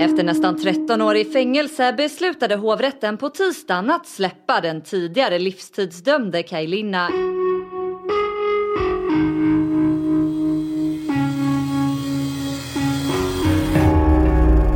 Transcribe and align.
Efter 0.00 0.24
nästan 0.24 0.56
13 0.56 1.02
år 1.02 1.16
i 1.16 1.24
fängelse 1.24 1.92
beslutade 1.92 2.56
hovrätten 2.56 3.16
på 3.16 3.28
tisdagen 3.28 3.90
att 3.90 4.06
släppa 4.06 4.60
den 4.60 4.82
tidigare 4.82 5.38
livstidsdömde 5.38 6.42
Kaj 6.42 6.66
Linna. 6.66 7.08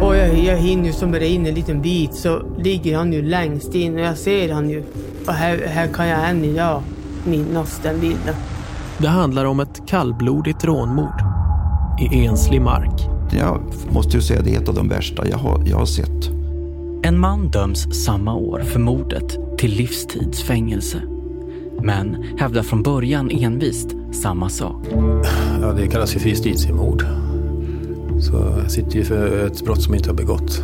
Och 0.02 0.16
jag, 0.16 0.38
jag 0.38 0.56
hinner 0.56 0.86
ju 0.86 0.92
som 0.92 1.12
bara 1.12 1.24
in 1.24 1.46
en 1.46 1.54
liten 1.54 1.82
bit 1.82 2.14
så 2.14 2.56
ligger 2.58 2.96
han 2.96 3.12
ju 3.12 3.22
längst 3.22 3.74
in 3.74 3.94
och 3.94 4.00
jag 4.00 4.18
ser 4.18 4.52
han 4.52 4.70
ju. 4.70 4.84
Och 5.26 5.32
här, 5.32 5.58
här 5.66 5.86
kan 5.86 6.08
jag 6.08 6.30
än 6.30 6.44
idag 6.44 6.82
minnas 7.26 7.80
den 7.82 8.00
bilden. 8.00 8.34
Det 8.98 9.08
handlar 9.08 9.44
om 9.44 9.60
ett 9.60 9.88
kallblodigt 9.88 10.64
rånmord 10.64 11.20
i 12.12 12.26
enslig 12.26 12.62
mark. 12.62 13.13
Jag 13.38 13.60
måste 13.90 14.16
ju 14.16 14.22
säga 14.22 14.42
det 14.42 14.54
är 14.54 14.60
ett 14.60 14.68
av 14.68 14.74
de 14.74 14.88
värsta 14.88 15.28
jag 15.28 15.38
har, 15.38 15.62
jag 15.66 15.76
har 15.76 15.86
sett. 15.86 16.30
En 17.02 17.18
man 17.18 17.48
döms 17.48 18.04
samma 18.04 18.34
år 18.34 18.60
för 18.60 18.80
mordet 18.80 19.38
till 19.58 19.70
livstidsfängelse. 19.70 21.02
Men 21.82 22.24
hävdar 22.38 22.62
från 22.62 22.82
början 22.82 23.30
envist 23.30 23.88
samma 24.12 24.48
sak. 24.48 24.86
Ja, 25.60 25.72
det 25.72 25.86
kallas 25.86 26.16
ju 26.16 26.20
för 26.20 26.28
justitiemord. 26.28 27.06
Så 28.20 28.32
jag 28.62 28.70
sitter 28.70 28.96
ju 28.96 29.04
för 29.04 29.46
ett 29.46 29.64
brott 29.64 29.82
som 29.82 29.94
inte 29.94 30.10
har 30.10 30.16
begått. 30.16 30.62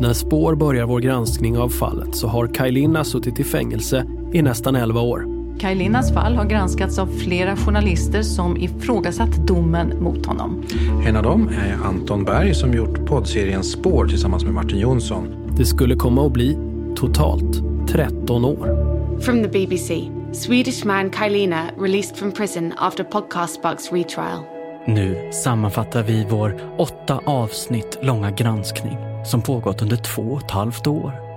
När 0.00 0.12
Spår 0.12 0.54
börjar 0.54 0.86
vår 0.86 1.00
granskning 1.00 1.58
av 1.58 1.68
fallet 1.68 2.16
så 2.16 2.28
har 2.28 2.46
Kaj 2.46 2.72
Linna 2.72 3.04
suttit 3.04 3.40
i 3.40 3.44
fängelse 3.44 4.06
i 4.32 4.42
nästan 4.42 4.76
11 4.76 5.00
år. 5.00 5.37
Kaj 5.58 5.74
Linnas 5.74 6.12
fall 6.14 6.36
har 6.36 6.44
granskats 6.44 6.98
av 6.98 7.06
flera 7.06 7.56
journalister 7.56 8.22
som 8.22 8.56
ifrågasatt 8.56 9.46
domen 9.46 10.02
mot 10.02 10.26
honom. 10.26 10.64
En 11.06 11.16
av 11.16 11.22
dem 11.22 11.48
är 11.48 11.86
Anton 11.86 12.24
Berg 12.24 12.54
som 12.54 12.74
gjort 12.74 13.06
poddserien 13.06 13.64
Spår 13.64 14.06
tillsammans 14.06 14.44
med 14.44 14.54
Martin 14.54 14.78
Jonsson. 14.78 15.28
Det 15.56 15.66
skulle 15.66 15.94
komma 15.94 16.26
att 16.26 16.32
bli 16.32 16.58
totalt 16.96 17.62
13 17.88 18.44
år. 18.44 18.88
From 19.20 19.42
the 19.42 19.48
BBC, 19.48 20.02
Swedish 20.32 20.84
man 20.86 21.10
Kylina 21.12 21.64
released 21.78 22.16
from 22.16 22.32
prison 22.32 22.72
after 22.76 23.04
podcast 23.04 23.62
bugs 23.62 23.92
retrial. 23.92 24.38
Nu 24.86 25.30
sammanfattar 25.32 26.02
vi 26.02 26.26
vår 26.30 26.60
åtta 26.78 27.20
avsnitt 27.24 27.98
långa 28.02 28.30
granskning 28.30 28.96
som 29.24 29.42
pågått 29.42 29.82
under 29.82 29.96
två 29.96 30.22
och 30.22 30.44
ett 30.44 30.50
halvt 30.50 30.86
år. 30.86 31.27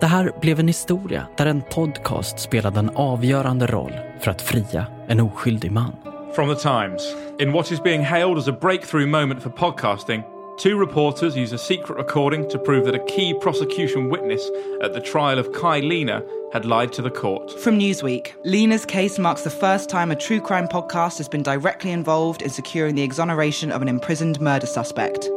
Det 0.00 0.06
här 0.06 0.32
blev 0.40 0.60
en 0.60 0.68
historia 0.68 1.26
där 1.36 1.46
en 1.46 1.62
podcast 1.62 2.38
spelade 2.38 2.78
en 2.78 2.90
avgörande 2.94 3.66
roll 3.66 3.92
för 4.20 4.30
att 4.30 4.42
fria 4.42 4.86
en 5.08 5.20
oskyldig 5.20 5.72
man. 5.72 5.92
From 6.34 6.54
the 6.54 6.62
Times. 6.62 7.14
In 7.38 7.52
what 7.52 7.72
is 7.72 7.82
being 7.82 8.04
hailed 8.04 8.38
as 8.38 8.48
a 8.48 8.56
breakthrough 8.60 9.06
moment 9.06 9.42
for 9.42 9.50
podcasting, 9.50 10.22
two 10.62 10.78
reporters 10.80 11.36
use 11.36 11.54
a 11.54 11.58
secret 11.58 11.98
recording 11.98 12.48
to 12.50 12.58
prove 12.58 12.84
that 12.84 12.94
a 12.94 13.04
key 13.16 13.34
prosecution 13.34 14.10
witness 14.10 14.40
at 14.84 14.94
the 14.94 15.00
trial 15.00 15.38
of 15.38 15.52
Kai 15.52 15.80
Lena 15.80 16.22
had 16.52 16.64
lied 16.64 16.92
to 16.92 17.02
the 17.02 17.10
court. 17.10 17.60
From 17.60 17.78
Newsweek, 17.78 18.32
Lena's 18.44 18.86
case 18.86 19.18
marks 19.22 19.42
the 19.42 19.50
first 19.50 19.90
time 19.90 20.10
a 20.10 20.16
true 20.16 20.40
crime 20.40 20.68
podcast 20.68 21.18
has 21.18 21.28
been 21.28 21.42
directly 21.42 21.90
involved 21.90 22.42
in 22.42 22.50
securing 22.50 22.94
the 22.94 23.02
exoneration 23.02 23.72
of 23.72 23.82
an 23.82 23.88
imprisoned 23.88 24.40
murder 24.40 24.66
suspect. 24.66 25.28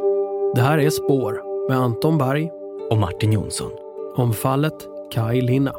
Det 0.54 0.62
här 0.62 0.78
är 0.78 0.90
Spår 0.90 1.42
med 1.68 1.78
Anton 1.78 2.18
Berg 2.18 2.50
och 2.90 2.98
Martin 2.98 3.32
Jonsson. 3.32 3.85
Om 4.18 4.32
fallet 4.32 4.74
Kai 5.12 5.40
Linna. 5.40 5.72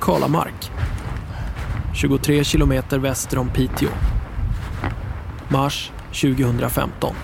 Kalamark. 0.00 0.70
23 1.94 2.44
kilometer 2.44 2.98
väster 2.98 3.38
om 3.38 3.48
Piteå. 3.48 3.88
Mars 5.48 5.92
2015. 6.06 7.14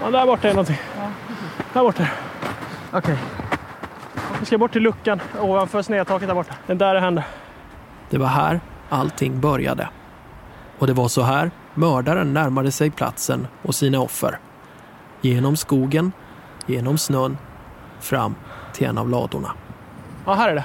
Ja, 0.00 0.10
där 0.10 0.26
borta 0.26 0.48
är 0.48 0.52
någonting. 0.52 0.78
Ja. 0.96 1.10
Där 1.72 1.82
borta. 1.82 2.08
Okej. 2.92 2.98
Okay. 2.98 3.16
Vi 4.40 4.46
ska 4.46 4.58
bort 4.58 4.72
till 4.72 4.82
luckan 4.82 5.20
ovanför 5.40 5.82
snedtaket 5.82 6.28
där 6.28 6.34
borta. 6.34 6.54
Det 6.66 6.72
är 6.72 6.76
där 6.76 6.94
det 6.94 7.00
hände. 7.00 7.24
Det 8.10 8.18
var 8.18 8.26
här 8.26 8.60
allting 8.88 9.40
började. 9.40 9.88
Och 10.78 10.86
det 10.86 10.92
var 10.92 11.08
så 11.08 11.22
här 11.22 11.50
mördaren 11.74 12.34
närmade 12.34 12.70
sig 12.70 12.90
platsen 12.90 13.46
och 13.62 13.74
sina 13.74 14.00
offer. 14.00 14.38
Genom 15.20 15.56
skogen, 15.56 16.12
genom 16.66 16.98
snön, 16.98 17.38
fram 18.00 18.34
till 18.72 18.86
en 18.86 18.98
av 18.98 19.08
ladorna. 19.08 19.52
Ja, 20.26 20.34
här 20.34 20.48
är 20.48 20.54
det. 20.54 20.64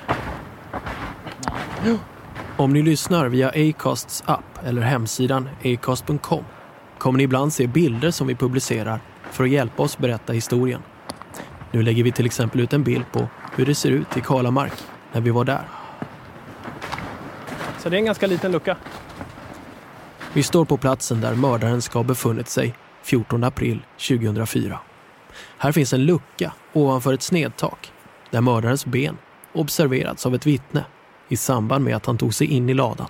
Om 2.58 2.74
ni 2.74 2.82
lyssnar 2.82 3.28
via 3.28 3.50
Acasts 3.50 4.24
app 4.26 4.66
eller 4.66 4.82
hemsidan 4.82 5.50
acast.com 5.64 6.44
kommer 6.98 7.18
ni 7.18 7.24
ibland 7.24 7.54
se 7.54 7.68
bilder 7.68 8.12
som 8.12 8.28
vi 8.28 8.36
publicerar 8.36 9.00
för 9.32 9.44
att 9.44 9.50
hjälpa 9.50 9.84
oss 9.84 9.98
berätta 9.98 10.34
historien. 10.34 10.82
Nu 11.72 11.84
lägger 11.84 12.04
vi 12.04 12.12
till 12.12 12.26
exempel 12.26 12.60
ut 12.60 12.74
en 12.74 12.84
bild 12.84 13.12
på 13.12 13.28
hur 13.56 13.66
det 13.66 13.76
ser 13.76 13.92
ut 13.92 14.18
i 14.18 14.22
Kalamark 14.22 14.74
när 15.12 15.22
vi 15.22 15.30
var 15.30 15.44
där. 15.44 15.62
Så 17.78 17.90
det 17.90 17.96
är 17.96 18.00
en 18.00 18.06
ganska 18.06 18.28
liten 18.28 18.52
lucka. 18.52 18.78
Vi 20.34 20.44
står 20.44 20.66
på 20.66 20.78
platsen 20.78 21.22
där 21.22 21.36
mördaren 21.36 21.82
ska 21.82 22.00
ha 22.00 22.04
befunnit 22.04 22.50
sig 22.50 22.76
14 23.04 23.44
april 23.44 23.82
2004. 24.08 24.80
Här 25.58 25.72
finns 25.72 25.94
en 25.94 26.06
lucka 26.06 26.54
ovanför 26.74 27.14
ett 27.14 27.22
snedtak 27.22 27.92
där 28.32 28.42
mördarens 28.42 28.86
ben 28.86 29.18
observerats 29.54 30.26
av 30.26 30.36
ett 30.36 30.46
vittne 30.46 30.86
i 31.30 31.38
samband 31.38 31.86
med 31.86 31.96
att 31.96 32.06
han 32.06 32.18
tog 32.18 32.34
sig 32.34 32.48
in 32.48 32.70
i 32.70 32.74
ladan. 32.74 33.08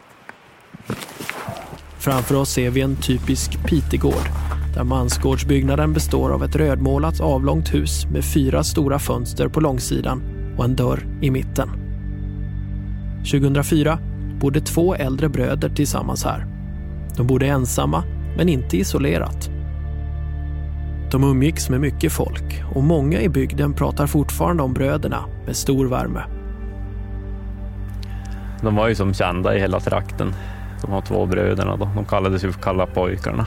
Framför 1.97 2.35
oss 2.35 2.49
ser 2.49 2.69
vi 2.69 2.81
en 2.81 2.95
typisk 2.95 3.65
Pitegård 3.65 4.29
där 4.75 4.83
mansgårdsbyggnaden 4.83 5.93
består 5.93 6.29
av 6.29 6.43
ett 6.43 6.55
rödmålat 6.55 7.21
avlångt 7.21 7.73
hus 7.73 8.05
med 8.05 8.25
fyra 8.25 8.63
stora 8.63 8.99
fönster 8.99 9.47
på 9.47 9.59
långsidan 9.59 10.21
och 10.57 10.65
en 10.65 10.75
dörr 10.75 11.07
i 11.21 11.31
mitten. 11.31 11.69
2004 13.31 13.99
bodde 14.41 14.61
två 14.61 14.95
äldre 14.95 15.29
bröder 15.29 15.69
tillsammans 15.69 16.23
här. 16.23 16.48
De 17.19 17.27
bodde 17.27 17.45
ensamma, 17.45 18.03
men 18.37 18.49
inte 18.49 18.77
isolerat. 18.77 19.49
De 21.11 21.23
umgicks 21.23 21.69
med 21.69 21.81
mycket 21.81 22.11
folk 22.11 22.63
och 22.75 22.83
många 22.83 23.21
i 23.21 23.29
bygden 23.29 23.73
pratar 23.73 24.07
fortfarande 24.07 24.63
om 24.63 24.73
bröderna 24.73 25.25
med 25.45 25.55
stor 25.55 25.85
värme. 25.87 26.23
De 28.61 28.75
var 28.75 28.87
ju 28.87 28.95
som 28.95 29.13
kända 29.13 29.55
i 29.55 29.59
hela 29.59 29.79
trakten, 29.79 30.33
de 30.81 30.91
här 30.91 31.01
två 31.01 31.25
bröderna. 31.25 31.75
Då. 31.75 31.89
De 31.95 32.05
kallades 32.05 32.43
ju 32.43 32.51
för 32.51 32.61
Kalla 32.61 32.85
pojkarna. 32.85 33.45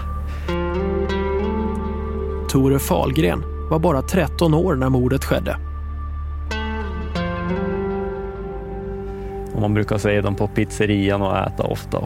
Tore 2.49 2.78
Falgren 2.78 3.43
var 3.71 3.78
bara 3.78 4.03
13 4.03 4.54
år 4.54 4.75
när 4.75 4.89
mordet 4.89 5.25
skedde. 5.25 5.56
Och 9.54 9.60
man 9.60 9.75
brukar 9.75 9.99
se 9.99 10.21
dem 10.21 10.34
på 10.34 10.49
pizzerian 10.49 11.22
och 11.22 11.37
äta 11.37 11.62
ofta. 11.62 11.99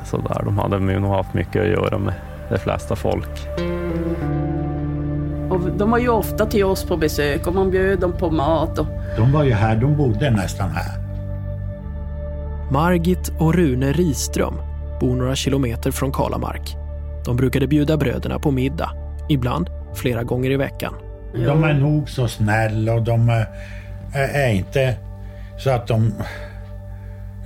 Och, 0.00 0.06
eh, 0.06 0.22
sådär. 0.22 0.42
De 0.44 0.58
hade 0.58 0.78
nog 0.78 1.10
haft 1.10 1.34
mycket 1.34 1.62
att 1.62 1.68
göra 1.68 1.98
med 1.98 2.14
de 2.50 2.58
flesta 2.58 2.96
folk. 2.96 3.48
Och 5.50 5.60
de 5.78 5.90
var 5.90 5.98
ju 5.98 6.08
ofta 6.08 6.46
till 6.46 6.64
oss 6.64 6.84
på 6.84 6.96
besök 6.96 7.46
och 7.46 7.54
man 7.54 7.70
bjöd 7.70 8.00
dem 8.00 8.12
på 8.12 8.30
mat. 8.30 8.78
Och... 8.78 8.86
De 9.16 9.32
var 9.32 9.44
ju 9.44 9.52
här, 9.52 9.76
de 9.76 9.96
bodde 9.96 10.30
nästan 10.30 10.70
här. 10.70 11.00
Margit 12.70 13.32
och 13.38 13.54
Rune 13.54 13.92
Riström 13.92 14.54
bor 15.00 15.16
några 15.16 15.34
kilometer 15.34 15.90
från 15.90 16.12
Kalamark. 16.12 16.76
De 17.24 17.36
brukade 17.36 17.66
bjuda 17.66 17.96
bröderna 17.96 18.38
på 18.38 18.50
middag, 18.50 18.90
ibland 19.28 19.70
flera 19.94 20.22
gånger 20.22 20.50
i 20.50 20.56
veckan. 20.56 20.94
De 21.32 21.64
är 21.64 21.74
nog 21.74 22.10
så 22.10 22.28
snälla 22.28 22.94
och 22.94 23.02
de 23.02 23.44
är 24.12 24.50
inte 24.50 24.96
så 25.58 25.70
att 25.70 25.86
de... 25.86 26.12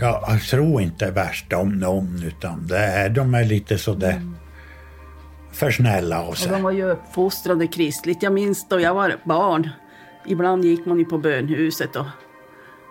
Jag 0.04 0.42
tror 0.42 0.82
inte 0.82 1.10
värst 1.10 1.52
om 1.52 1.78
någon 1.78 2.22
utan 2.26 2.66
det 2.66 2.78
är, 2.78 3.08
de 3.08 3.34
är 3.34 3.44
lite 3.44 3.78
sådär 3.78 4.10
mm. 4.10 4.36
för 5.52 5.70
snälla 5.70 6.22
av 6.22 6.32
sig. 6.32 6.50
Och 6.50 6.56
de 6.56 6.62
var 6.62 6.70
ju 6.70 6.84
uppfostrade 6.84 7.66
kristligt. 7.66 8.22
Jag 8.22 8.32
minns 8.32 8.68
då 8.68 8.80
jag 8.80 8.94
var 8.94 9.16
barn. 9.24 9.70
Ibland 10.26 10.64
gick 10.64 10.86
man 10.86 10.98
ju 10.98 11.04
på 11.04 11.18
bönhuset 11.18 11.96
och 11.96 12.06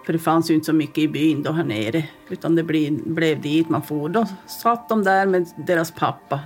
för 0.06 0.14
det 0.14 0.20
fanns 0.20 0.52
ju 0.52 0.54
inte 0.54 0.66
så 0.66 0.74
mycket 0.74 0.98
i 0.98 1.08
byn 1.08 1.44
då 1.44 1.52
här 1.52 1.64
nere. 1.64 2.04
Utan 2.30 2.56
det 2.56 2.64
blev, 2.64 2.94
blev 3.06 3.42
dit 3.42 3.70
man 3.70 3.82
for. 3.82 4.10
Då 4.10 4.26
satt 4.48 4.90
de 4.90 5.04
där 5.04 5.26
med 5.26 5.48
deras 5.68 5.92
pappa. 5.92 6.40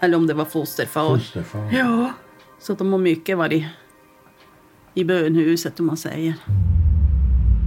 Eller 0.00 0.16
om 0.16 0.26
det 0.26 0.34
var 0.34 0.44
fosterfar. 0.44 1.08
Fosterfar. 1.08 1.72
Ja. 1.72 2.12
Så 2.60 2.74
de 2.74 2.92
har 2.92 2.98
mycket 2.98 3.38
varit 3.38 3.64
i 4.94 5.04
bönhuset 5.04 5.80
om 5.80 5.86
man 5.86 5.96
säger. 5.96 6.34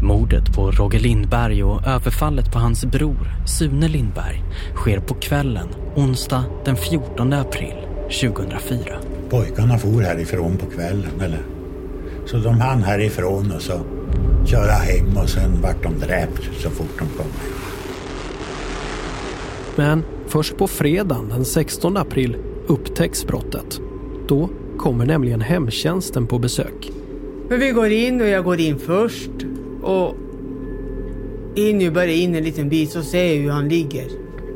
Mordet 0.02 0.56
på 0.56 0.72
Roger 0.72 1.00
Lindberg 1.00 1.64
och 1.64 1.88
överfallet 1.88 2.52
på 2.52 2.60
hans 2.60 2.86
bror 2.86 3.28
Sune 3.46 3.88
Lindberg 3.88 4.44
sker 4.76 5.00
på 5.00 5.14
kvällen 5.14 5.68
onsdag 5.96 6.44
den 6.66 6.76
14 6.76 7.34
april 7.34 7.74
2004. 8.22 8.98
Pojkarna 9.30 9.78
for 9.78 10.02
härifrån 10.02 10.58
på 10.58 10.66
kvällen. 10.66 11.22
Eller? 11.22 11.42
Så 12.26 12.38
de 12.38 12.62
hann 12.62 12.84
härifrån 12.84 13.52
och 13.52 13.62
så 13.62 13.80
köra 14.46 14.72
hem 14.72 15.18
och 15.18 15.30
sen 15.30 15.62
vart 15.62 15.84
de 15.84 16.00
dräpt 16.00 16.44
så 16.64 16.70
fort 16.70 17.00
de 17.00 17.08
kom. 17.18 17.32
Men 19.76 20.04
först 20.28 20.58
på 20.58 20.68
fredagen 20.68 21.30
den 21.30 21.46
16 21.46 21.98
april 21.98 22.38
upptäcks 22.68 23.26
brottet. 23.28 23.80
Då 24.28 24.50
kommer 24.78 25.06
nämligen 25.06 25.42
hemtjänsten 25.42 26.28
på 26.28 26.40
besök. 26.40 26.92
Men 27.50 27.60
vi 27.60 27.72
går 27.72 27.88
in 27.88 28.22
och 28.22 28.28
jag 28.28 28.44
går 28.44 28.60
in 28.60 28.80
först. 28.80 29.32
Och 29.88 30.16
in 31.56 31.82
ju 31.82 31.92
bara 31.92 32.06
in 32.06 32.36
en 32.36 32.44
liten 32.44 32.70
bit 32.70 32.92
så 32.92 33.02
ser 33.02 33.34
jag 33.34 33.42
hur 33.42 33.50
han 33.50 33.70
ligger 33.70 34.08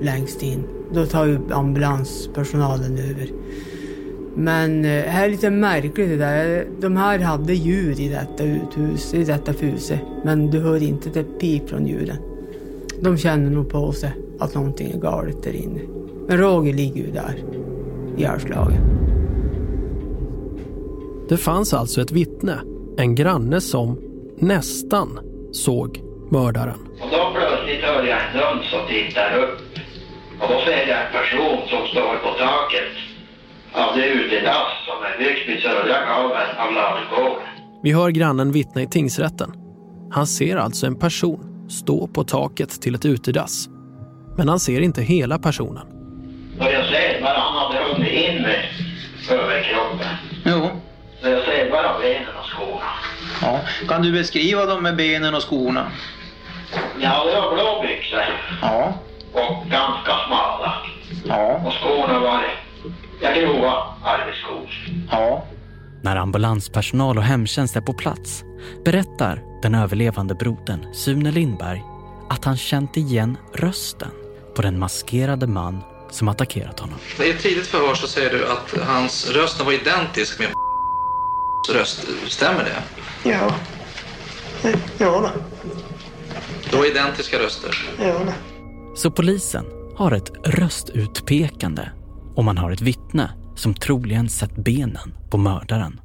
längst 0.02 0.44
in. 0.44 0.64
Då 0.94 1.06
tar 1.06 1.26
ju 1.26 1.40
ambulanspersonalen 1.52 2.98
över. 2.98 3.32
Men 4.36 4.86
eh, 4.86 5.04
det 5.04 5.10
här 5.10 5.26
är 5.26 5.30
lite 5.30 5.50
märkligt 5.50 6.10
det 6.10 6.18
där. 6.18 6.68
De 6.80 6.98
här 6.98 7.20
hade 7.20 7.54
djur 7.54 8.00
i 8.00 8.10
detta 8.10 8.44
uthus, 8.44 9.14
i 9.14 9.24
detta 9.24 9.54
fuse. 9.54 10.00
Men 10.24 10.52
du 10.52 10.60
hör 10.60 10.84
inte 10.84 11.10
det 11.10 11.24
pip 11.24 11.70
från 11.70 11.88
djuren. 11.88 12.18
De 13.02 13.18
känner 13.18 13.50
nog 13.50 13.70
på 13.70 13.92
sig 13.92 14.14
att 14.40 14.56
någonting 14.56 14.92
är 14.92 15.00
galet 15.00 15.44
där 15.44 15.56
inne. 15.56 15.80
Men 16.28 16.38
Roger 16.38 16.74
ligger 16.74 17.02
ju 17.02 17.12
där, 17.12 17.44
ihjälslagen. 18.18 18.82
Det 21.30 21.38
fanns 21.38 21.74
alltså 21.74 22.02
ett 22.02 22.12
vittne, 22.12 22.60
en 22.98 23.16
granne 23.16 23.62
som 23.62 24.11
nästan 24.42 25.20
såg 25.52 26.00
mördaren. 26.32 26.80
Och 27.02 27.10
då 27.12 27.32
plötsligt 27.34 27.82
hör 27.82 28.04
jag 28.04 28.18
en 28.20 28.38
duns 28.38 28.74
och 28.74 28.88
tittar 28.90 29.38
upp. 29.38 29.60
Och 30.40 30.48
då 30.50 30.60
ser 30.66 30.88
jag 30.88 31.00
en 31.06 31.12
person 31.12 31.58
som 31.70 31.88
står 31.88 32.16
på 32.24 32.32
taket 32.40 32.92
av 33.74 33.96
det 33.96 34.08
utedass 34.08 34.68
som 34.86 35.04
är 35.04 35.18
byggt 35.18 35.50
vid 35.50 35.60
södra 35.62 36.06
gaveln 36.06 36.58
av 36.58 36.74
ladugården. 36.74 37.48
Vi 37.84 37.92
hör 37.92 38.10
grannen 38.10 38.52
vittna 38.52 38.82
i 38.82 38.88
tingsrätten. 38.88 39.54
Han 40.12 40.28
ser 40.28 40.58
alltså 40.58 40.88
en 40.88 41.00
person 41.00 41.68
stå 41.70 42.08
på 42.08 42.24
taket 42.24 42.82
till 42.82 42.96
ett 42.96 43.06
utedass. 43.06 43.68
Men 44.38 44.50
han 44.50 44.60
ser 44.60 44.82
inte 44.82 45.02
hela 45.02 45.40
personen. 45.40 45.88
Och 46.60 46.66
jag 46.66 46.86
ser 46.86 47.22
bara 47.22 47.38
han 47.38 47.58
hade 47.58 47.94
hunnit 47.94 48.14
in 48.14 48.42
med 48.42 48.66
överkroppen. 49.32 50.16
Jo. 50.46 50.70
Så 51.22 51.30
jag 51.30 51.46
ser 51.46 51.72
bara 51.72 52.00
benen. 52.00 52.41
Ja. 53.42 53.62
Kan 53.88 54.02
du 54.02 54.12
beskriva 54.12 54.66
dem 54.66 54.84
med 54.84 54.96
benen 54.96 55.36
och 55.36 55.42
skorna? 55.42 55.92
Ja, 57.00 57.26
det 57.26 57.42
var 57.42 57.54
blå 57.54 57.82
byxor. 57.82 58.24
Ja. 58.62 58.94
Och 59.34 59.66
ganska 59.70 60.12
smala. 60.28 60.74
Ja. 61.26 61.62
Och 61.66 61.74
skorna 61.74 62.20
var 62.20 62.44
ja, 63.22 63.32
grova 63.34 63.96
arbetsskor. 64.04 64.70
Ja. 65.12 65.44
När 66.02 66.16
ambulanspersonal 66.16 67.18
och 67.18 67.24
hemtjänst 67.24 67.76
är 67.76 67.82
på 67.82 67.94
plats 67.94 68.44
berättar 68.86 69.42
den 69.62 69.76
överlevande 69.76 70.36
brodern 70.36 70.94
Sune 70.94 71.32
Lindberg 71.32 71.84
att 72.30 72.46
han 72.46 72.58
känt 72.58 72.98
igen 72.98 73.38
rösten 73.54 74.12
på 74.56 74.62
den 74.62 74.80
maskerade 74.80 75.48
man 75.48 75.84
som 76.12 76.28
attackerat 76.28 76.80
honom. 76.80 76.96
I 77.20 77.30
ett 77.30 77.42
tidigt 77.42 77.68
förhör 77.68 77.96
så 77.96 78.08
säger 78.08 78.30
du 78.30 78.52
att 78.52 78.88
hans 78.88 79.32
röst 79.32 79.66
var 79.66 79.72
identisk 79.72 80.40
med 80.40 80.48
röst. 81.70 82.08
Stämmer 82.28 82.64
det? 82.64 82.84
Ja. 83.30 83.56
Ja 84.98 85.22
då. 85.22 85.30
Det 86.72 86.78
var 86.78 86.92
identiska 86.92 87.38
röster. 87.40 87.72
Ja 88.00 88.14
då. 88.26 88.32
Så 88.96 89.12
polisen 89.12 89.66
har 89.96 90.12
ett 90.12 90.32
röstutpekande 90.44 91.90
och 92.36 92.44
man 92.44 92.58
har 92.58 92.72
ett 92.72 92.82
vittne 92.82 93.32
som 93.56 93.74
troligen 93.74 94.30
sett 94.30 94.56
benen 94.56 95.14
på 95.30 95.38
mördaren. 95.38 96.02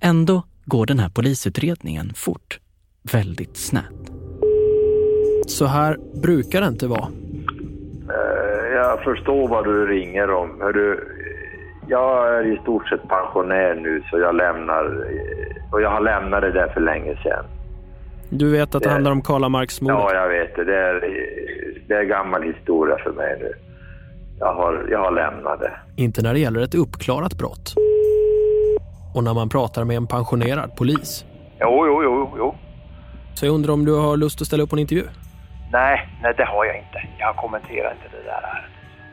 Ändå 0.00 0.42
går 0.64 0.86
den 0.86 0.98
här 0.98 1.08
polisutredningen 1.08 2.12
fort. 2.14 2.60
Väldigt 3.12 3.56
snett. 3.56 4.10
Så 5.46 5.66
här 5.66 5.98
brukar 6.22 6.60
det 6.60 6.66
inte 6.66 6.86
vara. 6.86 7.08
Eh, 8.08 8.74
Jag 8.74 9.04
förstår 9.04 9.48
vad 9.48 9.64
du 9.64 9.86
ringer 9.86 10.30
om. 10.30 10.60
Hörru, 10.60 11.00
jag 11.90 12.28
är 12.38 12.52
i 12.52 12.56
stort 12.62 12.88
sett 12.88 13.08
pensionär 13.08 13.74
nu 13.74 14.02
så 14.10 14.18
jag 14.18 14.34
lämnar 14.34 14.84
eh, 14.84 15.72
och 15.72 15.82
jag 15.82 15.90
har 15.90 16.00
lämnat 16.00 16.40
det 16.40 16.52
där 16.52 16.68
för 16.68 16.80
länge 16.80 17.16
sedan. 17.22 17.44
Du 18.30 18.52
vet 18.52 18.74
att 18.74 18.82
det 18.82 18.88
Det- 18.88 18.92
handlar 18.92 19.10
om 19.12 19.22
Karlamarksmordet? 19.22 19.96
Ja, 19.98 20.14
jag 20.14 20.28
vet 20.28 20.56
det. 20.56 20.64
Det 20.64 20.76
är, 20.78 21.00
det 21.88 21.94
är 21.94 22.02
gammal 22.02 22.42
historia 22.42 22.96
för 23.04 23.12
mig 23.12 23.36
nu. 23.40 23.52
Jag 24.38 24.54
har, 24.54 24.86
jag 24.90 24.98
har 24.98 25.10
lämnat 25.12 25.60
det. 25.60 25.72
Inte 25.96 26.22
när 26.22 26.32
det 26.32 26.40
gäller 26.40 26.60
ett 26.60 26.74
uppklarat 26.74 27.34
brott. 27.38 27.74
Och 29.14 29.24
när 29.24 29.34
man 29.34 29.48
pratar 29.48 29.84
med 29.84 29.96
en 29.96 30.06
pensionerad 30.06 30.76
polis. 30.76 31.24
Jo, 31.60 31.86
jo, 31.86 32.02
jo, 32.02 32.34
jo. 32.38 32.54
Så 33.34 33.46
jag 33.46 33.54
undrar 33.54 33.72
om 33.72 33.84
du 33.84 33.94
har 33.94 34.16
lust 34.16 34.40
att 34.40 34.46
ställa 34.46 34.62
upp 34.62 34.70
på 34.70 34.76
en 34.76 34.80
intervju? 34.80 35.04
Nej, 35.72 36.08
nej 36.22 36.34
det 36.36 36.44
har 36.44 36.64
jag 36.64 36.76
inte. 36.76 36.98
Jag 37.18 37.36
kommenterar 37.36 37.90
inte 37.92 38.16
det 38.16 38.22
där 38.24 38.32
ärendet. 38.32 38.70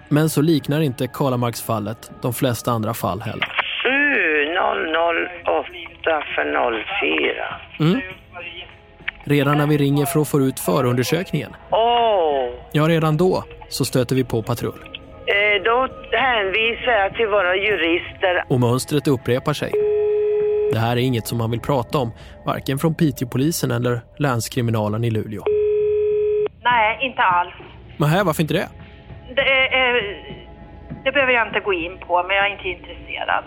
Men 0.10 0.30
så 0.30 0.42
liknar 0.42 0.82
inte 0.82 1.08
Karlamarksfallet 1.08 2.12
de 2.22 2.34
flesta 2.34 2.72
andra 2.72 2.94
fall 2.94 3.22
heller. 3.22 3.48
7008 3.84 6.24
för 6.36 6.54
04. 7.80 7.80
Mm. 7.80 8.02
Redan 9.24 9.58
när 9.58 9.68
vi 9.68 9.78
ringer 9.78 10.06
för 10.06 10.20
att 10.22 10.28
få 10.28 10.42
ut 10.42 10.60
förundersökningen, 10.60 11.56
Åh, 11.72 12.50
ja 12.72 12.84
redan 12.88 13.18
då 13.18 13.44
så 13.70 13.86
stöter 13.86 14.16
vi 14.16 14.24
på 14.24 14.42
patrull. 14.44 14.80
eh, 15.28 15.64
då 15.64 15.88
hänvisar 16.12 16.92
jag 16.92 17.14
till 17.16 17.28
våra 17.28 17.56
jurister. 17.56 18.44
Och 18.50 18.60
mönstret 18.60 19.08
upprepar 19.08 19.54
sig. 19.54 19.72
Det 20.74 20.80
här 20.80 20.92
är 20.92 20.96
inget 21.02 21.28
som 21.28 21.38
man 21.38 21.52
vill 21.52 21.60
prata 21.60 21.98
om, 21.98 22.12
varken 22.46 22.80
från 22.80 22.96
Piteåpolisen 22.96 23.72
eller 23.72 24.02
länskriminalen 24.18 25.04
i 25.04 25.12
Luleå. 25.12 25.44
Nej, 26.64 26.98
inte 27.02 27.22
alls. 27.22 27.54
Men 27.98 28.10
här, 28.10 28.24
varför 28.24 28.42
inte 28.42 28.54
det? 28.54 28.68
Det, 29.36 29.42
är, 29.42 29.96
eh, 29.96 30.04
det 31.04 31.12
behöver 31.12 31.34
jag 31.34 31.48
inte 31.48 31.60
gå 31.60 31.74
in 31.74 31.98
på, 32.08 32.24
men 32.24 32.36
jag 32.36 32.46
är 32.46 32.52
inte 32.52 32.68
intresserad. 32.68 33.44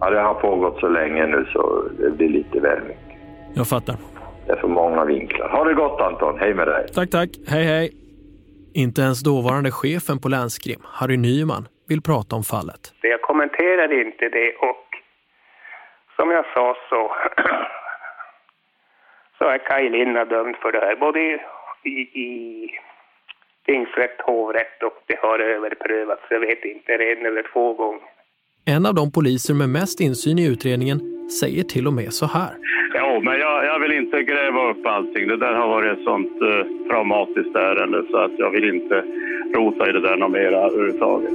Ja, 0.00 0.10
det 0.10 0.20
har 0.20 0.34
pågått 0.34 0.80
så 0.80 0.88
länge 0.88 1.26
nu 1.26 1.46
så 1.52 1.88
det 1.98 2.10
blir 2.10 2.28
lite 2.28 2.60
väl 2.60 2.82
mycket. 2.82 3.18
Jag 3.54 3.68
fattar. 3.68 3.96
Det 4.46 4.52
är 4.52 4.56
för 4.56 4.68
många 4.68 5.04
vinklar. 5.04 5.48
Ha 5.48 5.64
det 5.64 5.74
gott 5.74 6.00
Anton, 6.00 6.38
hej 6.38 6.54
med 6.54 6.66
dig. 6.66 6.86
Tack, 6.94 7.10
tack. 7.10 7.28
Hej, 7.48 7.64
hej. 7.64 7.90
Inte 8.74 9.02
ens 9.02 9.22
dåvarande 9.22 9.70
chefen 9.70 10.20
på 10.20 10.28
länskrim, 10.28 10.80
Harry 10.84 11.16
Nyman, 11.16 11.68
vill 11.88 12.02
prata 12.02 12.36
om 12.36 12.42
fallet. 12.42 12.80
Jag 13.02 13.22
kommenterar 13.22 14.06
inte 14.06 14.28
det 14.28 14.52
och 14.52 14.86
som 16.16 16.30
jag 16.30 16.44
sa 16.54 16.76
så, 16.88 17.08
så 19.38 19.44
är 19.44 19.58
Kaj 19.58 19.90
Linna 19.90 20.24
dömd 20.24 20.56
för 20.56 20.72
det 20.72 20.78
här. 20.78 20.96
Både 20.96 21.20
i, 21.20 21.38
i, 21.84 22.00
i 22.24 22.68
tingsrätt, 23.70 24.20
hovrätt 24.26 24.82
och 24.82 24.98
det 25.06 25.18
har 25.22 25.38
överprövats. 25.38 26.22
Jag 26.30 26.40
vet 26.40 26.64
inte, 26.64 26.92
en 26.92 27.26
eller 27.26 27.44
två 27.52 27.74
gånger. 27.74 28.08
En 28.64 28.86
av 28.86 28.94
de 28.94 29.12
poliser 29.12 29.54
med 29.54 29.68
mest 29.68 30.00
insyn 30.00 30.38
i 30.38 30.46
utredningen 30.52 30.98
säger 31.40 31.62
till 31.62 31.86
och 31.86 31.92
med 31.92 32.12
så 32.12 32.26
här. 32.26 32.52
Jo, 32.94 33.20
men 33.20 33.38
jag, 33.38 33.64
jag 33.64 33.78
vill 33.80 33.92
inte 33.92 34.22
gräva 34.22 34.70
upp 34.70 34.86
allting. 34.86 35.28
Det 35.28 35.36
där 35.36 35.52
har 35.52 35.68
varit 35.68 35.98
ett 35.98 36.04
sånt 36.04 36.42
eh, 36.42 36.88
traumatiskt 36.88 37.56
ärende 37.56 38.02
så 38.10 38.16
att 38.16 38.34
jag 38.38 38.50
vill 38.50 38.74
inte 38.74 39.04
rota 39.54 39.88
i 39.88 39.92
det 39.92 40.00
där 40.00 40.16
något 40.16 40.30
mera 40.30 40.58
överhuvudtaget. 40.66 41.34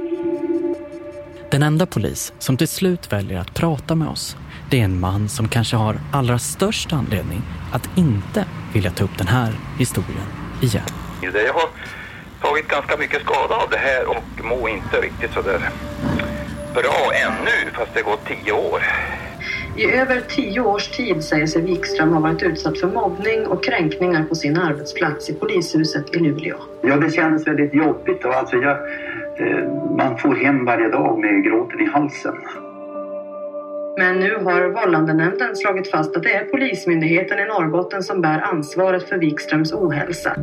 Den 1.50 1.62
enda 1.62 1.86
polis 1.86 2.32
som 2.38 2.56
till 2.56 2.68
slut 2.68 3.12
väljer 3.12 3.38
att 3.40 3.54
prata 3.60 3.94
med 3.94 4.08
oss, 4.08 4.36
det 4.70 4.80
är 4.80 4.84
en 4.84 5.00
man 5.00 5.28
som 5.28 5.48
kanske 5.48 5.76
har 5.76 5.94
allra 6.12 6.38
störst 6.38 6.92
anledning 6.92 7.40
att 7.72 7.98
inte 7.98 8.44
vilja 8.74 8.90
ta 8.90 9.04
upp 9.04 9.18
den 9.18 9.26
här 9.26 9.52
historien 9.78 10.28
igen. 10.62 10.90
Jag 11.22 11.52
har 11.52 11.68
tagit 12.42 12.68
ganska 12.68 12.96
mycket 12.96 13.22
skada 13.22 13.54
av 13.54 13.70
det 13.70 13.76
här 13.76 14.06
och 14.08 14.44
mår 14.44 14.70
inte 14.70 15.00
riktigt 15.00 15.32
så 15.32 15.42
där 15.42 15.60
bra 16.74 17.12
ännu 17.26 17.70
fast 17.72 17.94
det 17.94 18.02
gått 18.02 18.24
tio 18.26 18.52
år. 18.52 18.80
I 19.76 19.90
över 19.90 20.20
tio 20.28 20.60
års 20.60 20.88
tid 20.88 21.24
säger 21.24 21.46
sig 21.46 21.62
Wikström 21.62 22.12
ha 22.12 22.20
varit 22.20 22.42
utsatt 22.42 22.78
för 22.78 22.86
mobbning 22.86 23.46
och 23.46 23.64
kränkningar 23.64 24.24
på 24.24 24.34
sin 24.34 24.56
arbetsplats 24.56 25.30
i 25.30 25.34
polishuset 25.34 26.16
i 26.16 26.18
Luleå. 26.18 26.56
Ja, 26.82 26.96
det 26.96 27.10
kändes 27.10 27.46
väldigt 27.46 27.74
jobbigt. 27.74 28.24
Och 28.24 28.34
alltså 28.34 28.56
jag, 28.56 28.76
eh, 29.38 29.72
man 29.96 30.18
får 30.18 30.34
hem 30.34 30.64
varje 30.64 30.88
dag 30.88 31.18
med 31.18 31.44
gråten 31.44 31.80
i 31.80 31.84
halsen. 31.84 32.34
Men 33.98 34.18
nu 34.18 34.36
har 34.44 34.68
vållandenämnden 34.68 35.56
slagit 35.56 35.90
fast 35.90 36.16
att 36.16 36.22
det 36.22 36.34
är 36.34 36.44
Polismyndigheten 36.44 37.38
i 37.38 37.44
Norrbotten 37.44 38.02
som 38.02 38.20
bär 38.20 38.40
ansvaret 38.40 39.08
för 39.08 39.18
Wikströms 39.18 39.72
ohälsa. 39.72 40.36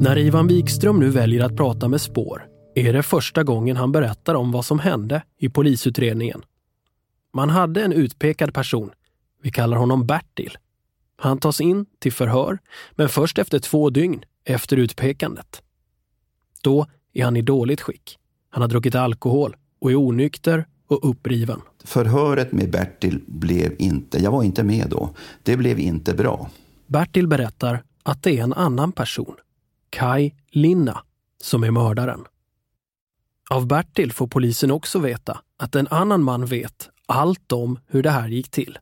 När 0.00 0.18
Ivan 0.18 0.46
Wikström 0.46 1.00
nu 1.00 1.10
väljer 1.10 1.44
att 1.44 1.56
prata 1.56 1.88
med 1.88 2.00
Spår 2.00 2.46
är 2.74 2.92
det 2.92 3.02
första 3.02 3.44
gången 3.44 3.76
han 3.76 3.92
berättar 3.92 4.34
om 4.34 4.52
vad 4.52 4.64
som 4.64 4.78
hände 4.78 5.22
i 5.38 5.48
polisutredningen. 5.48 6.42
Man 7.34 7.50
hade 7.50 7.82
en 7.82 7.92
utpekad 7.92 8.54
person. 8.54 8.90
Vi 9.42 9.50
kallar 9.50 9.76
honom 9.76 10.06
Bertil. 10.06 10.58
Han 11.16 11.38
tas 11.38 11.60
in 11.60 11.86
till 11.98 12.12
förhör, 12.12 12.58
men 12.92 13.08
först 13.08 13.38
efter 13.38 13.58
två 13.58 13.90
dygn 13.90 14.24
efter 14.44 14.76
utpekandet. 14.76 15.62
Då 16.62 16.86
är 17.12 17.24
han 17.24 17.36
i 17.36 17.42
dåligt 17.42 17.80
skick. 17.80 18.18
Han 18.50 18.62
har 18.62 18.68
druckit 18.68 18.94
alkohol 18.94 19.56
och 19.80 19.90
är 19.90 19.96
onykter 19.96 20.66
och 20.88 21.10
uppriven. 21.10 21.60
Förhöret 21.84 22.52
med 22.52 22.70
Bertil 22.70 23.20
blev 23.26 23.74
inte, 23.78 24.22
jag 24.22 24.30
var 24.30 24.42
inte 24.42 24.64
med 24.64 24.86
då, 24.90 25.10
det 25.42 25.56
blev 25.56 25.78
inte 25.78 26.14
bra. 26.14 26.50
Bertil 26.86 27.26
berättar 27.28 27.82
att 28.02 28.22
det 28.22 28.38
är 28.38 28.42
en 28.42 28.52
annan 28.52 28.92
person. 28.92 29.36
Kai 29.98 30.32
Linna 30.52 30.96
som 31.42 31.64
är 31.64 31.70
mördaren. 31.70 32.20
Av 33.56 33.62
Bertil 33.68 34.12
får 34.12 34.26
polisen 34.26 34.70
också 34.70 34.98
veta 35.10 35.34
att 35.62 35.74
en 35.74 35.88
annan 36.00 36.22
man 36.22 36.46
vet 36.46 36.78
allt 37.08 37.52
om 37.52 37.78
hur 37.92 38.02
det 38.02 38.10
här 38.10 38.28
gick 38.28 38.50
till. 38.50 38.78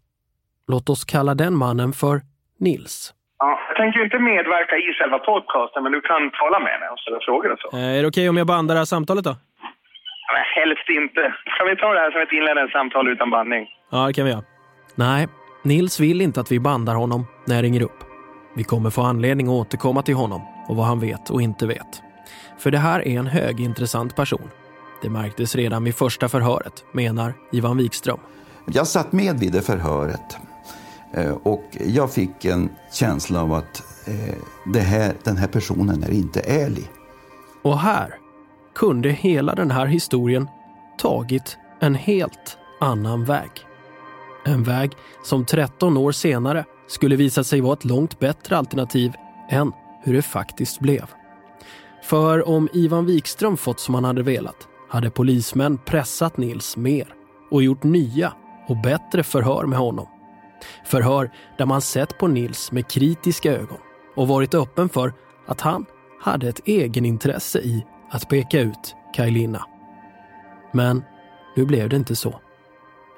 Låt 0.73 0.89
oss 0.89 1.05
kalla 1.05 1.35
den 1.35 1.55
mannen 1.57 1.93
för 1.93 2.17
Nils. 2.61 3.15
Ja, 3.39 3.61
jag 3.69 3.77
tänker 3.77 4.05
inte 4.05 4.19
medverka 4.19 4.77
i 4.77 4.93
själva 4.99 5.19
podcasten, 5.19 5.83
men 5.83 5.93
du 5.93 6.01
kan 6.01 6.31
tala 6.41 6.59
med 6.59 6.77
mig 6.81 6.89
och 6.93 6.99
ställa 6.99 7.19
frågor 7.21 7.53
och 7.53 7.59
så. 7.59 7.77
Eh, 7.77 7.99
är 7.99 8.03
det 8.03 8.09
okej 8.09 8.29
om 8.29 8.37
jag 8.37 8.47
bandar 8.47 8.75
det 8.75 8.81
här 8.81 8.85
samtalet 8.97 9.25
då? 9.25 9.35
Men 10.35 10.43
helst 10.57 10.89
inte. 11.01 11.23
Kan 11.59 11.67
vi 11.69 11.77
ta 11.77 11.89
det 11.95 12.01
här 12.01 12.11
som 12.11 12.21
ett 12.21 12.33
inledande 12.33 12.73
samtal 12.73 13.09
utan 13.09 13.31
bandning? 13.31 13.67
Ja, 13.91 14.07
det 14.07 14.13
kan 14.13 14.25
vi 14.25 14.31
göra. 14.31 14.45
Nej, 14.95 15.29
Nils 15.63 16.01
vill 16.01 16.21
inte 16.21 16.41
att 16.41 16.53
vi 16.53 16.61
bandar 16.61 16.95
honom 16.95 17.27
när 17.47 17.55
jag 17.55 17.63
ringer 17.63 17.83
upp. 17.83 17.99
Vi 18.57 18.65
kommer 18.65 18.91
få 18.91 19.03
anledning 19.03 19.47
att 19.47 19.53
återkomma 19.53 20.03
till 20.03 20.15
honom 20.15 20.54
och 20.67 20.77
vad 20.77 20.87
han 20.87 21.01
vet 21.01 21.31
och 21.31 21.43
inte 21.43 21.67
vet. 21.67 22.03
För 22.59 22.71
det 22.71 22.79
här 22.79 23.09
är 23.09 23.19
en 23.19 23.27
högintressant 23.27 24.17
person. 24.17 24.51
Det 25.03 25.09
märktes 25.09 25.55
redan 25.55 25.85
vid 25.85 25.95
första 25.95 26.29
förhöret, 26.29 26.85
menar 26.93 27.35
Ivan 27.53 27.77
Wikström. 27.77 28.19
Jag 28.67 28.87
satt 28.87 29.13
med 29.13 29.39
vid 29.39 29.53
det 29.53 29.63
förhöret 29.63 30.37
eh, 31.13 31.31
och 31.31 31.65
jag 31.87 32.13
fick 32.13 32.45
en 32.45 32.71
känsla 32.93 33.43
av 33.43 33.53
att 33.53 33.83
eh, 34.07 34.83
här, 34.83 35.15
den 35.25 35.37
här 35.37 35.49
personen 35.49 36.03
är 36.03 36.11
inte 36.11 36.41
ärlig. 36.41 36.91
Och 37.63 37.79
här 37.79 38.15
kunde 38.75 39.09
hela 39.09 39.55
den 39.55 39.71
här 39.71 39.87
historien 39.87 40.49
tagit 40.99 41.59
en 41.81 41.95
helt 41.95 42.59
annan 42.81 43.25
väg. 43.25 43.51
En 44.45 44.63
väg 44.63 44.93
som 45.25 45.45
13 45.45 45.97
år 45.97 46.13
senare 46.13 46.65
skulle 46.89 47.17
visa 47.17 47.45
sig 47.45 47.61
vara 47.61 47.73
ett 47.73 47.85
långt 47.85 48.19
bättre 48.19 48.57
alternativ 48.57 49.13
än 49.49 49.73
hur 50.05 50.15
det 50.15 50.23
faktiskt 50.23 50.81
blev. 50.81 51.11
För 52.03 52.49
om 52.49 52.69
Ivan 52.73 53.07
Wikström 53.07 53.57
fått 53.57 53.81
som 53.81 53.95
han 53.95 54.05
hade 54.05 54.23
velat 54.23 54.69
hade 54.89 55.11
polismän 55.11 55.79
pressat 55.79 56.37
Nils 56.37 56.77
mer 56.77 57.15
och 57.51 57.63
gjort 57.63 57.83
nya 57.83 58.33
och 58.69 58.77
bättre 58.77 59.23
förhör 59.23 59.67
med 59.67 59.79
honom. 59.79 60.07
Förhör 60.85 61.31
där 61.59 61.67
man 61.67 61.81
sett 61.81 62.19
på 62.19 62.29
Nils 62.29 62.73
med 62.73 62.89
kritiska 62.89 63.53
ögon 63.53 63.79
och 64.17 64.29
varit 64.29 64.55
öppen 64.55 64.89
för 64.89 65.13
att 65.47 65.61
han 65.61 65.87
hade 66.21 66.49
ett 66.49 66.61
egenintresse 66.65 67.59
i 67.59 67.87
att 68.11 68.29
peka 68.29 68.61
ut 68.61 68.97
Kajlina. 69.15 69.67
Men 70.73 71.03
nu 71.57 71.65
blev 71.65 71.89
det 71.89 71.97
inte 71.97 72.17
så. 72.17 72.41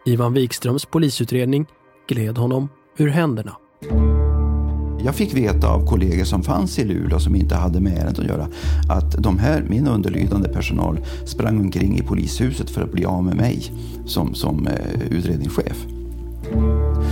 Ivan 0.04 0.32
Wikströms 0.32 0.84
polisutredning 0.84 1.66
gled 2.08 2.38
honom 2.38 2.68
ur 2.96 3.08
händerna. 3.08 3.56
Jag 5.06 5.14
fick 5.14 5.34
veta 5.34 5.68
av 5.68 5.86
kollegor 5.86 6.24
som 6.24 6.42
fanns 6.42 6.78
i 6.78 6.84
Luleå 6.84 7.18
som 7.18 7.36
inte 7.36 7.54
hade 7.54 7.80
med 7.80 7.92
ärendet 7.92 8.18
att 8.18 8.24
göra 8.24 8.48
att 8.88 9.22
de 9.22 9.38
här, 9.38 9.64
min 9.68 9.88
underlydande 9.88 10.48
personal 10.48 11.00
sprang 11.24 11.60
omkring 11.60 11.98
i 11.98 12.02
polishuset 12.02 12.70
för 12.70 12.82
att 12.82 12.92
bli 12.92 13.04
av 13.04 13.24
med 13.24 13.36
mig 13.36 13.72
som, 14.06 14.34
som 14.34 14.66
eh, 14.66 14.72
utredningschef. 15.10 15.86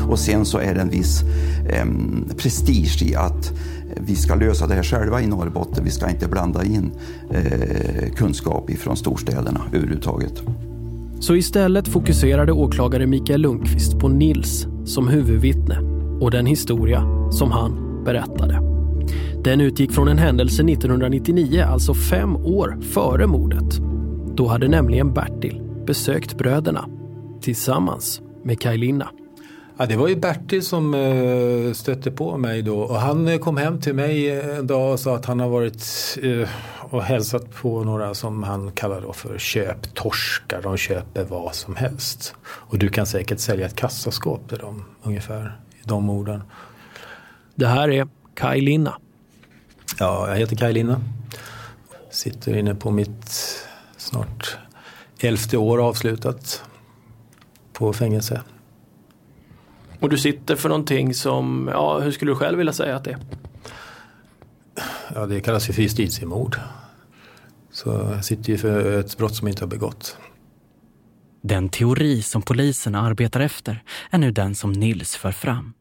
Och 0.08 0.18
sen 0.18 0.44
så 0.44 0.58
är 0.58 0.74
det 0.74 0.80
en 0.80 0.90
viss 0.90 1.22
eh, 1.68 1.86
prestige 2.36 3.02
i 3.02 3.14
att 3.14 3.52
vi 3.96 4.16
ska 4.16 4.34
lösa 4.34 4.66
det 4.66 4.74
här 4.74 4.82
själva 4.82 5.22
i 5.22 5.26
Norrbotten. 5.26 5.84
Vi 5.84 5.90
ska 5.90 6.10
inte 6.10 6.28
blanda 6.28 6.64
in 6.64 6.90
eh, 7.30 8.12
kunskap 8.16 8.70
ifrån 8.70 8.96
storstäderna 8.96 9.60
överhuvudtaget. 9.72 10.42
Så 11.20 11.36
istället 11.36 11.88
fokuserade 11.88 12.52
åklagare 12.52 13.06
Mikael 13.06 13.40
Lundqvist 13.40 13.98
på 13.98 14.08
Nils 14.08 14.66
som 14.84 15.08
huvudvittne 15.08 15.78
och 16.20 16.30
den 16.30 16.46
historia 16.46 17.30
som 17.30 17.50
han 17.50 17.83
berättade. 18.04 18.60
Den 19.44 19.60
utgick 19.60 19.92
från 19.92 20.08
en 20.08 20.18
händelse 20.18 20.62
1999, 20.62 21.64
alltså 21.68 21.94
fem 21.94 22.36
år 22.36 22.78
före 22.92 23.26
mordet. 23.26 23.80
Då 24.36 24.46
hade 24.46 24.68
nämligen 24.68 25.12
Bertil 25.12 25.62
besökt 25.86 26.38
bröderna 26.38 26.88
tillsammans 27.40 28.20
med 28.44 28.60
Kajlina. 28.60 29.08
Ja, 29.76 29.86
det 29.86 29.96
var 29.96 30.08
ju 30.08 30.16
Bertil 30.16 30.62
som 30.62 30.94
eh, 30.94 31.72
stötte 31.72 32.10
på 32.10 32.38
mig 32.38 32.62
då 32.62 32.80
och 32.80 32.96
han 32.96 33.28
eh, 33.28 33.38
kom 33.38 33.56
hem 33.56 33.80
till 33.80 33.94
mig 33.94 34.30
eh, 34.30 34.58
en 34.58 34.66
dag 34.66 34.92
och 34.92 35.00
sa 35.00 35.16
att 35.16 35.26
han 35.26 35.40
har 35.40 35.48
varit 35.48 35.84
och 36.90 37.02
hälsat 37.02 37.54
på 37.54 37.84
några 37.84 38.14
som 38.14 38.42
han 38.42 38.72
kallar 38.72 39.00
då 39.00 39.12
för 39.12 39.38
köptorskar. 39.38 40.62
De 40.62 40.76
köper 40.76 41.24
vad 41.24 41.54
som 41.54 41.76
helst. 41.76 42.34
Och 42.44 42.78
du 42.78 42.88
kan 42.88 43.06
säkert 43.06 43.38
sälja 43.38 43.66
ett 43.66 43.76
kassaskåp 43.76 44.48
till 44.48 44.58
dem, 44.58 44.84
ungefär 45.02 45.58
i 45.70 45.82
de 45.84 46.10
orden. 46.10 46.42
Det 47.54 47.66
här 47.66 47.90
är 47.90 48.08
Kaj 48.34 48.60
Linna. 48.60 48.98
Ja, 49.98 50.28
jag 50.28 50.36
heter 50.36 50.56
Kaj 50.56 50.72
Linna. 50.72 51.00
Sitter 52.10 52.56
inne 52.56 52.74
på 52.74 52.90
mitt 52.90 53.30
snart 53.96 54.56
elfte 55.18 55.56
år 55.56 55.88
avslutat 55.88 56.64
på 57.72 57.92
fängelse. 57.92 58.42
Och 60.00 60.08
du 60.08 60.18
sitter 60.18 60.56
för 60.56 60.68
någonting 60.68 61.14
som, 61.14 61.70
ja 61.72 62.00
hur 62.00 62.12
skulle 62.12 62.30
du 62.30 62.36
själv 62.36 62.58
vilja 62.58 62.72
säga 62.72 62.96
att 62.96 63.04
det 63.04 63.10
är? 63.10 63.18
Ja, 65.14 65.26
det 65.26 65.40
kallas 65.40 65.68
ju 65.68 65.72
för 65.72 65.82
justitiemord. 65.82 66.56
Så 67.70 67.88
jag 67.90 68.24
sitter 68.24 68.50
ju 68.50 68.58
för 68.58 69.00
ett 69.00 69.18
brott 69.18 69.36
som 69.36 69.48
inte 69.48 69.62
har 69.62 69.68
begått. 69.68 70.18
Den 71.40 71.68
teori 71.68 72.22
som 72.22 72.42
poliserna 72.42 73.00
arbetar 73.00 73.40
efter 73.40 73.82
är 74.10 74.18
nu 74.18 74.30
den 74.30 74.54
som 74.54 74.72
Nils 74.72 75.16
för 75.16 75.32
fram. 75.32 75.72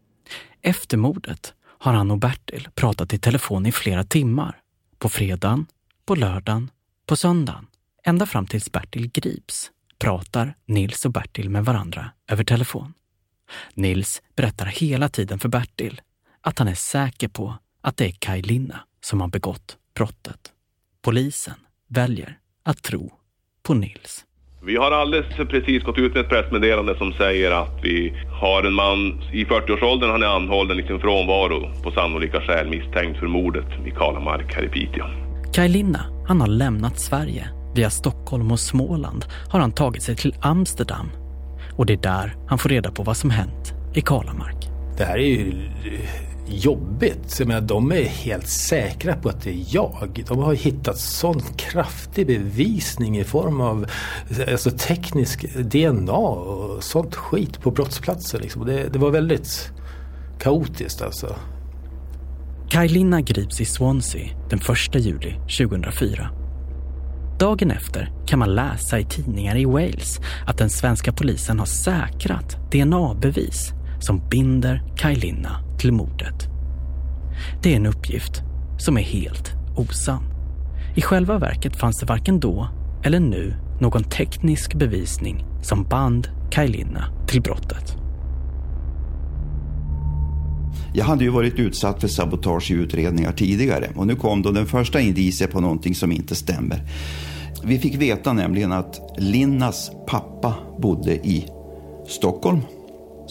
Efter 0.61 0.97
mordet 0.97 1.53
har 1.83 1.93
han 1.93 2.11
och 2.11 2.17
Bertil 2.17 2.67
pratat 2.75 3.13
i 3.13 3.17
telefon 3.17 3.65
i 3.65 3.71
flera 3.71 4.03
timmar. 4.03 4.61
På 4.99 5.09
fredagen, 5.09 5.65
på 6.05 6.15
lördagen, 6.15 6.69
på 7.05 7.15
söndagen. 7.15 7.67
Ända 8.03 8.25
fram 8.25 8.47
tills 8.47 8.71
Bertil 8.71 9.11
grips 9.11 9.71
pratar 9.99 10.55
Nils 10.65 11.05
och 11.05 11.11
Bertil 11.11 11.49
med 11.49 11.65
varandra 11.65 12.11
över 12.27 12.43
telefon. 12.43 12.93
Nils 13.73 14.21
berättar 14.35 14.65
hela 14.65 15.09
tiden 15.09 15.39
för 15.39 15.49
Bertil 15.49 16.01
att 16.41 16.59
han 16.59 16.67
är 16.67 16.75
säker 16.75 17.27
på 17.27 17.55
att 17.81 17.97
det 17.97 18.05
är 18.05 18.11
Kaj 18.11 18.41
Linna 18.41 18.79
som 19.01 19.21
har 19.21 19.27
begått 19.27 19.77
brottet. 19.93 20.51
Polisen 21.01 21.59
väljer 21.87 22.39
att 22.63 22.81
tro 22.81 23.13
på 23.63 23.73
Nils. 23.73 24.25
Vi 24.65 24.75
har 24.77 24.91
alldeles 24.91 25.25
precis 25.49 25.83
gått 25.83 25.97
ut 25.97 26.13
med 26.13 26.21
ett 26.21 26.29
pressmeddelande 26.29 26.97
som 26.97 27.13
säger 27.13 27.51
att 27.51 27.79
vi 27.83 28.13
har 28.41 28.63
en 28.63 28.73
man 28.73 29.21
i 29.33 29.45
40-årsåldern, 29.45 30.09
han 30.09 30.23
är 30.23 30.27
anhållen 30.27 30.79
i 30.79 30.87
sin 30.87 30.99
frånvaro 30.99 31.69
på 31.83 31.91
sannolika 31.91 32.41
skäl 32.41 32.69
misstänkt 32.69 33.19
för 33.19 33.27
mordet 33.27 33.65
i 33.85 33.91
Kalamark 33.91 34.53
här 34.55 34.63
i 34.63 34.69
Piteå. 34.69 35.05
Kaj 35.53 35.69
Linna, 35.69 36.05
han 36.27 36.41
har 36.41 36.47
lämnat 36.47 36.99
Sverige. 36.99 37.49
Via 37.75 37.89
Stockholm 37.89 38.51
och 38.51 38.59
Småland 38.59 39.25
har 39.49 39.59
han 39.59 39.71
tagit 39.71 40.03
sig 40.03 40.15
till 40.15 40.35
Amsterdam. 40.41 41.09
Och 41.77 41.85
det 41.85 41.93
är 41.93 41.97
där 41.97 42.35
han 42.47 42.57
får 42.57 42.69
reda 42.69 42.91
på 42.91 43.03
vad 43.03 43.17
som 43.17 43.29
hänt 43.29 43.73
i 43.93 44.01
Kalamark. 44.01 44.57
Det 44.97 45.03
här 45.03 45.17
är 45.17 45.27
ju 45.27 45.53
jobbigt. 46.57 47.39
Jag 47.39 47.47
menar, 47.47 47.61
de 47.61 47.91
är 47.91 48.03
helt 48.03 48.47
säkra 48.47 49.15
på 49.15 49.29
att 49.29 49.41
det 49.41 49.49
är 49.49 49.65
jag. 49.67 50.23
De 50.27 50.39
har 50.39 50.53
hittat 50.53 50.97
sån 50.97 51.41
kraftig 51.41 52.27
bevisning 52.27 53.17
i 53.17 53.23
form 53.23 53.61
av 53.61 53.85
alltså, 54.51 54.71
teknisk 54.71 55.45
DNA 55.57 56.13
och 56.13 56.83
sånt 56.83 57.15
skit 57.15 57.61
på 57.61 57.71
brottsplatsen. 57.71 58.41
Liksom. 58.41 58.65
Det, 58.65 58.93
det 58.93 58.99
var 58.99 59.11
väldigt 59.11 59.71
kaotiskt 60.39 61.01
alltså. 61.01 61.35
Kaj 62.69 62.87
Linna 62.87 63.21
grips 63.21 63.61
i 63.61 63.65
Swansea 63.65 64.29
den 64.49 64.59
1 64.59 64.95
juli 64.95 65.33
2004. 65.57 66.29
Dagen 67.39 67.71
efter 67.71 68.11
kan 68.25 68.39
man 68.39 68.55
läsa 68.55 68.99
i 68.99 69.05
tidningar 69.05 69.55
i 69.55 69.65
Wales 69.65 70.19
att 70.45 70.57
den 70.57 70.69
svenska 70.69 71.13
polisen 71.13 71.59
har 71.59 71.65
säkrat 71.65 72.71
DNA-bevis 72.71 73.73
som 74.03 74.29
binder 74.29 74.83
Kaj 74.97 75.15
Linna 75.15 75.59
till 75.79 75.91
mordet. 75.91 76.47
Det 77.63 77.71
är 77.71 77.75
en 77.75 77.85
uppgift 77.85 78.41
som 78.79 78.97
är 78.97 79.01
helt 79.01 79.51
osann. 79.77 80.23
I 80.95 81.01
själva 81.01 81.37
verket 81.37 81.75
fanns 81.75 81.99
det 81.99 82.05
varken 82.05 82.39
då 82.39 82.67
eller 83.03 83.19
nu 83.19 83.55
någon 83.81 84.03
teknisk 84.03 84.73
bevisning 84.73 85.45
som 85.61 85.83
band 85.83 86.27
Kaj 86.51 86.67
Linna 86.67 87.05
till 87.27 87.41
brottet. 87.41 87.97
Jag 90.93 91.05
hade 91.05 91.23
ju 91.23 91.29
varit 91.29 91.59
utsatt 91.59 92.01
för 92.01 92.07
sabotage 92.07 92.71
i 92.71 92.73
utredningar 92.73 93.31
tidigare 93.31 93.89
och 93.95 94.07
nu 94.07 94.15
kom 94.15 94.41
då 94.41 94.51
den 94.51 94.65
första 94.65 95.01
indicien 95.01 95.49
på 95.51 95.61
någonting 95.61 95.95
som 95.95 96.11
inte 96.11 96.35
stämmer. 96.35 96.83
Vi 97.63 97.79
fick 97.79 97.95
veta 97.95 98.33
nämligen 98.33 98.71
att 98.71 98.99
Linnas 99.17 99.91
pappa 100.07 100.53
bodde 100.79 101.13
i 101.13 101.45
Stockholm. 102.07 102.59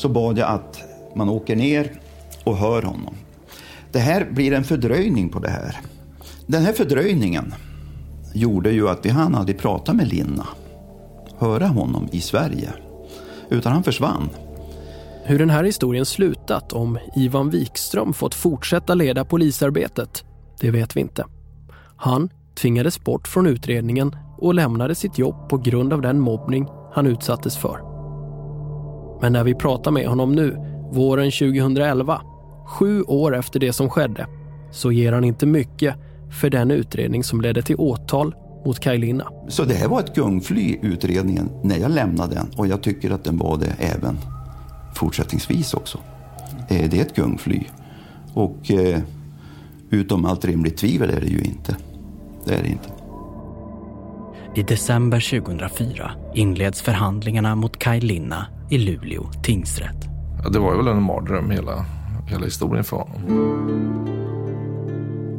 Så 0.03 0.09
bad 0.09 0.39
jag 0.39 0.49
att 0.49 0.83
man 1.15 1.29
åker 1.29 1.57
ner 1.57 1.93
och 2.45 2.57
hör 2.57 2.83
honom. 2.83 3.15
Det 3.93 3.99
här 3.99 4.29
blir 4.31 4.53
en 4.53 4.65
fördröjning 4.65 5.29
på 5.29 5.39
det 5.39 5.49
här. 5.49 5.81
Den 6.47 6.63
här 6.63 6.73
fördröjningen 6.73 7.55
gjorde 8.35 8.71
ju 8.71 8.89
att 8.89 9.07
vi 9.07 9.11
hann 9.11 9.35
aldrig 9.35 9.59
prata 9.59 9.93
med 9.93 10.09
Linna, 10.09 10.47
höra 11.39 11.67
honom 11.67 12.09
i 12.13 12.21
Sverige, 12.21 12.73
utan 13.51 13.73
han 13.73 13.83
försvann. 13.83 14.29
Hur 15.25 15.39
den 15.39 15.51
här 15.51 15.65
historien 15.65 16.07
slutat 16.07 16.73
om 16.73 16.99
Ivan 17.17 17.51
Wikström 17.51 18.13
fått 18.13 18.35
fortsätta 18.35 18.95
leda 18.95 19.25
polisarbetet, 19.25 20.25
det 20.61 20.71
vet 20.71 20.97
vi 20.97 21.01
inte. 21.01 21.25
Han 21.97 22.31
tvingades 22.55 23.05
bort 23.05 23.29
från 23.29 23.47
utredningen 23.47 24.17
och 24.39 24.55
lämnade 24.55 24.95
sitt 24.95 25.19
jobb 25.19 25.49
på 25.49 25.59
grund 25.59 25.93
av 25.93 26.01
den 26.01 26.19
mobbning 26.19 26.67
han 26.93 27.07
utsattes 27.07 27.57
för. 27.57 27.92
Men 29.23 29.33
när 29.33 29.45
vi 29.45 29.55
pratar 29.55 29.91
med 29.91 30.07
honom 30.07 30.33
nu, 30.33 30.57
våren 30.91 31.31
2011, 31.31 32.23
sju 32.67 33.03
år 33.03 33.37
efter 33.37 33.61
det 33.61 33.73
som 33.73 33.91
skedde, 33.91 34.27
så 34.71 34.93
ger 34.93 35.13
han 35.13 35.25
inte 35.25 35.47
mycket 35.47 35.95
för 36.41 36.51
den 36.51 36.71
utredning 36.71 37.25
som 37.25 37.41
ledde 37.41 37.63
till 37.63 37.77
åtal 37.79 38.35
mot 38.65 38.81
Kaj 38.81 38.99
Linna. 38.99 39.29
Så 39.49 39.65
det 39.65 39.75
här 39.75 39.89
var 39.89 40.01
ett 40.01 40.15
gungfly, 40.15 40.79
utredningen, 40.83 41.51
när 41.63 41.79
jag 41.79 41.91
lämnade 41.91 42.35
den. 42.35 42.47
Och 42.57 42.67
jag 42.67 42.83
tycker 42.83 43.11
att 43.11 43.25
den 43.25 43.39
var 43.39 43.59
det 43.59 43.75
även 43.79 44.19
fortsättningsvis 44.95 45.75
också. 45.75 45.99
Eh, 46.69 46.91
det 46.91 46.99
är 46.99 47.03
ett 47.03 47.17
gungfly. 47.17 47.61
Och 48.35 48.71
eh, 48.71 49.01
utom 49.91 50.25
allt 50.25 50.45
rimligt 50.45 50.77
tvivel 50.77 51.11
är 51.11 51.21
det 51.21 51.27
ju 51.27 51.41
inte. 51.41 51.77
Det 52.45 52.55
är 52.55 52.63
det 52.63 52.69
inte. 52.69 52.89
I 54.55 54.63
december 54.63 55.41
2004 55.41 56.11
inleds 56.35 56.83
förhandlingarna 56.83 57.55
mot 57.55 57.79
Kaj 57.79 58.01
Linna 58.01 58.47
i 58.73 58.79
Luleå 58.79 59.31
tingsrätt. 59.43 59.97
Ja, 60.45 60.51
det 60.51 60.59
var 60.59 60.77
väl 60.77 60.89
en 60.89 61.03
mardröm 61.03 61.51
hela, 61.51 61.85
hela 62.27 62.45
historien 62.45 62.85
för 62.85 62.97
honom. 62.97 63.23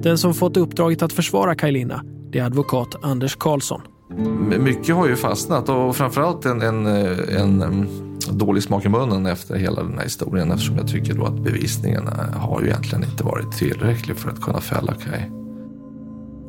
Den 0.04 0.18
som 0.18 0.34
fått 0.34 0.58
uppdraget 0.58 1.02
att 1.02 1.13
försvara 1.13 1.56
Kaj 1.56 1.72
Linna 1.72 2.04
det 2.32 2.40
är 2.40 2.44
advokat 2.46 2.96
Anders 3.02 3.36
Karlsson. 3.36 3.82
Mycket 4.60 4.96
har 4.96 5.08
ju 5.08 5.16
fastnat 5.16 5.70
och 5.70 5.96
framförallt 5.96 6.46
en, 6.46 6.62
en, 6.62 6.86
en, 6.86 7.62
en 7.62 7.88
dålig 8.32 8.63
smak 8.63 8.86
i 8.86 8.90
munnen 8.90 9.25
efter 9.25 9.56
hela 9.56 9.84
den 9.84 9.94
här 9.98 10.04
historien 10.04 10.52
eftersom 10.52 10.78
jag 10.78 10.88
tycker 10.88 11.13
då 11.13 11.25
att 11.25 11.40
bevisningen 11.40 12.10
har 12.36 12.62
ju 12.62 12.68
egentligen 12.68 13.04
inte 13.04 13.24
varit 13.24 13.52
tillräcklig 13.52 14.18
för 14.18 14.30
att 14.30 14.42
kunna 14.42 14.62
fälla 14.62 14.94
Kaj. 14.94 15.43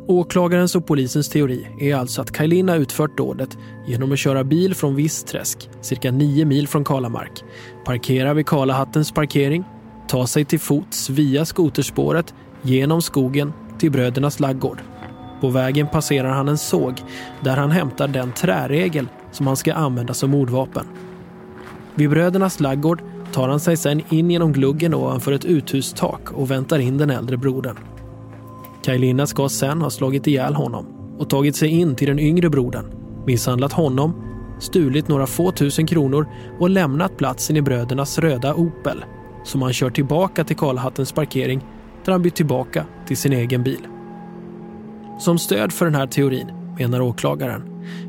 Åklagarens 0.06 0.76
och 0.76 0.86
polisens 0.86 1.28
teori 1.28 1.68
är 1.80 1.94
alltså 1.94 2.22
att 2.22 2.32
Kaj 2.32 2.48
Linna 2.48 2.76
utfört 2.76 3.16
dådet 3.16 3.58
genom 3.86 4.12
att 4.12 4.18
köra 4.18 4.44
bil 4.44 4.74
från 4.74 4.94
Vissträsk, 4.94 5.70
cirka 5.80 6.10
9 6.10 6.44
mil 6.44 6.68
från 6.68 6.84
Kalamark, 6.84 7.44
parkera 7.84 8.34
vid 8.34 8.46
Kalahattens 8.46 9.12
parkering, 9.12 9.64
ta 10.08 10.26
sig 10.26 10.44
till 10.44 10.60
fots 10.60 11.10
via 11.10 11.44
skoterspåret 11.44 12.34
genom 12.62 13.02
skogen 13.02 13.52
till 13.78 13.90
Brödernas 13.90 14.40
laggård. 14.40 14.78
På 15.40 15.48
vägen 15.48 15.88
passerar 15.88 16.30
han 16.30 16.48
en 16.48 16.58
såg 16.58 16.94
där 17.40 17.56
han 17.56 17.70
hämtar 17.70 18.08
den 18.08 18.32
träregel 18.32 19.08
som 19.32 19.46
han 19.46 19.56
ska 19.56 19.74
använda 19.74 20.14
som 20.14 20.30
mordvapen. 20.30 20.86
Vid 21.94 22.10
Brödernas 22.10 22.60
laggård 22.60 23.02
tar 23.32 23.48
han 23.48 23.60
sig 23.60 23.76
sedan 23.76 24.02
in 24.08 24.30
genom 24.30 24.52
gluggen 24.52 24.94
ovanför 24.94 25.32
ett 25.32 25.44
uthustak 25.44 26.32
och 26.32 26.50
väntar 26.50 26.78
in 26.78 26.98
den 26.98 27.10
äldre 27.10 27.36
brodern. 27.36 27.78
Kaj 28.84 29.26
ska 29.26 29.48
sen 29.48 29.82
ha 29.82 29.90
slagit 29.90 30.26
ihjäl 30.26 30.54
honom 30.54 30.86
och 31.18 31.30
tagit 31.30 31.56
sig 31.56 31.68
in 31.68 31.96
till 31.96 32.08
den 32.08 32.18
yngre 32.18 32.50
brodern, 32.50 32.86
misshandlat 33.26 33.72
honom, 33.72 34.22
stulit 34.60 35.08
några 35.08 35.26
få 35.26 35.52
tusen 35.52 35.86
kronor 35.86 36.26
och 36.60 36.70
lämnat 36.70 37.16
platsen 37.16 37.56
i 37.56 37.62
brödernas 37.62 38.18
röda 38.18 38.54
Opel 38.54 39.04
som 39.44 39.62
han 39.62 39.72
kör 39.72 39.90
tillbaka 39.90 40.44
till 40.44 40.56
Karlhattens 40.56 41.12
parkering 41.12 41.64
där 42.04 42.12
han 42.12 42.22
bytt 42.22 42.34
tillbaka 42.34 42.86
till 43.06 43.16
sin 43.16 43.32
egen 43.32 43.62
bil. 43.62 43.86
Som 45.20 45.38
stöd 45.38 45.72
för 45.72 45.84
den 45.84 45.94
här 45.94 46.06
teorin, 46.06 46.52
menar 46.78 47.00
åklagaren, 47.00 47.62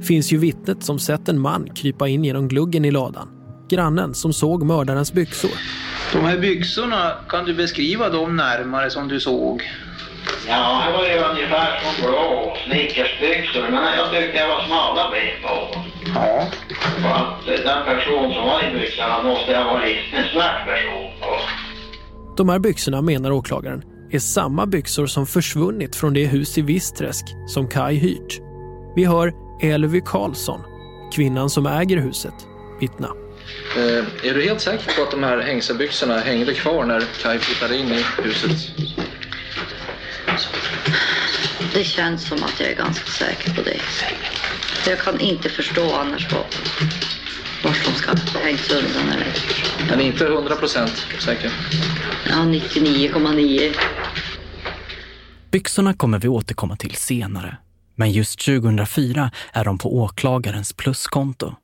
finns 0.03 0.32
ju 0.32 0.38
vittnet 0.38 0.84
som 0.84 1.00
sett 1.00 1.29
en 1.29 1.39
man 1.39 1.70
krypa 1.75 2.08
in 2.08 2.24
genom 2.25 2.48
gluggen 2.48 2.86
i 2.86 2.91
ladan. 2.91 3.27
Grannen 3.70 4.13
som 4.13 4.34
såg 4.34 4.63
mördarens 4.63 5.13
byxor. 5.13 5.51
De 6.13 6.20
här 6.20 6.39
byxorna, 6.39 7.12
kan 7.29 7.46
du 7.46 7.53
beskriva 7.53 8.09
dem 8.09 8.35
närmare 8.35 8.90
som 8.90 9.07
du 9.07 9.20
såg? 9.20 9.61
Ja, 10.48 10.84
det 10.88 10.94
var 10.98 11.05
ju 11.05 11.18
ungefär 11.31 11.79
som 11.81 12.05
blå 12.05 12.58
snickersbyxor, 12.66 13.70
men 13.72 13.98
jag 13.98 14.12
tyckte 14.12 14.40
det 14.42 14.48
var 14.48 14.66
smala 14.66 15.12
ben 15.12 15.42
på. 15.44 15.79
Ja. 16.16 16.48
Och 17.03 17.18
att 17.18 17.46
den 17.46 17.86
person 17.86 18.34
som 18.34 18.44
var 18.44 18.64
i 18.64 18.79
byxorna 18.79 19.24
måste 19.24 19.58
ha 19.58 19.74
varit 19.74 19.98
en 20.14 20.24
svart 20.34 20.66
person. 20.66 21.12
De 22.38 22.50
här 22.50 22.60
byxorna, 22.60 23.01
menar 23.01 23.31
åklagaren, 23.31 23.84
är 24.12 24.20
samma 24.20 24.66
byxor 24.66 25.05
som 25.05 25.27
försvunnit 25.27 25.96
från 25.96 26.14
det 26.14 26.25
hus 26.25 26.58
i 26.58 26.62
Vissträsk 26.62 27.25
som 27.48 27.70
Kai 27.70 27.96
hyrt. 27.96 28.42
Vi 28.96 29.05
hör 29.05 29.34
Elvy 29.62 30.01
Karlsson, 30.05 30.62
kvinnan 31.16 31.50
som 31.50 31.66
äger 31.66 31.98
huset, 31.98 32.34
vittna. 32.79 33.08
Eh, 33.77 34.29
är 34.29 34.34
du 34.34 34.42
helt 34.44 34.62
säker 34.62 34.96
på 34.98 35.03
att 35.03 35.12
de 35.12 35.24
här 35.24 35.38
hängselbyxorna 35.38 36.18
hängde 36.18 36.53
kvar 36.53 36.86
när 36.86 37.03
Kai 37.24 37.40
flyttade 37.40 37.77
in 37.77 37.88
i 37.88 38.05
huset? 38.24 38.58
Det 41.74 41.83
känns 41.83 42.27
som 42.27 42.43
att 42.43 42.59
jag 42.59 42.69
är 42.69 42.75
ganska 42.75 43.11
säker 43.11 43.53
på 43.53 43.61
det. 43.61 43.79
Jag 44.87 45.00
kan 45.00 45.19
inte 45.19 45.50
förstå 45.50 45.95
annars 45.95 46.31
vad, 46.31 46.45
vart 47.63 47.85
de 47.85 47.91
ska 47.91 48.39
hängts 48.39 48.71
undan. 48.71 49.11
Eller. 49.11 49.33
Men 49.89 50.01
inte 50.01 50.25
hundra 50.25 50.55
procent 50.55 51.07
säker? 51.19 51.51
Ja, 52.29 52.35
99,9. 52.35 53.75
Byxorna 55.51 55.93
kommer 55.93 56.19
vi 56.19 56.27
återkomma 56.27 56.75
till 56.75 56.95
senare. 56.95 57.57
Men 57.95 58.11
just 58.11 58.45
2004 58.45 59.31
är 59.53 59.65
de 59.65 59.77
på 59.77 59.98
åklagarens 59.98 60.74
pluskonto. 60.74 61.55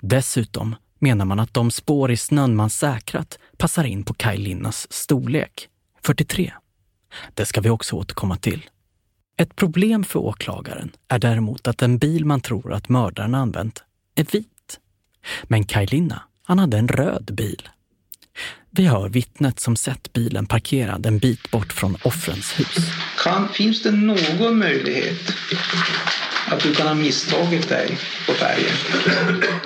Dessutom 0.00 0.76
menar 0.98 1.24
man 1.24 1.40
att 1.40 1.54
de 1.54 1.70
spår 1.70 2.10
i 2.10 2.16
snön 2.16 2.56
man 2.56 2.70
säkrat 2.70 3.38
passar 3.56 3.84
in 3.84 4.04
på 4.04 4.14
Kaj 4.14 4.36
Linnas 4.36 4.92
storlek, 4.92 5.68
43. 6.04 6.52
Det 7.34 7.46
ska 7.46 7.60
vi 7.60 7.70
också 7.70 7.96
återkomma 7.96 8.36
till. 8.36 8.70
Ett 9.36 9.56
problem 9.56 10.04
för 10.04 10.18
åklagaren 10.18 10.90
är 11.08 11.18
däremot 11.18 11.68
att 11.68 11.78
den 11.78 11.98
bil 11.98 12.24
man 12.24 12.40
tror 12.40 12.72
att 12.72 12.88
mördaren 12.88 13.34
använt 13.34 13.82
är 14.14 14.24
vit. 14.24 14.78
Men 15.44 15.64
Kaj 15.64 15.86
Linna, 15.86 16.22
han 16.42 16.58
hade 16.58 16.78
en 16.78 16.88
röd 16.88 17.30
bil. 17.34 17.68
Vi 18.70 18.86
hör 18.86 19.08
vittnet 19.08 19.60
som 19.60 19.76
sett 19.76 20.12
bilen 20.12 20.46
parkerad 20.46 21.06
en 21.06 21.18
bit 21.18 21.50
bort 21.50 21.72
från 21.72 21.96
offrens 22.02 22.60
hus. 22.60 22.76
Kan, 23.24 23.48
finns 23.48 23.82
det 23.82 23.90
någon 23.90 24.58
möjlighet 24.58 25.34
att 26.50 26.60
du 26.60 26.74
kan 26.74 26.86
ha 26.86 26.94
misstagit 26.94 27.68
dig 27.68 27.98
på 28.26 28.32
färgen? 28.32 28.74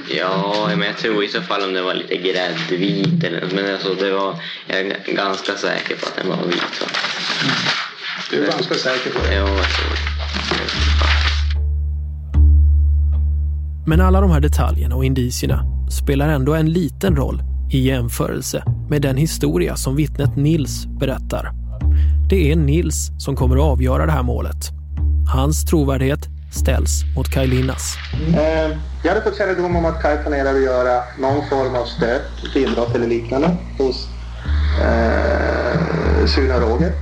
Ja, 0.08 0.66
men 0.68 0.86
jag 0.86 0.96
tror 0.96 1.24
i 1.24 1.28
så 1.28 1.42
fall 1.42 1.62
om 1.62 1.72
det 1.72 1.82
var 1.82 1.94
lite 1.94 2.16
gräddvit 2.16 3.24
eller 3.24 3.46
Men 3.54 3.74
alltså 3.74 3.94
det 3.94 4.10
var, 4.10 4.34
jag 4.66 4.78
är 4.78 5.14
ganska 5.14 5.56
säker 5.56 5.96
på 5.96 6.06
att 6.06 6.16
den 6.16 6.28
var 6.28 6.46
vit. 6.46 6.62
Så. 6.72 6.84
Mm. 6.84 7.54
Du 8.30 8.44
är 8.44 8.52
ganska 8.52 8.74
säker 8.74 9.10
på 9.10 9.18
det? 9.18 9.34
Ja, 9.34 9.48
jag 9.48 9.56
tror 9.56 10.12
Men 13.86 14.00
alla 14.00 14.20
de 14.20 14.30
här 14.30 14.40
detaljerna 14.40 14.96
och 14.96 15.04
indicierna 15.04 15.64
spelar 15.90 16.28
ändå 16.28 16.54
en 16.54 16.72
liten 16.72 17.16
roll 17.16 17.42
i 17.72 17.78
jämförelse 17.78 18.64
med 18.90 19.02
den 19.02 19.16
historia 19.16 19.76
som 19.76 19.96
vittnet 19.96 20.36
Nils 20.36 20.86
berättar. 20.86 21.52
Det 22.30 22.52
är 22.52 22.56
Nils 22.56 23.10
som 23.18 23.36
kommer 23.36 23.56
att 23.56 23.62
avgöra 23.62 24.06
det 24.06 24.12
här 24.12 24.22
målet. 24.22 24.70
Hans 25.32 25.64
trovärdighet 25.64 26.28
ställs 26.52 27.04
mot 27.16 27.28
Kaj 27.28 27.46
Linnas. 27.46 27.96
Eh, 28.34 28.76
jag 29.02 29.12
hade 29.12 29.22
fått 29.22 29.38
kännedom 29.38 29.76
om 29.76 29.84
att 29.84 30.02
Kaj 30.02 30.18
planerar 30.22 30.54
att 30.54 30.62
göra 30.62 31.02
någon 31.18 31.48
form 31.48 31.74
av 31.74 31.84
stöt, 31.84 32.56
inbrott 32.56 32.94
eller 32.94 33.06
liknande 33.06 33.56
hos 33.78 34.08
eh, 34.80 36.26
Sune 36.26 36.54
och 36.54 36.60
Roger. 36.60 36.92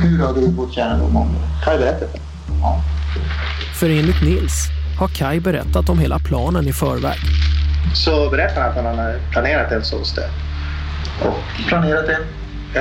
Hur 0.00 0.26
hade 0.26 0.40
du 0.40 0.56
fått 0.56 0.72
kännedom 0.72 1.16
om 1.16 1.28
det? 1.32 1.64
Kaj 1.64 1.78
berättade. 1.78 2.10
Ja. 2.60 2.82
För 3.74 3.90
enligt 3.90 4.22
Nils 4.22 4.68
har 4.98 5.08
Kaj 5.08 5.40
berättat 5.40 5.88
om 5.88 5.98
hela 5.98 6.18
planen 6.18 6.68
i 6.68 6.72
förväg. 6.72 7.18
Så 7.94 8.30
berättar 8.30 8.60
han 8.60 8.70
att 8.70 8.76
han 8.76 8.98
har 8.98 9.18
planerat 9.32 9.72
en 9.72 9.84
sån 9.84 10.04
stöt. 10.04 10.30
Och 11.22 11.66
planerat 11.68 12.08
en? 12.08 12.22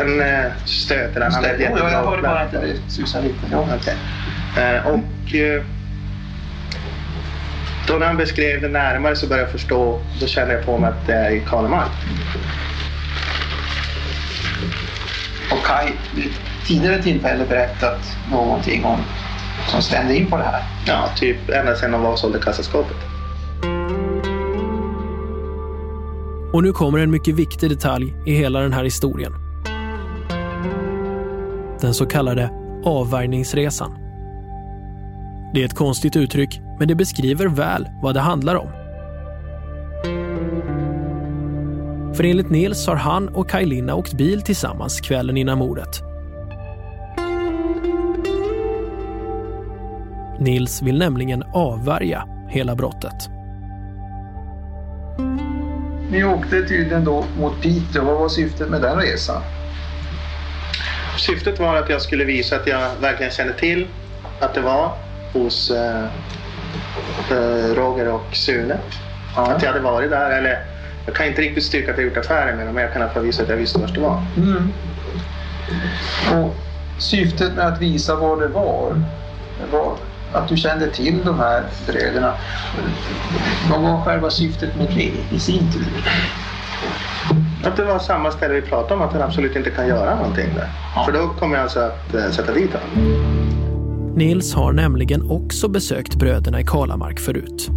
En 0.01 0.21
eh, 0.21 0.51
stöt. 0.65 1.15
Eller 1.15 1.29
han 1.29 1.43
stöt. 1.43 1.55
Jo, 1.59 1.77
jag 1.77 2.03
hörde 2.03 2.21
bara 2.21 2.39
att 2.39 2.51
det 2.51 2.75
susade 2.87 3.23
lite. 3.23 3.39
Ja, 3.51 3.61
okay. 3.61 3.95
Eh, 4.57 4.87
och 4.87 5.35
eh, 5.35 5.63
då 7.87 7.93
när 7.93 8.07
han 8.07 8.17
beskrev 8.17 8.61
det 8.61 8.67
närmare 8.67 9.15
så 9.15 9.27
började 9.27 9.43
jag 9.43 9.51
förstå. 9.51 10.01
Då 10.19 10.27
kände 10.27 10.53
jag 10.53 10.65
på 10.65 10.77
mig 10.77 10.89
att 10.89 11.07
det 11.07 11.13
är 11.13 11.31
i 11.31 11.39
Karlemark. 11.39 11.91
Och 15.51 15.65
Kaj, 15.65 15.93
vid 16.15 16.33
tidigare 16.67 17.01
tillfälle 17.03 17.45
berättat 17.45 18.17
någonting 18.31 18.85
om 18.85 18.99
som 19.67 19.81
stämde 19.81 20.15
in 20.15 20.27
på 20.27 20.37
det 20.37 20.43
här? 20.43 20.63
Ja, 20.87 21.09
typ 21.15 21.49
ända 21.49 21.75
sedan 21.75 21.91
de 21.91 22.01
var 22.01 22.11
och 22.11 22.19
sålde 22.19 22.39
kassaskåpet. 22.39 22.97
Och 26.53 26.63
nu 26.63 26.71
kommer 26.71 26.99
en 26.99 27.11
mycket 27.11 27.35
viktig 27.35 27.69
detalj 27.69 28.13
i 28.25 28.33
hela 28.33 28.59
den 28.59 28.73
här 28.73 28.83
historien. 28.83 29.33
Den 31.81 31.93
så 31.93 32.05
kallade 32.05 32.49
avvärjningsresan. 32.85 34.02
Det 35.53 35.61
är 35.61 35.65
ett 35.65 35.75
konstigt 35.75 36.15
uttryck, 36.15 36.61
men 36.79 36.87
det 36.87 36.95
beskriver 36.95 37.47
väl 37.47 37.87
vad 38.01 38.13
det 38.13 38.19
handlar 38.19 38.55
om. 38.55 38.69
För 42.15 42.23
enligt 42.23 42.49
Nils 42.49 42.87
har 42.87 42.95
han 42.95 43.29
och 43.29 43.49
Kaj 43.49 43.91
åkt 43.91 44.13
bil 44.13 44.41
tillsammans 44.41 45.01
kvällen 45.01 45.37
innan 45.37 45.57
mordet. 45.57 46.01
Nils 50.39 50.81
vill 50.81 50.99
nämligen 50.99 51.43
avvärja 51.53 52.27
hela 52.49 52.75
brottet. 52.75 53.29
Ni 56.11 56.23
åkte 56.23 56.63
tydligen 56.67 57.05
då 57.05 57.25
mot 57.39 57.61
Piteå. 57.61 58.05
Vad 58.05 58.19
var 58.19 58.29
syftet 58.29 58.69
med 58.69 58.81
den 58.81 58.97
resan? 58.97 59.41
Syftet 61.17 61.59
var 61.59 61.75
att 61.75 61.89
jag 61.89 62.01
skulle 62.01 62.25
visa 62.25 62.55
att 62.55 62.67
jag 62.67 62.89
verkligen 63.01 63.31
kände 63.31 63.53
till 63.53 63.87
att 64.39 64.53
det 64.53 64.61
var 64.61 64.91
hos 65.33 65.71
eh, 65.71 66.03
eh, 67.31 67.75
Roger 67.75 68.07
och 68.07 68.35
Sune. 68.35 68.77
Att 69.35 69.63
jag 69.63 69.69
hade 69.69 69.83
varit 69.83 70.09
där. 70.09 70.29
Eller, 70.29 70.65
jag 71.05 71.15
kan 71.15 71.25
inte 71.25 71.41
riktigt 71.41 71.63
styrka 71.63 71.91
att 71.91 71.97
jag 71.97 72.07
gjort 72.07 72.17
affärer 72.17 72.55
med 72.55 72.65
dem, 72.65 72.75
men 72.75 72.83
jag 72.83 72.93
kan 72.93 73.01
i 73.01 73.05
alla 73.05 73.13
fall 73.13 73.23
visa 73.23 73.43
att 73.43 73.49
jag 73.49 73.57
visste 73.57 73.79
var 73.79 73.87
det 73.87 73.99
var. 73.99 74.21
Mm. 74.37 74.73
Och 76.33 76.55
syftet 76.97 77.55
med 77.55 77.67
att 77.67 77.81
visa 77.81 78.15
vad 78.15 78.39
det 78.39 78.47
var, 78.47 79.03
var 79.71 79.93
att 80.33 80.47
du 80.47 80.57
kände 80.57 80.89
till 80.89 81.25
de 81.25 81.39
här 81.39 81.63
bröderna. 81.87 82.33
Vad 83.71 83.81
var 83.81 84.01
själva 84.01 84.29
syftet 84.29 84.75
med 84.77 84.87
det 84.95 85.35
i 85.35 85.39
sin 85.39 85.71
tur? 85.71 86.03
Att 87.63 87.77
det 87.77 87.83
var 87.83 87.99
samma 87.99 88.31
ställe 88.31 88.53
vi 88.53 88.61
pratade 88.61 88.93
om, 88.93 89.01
att 89.01 89.13
han 89.13 89.21
absolut 89.21 89.55
inte 89.55 89.69
kan 89.69 89.87
göra 89.87 90.15
någonting 90.15 90.49
där. 90.55 90.69
För 91.05 91.11
då 91.11 91.27
kommer 91.27 91.55
jag 91.55 91.63
alltså 91.63 91.79
att 91.79 92.13
eh, 92.13 92.29
sätta 92.31 92.53
dit 92.53 92.71
honom. 92.73 93.42
Nils 94.15 94.53
har 94.53 94.73
nämligen 94.73 95.31
också 95.31 95.67
besökt 95.67 96.15
bröderna 96.15 96.61
i 96.61 96.63
Kalamark 96.63 97.19
förut. 97.19 97.69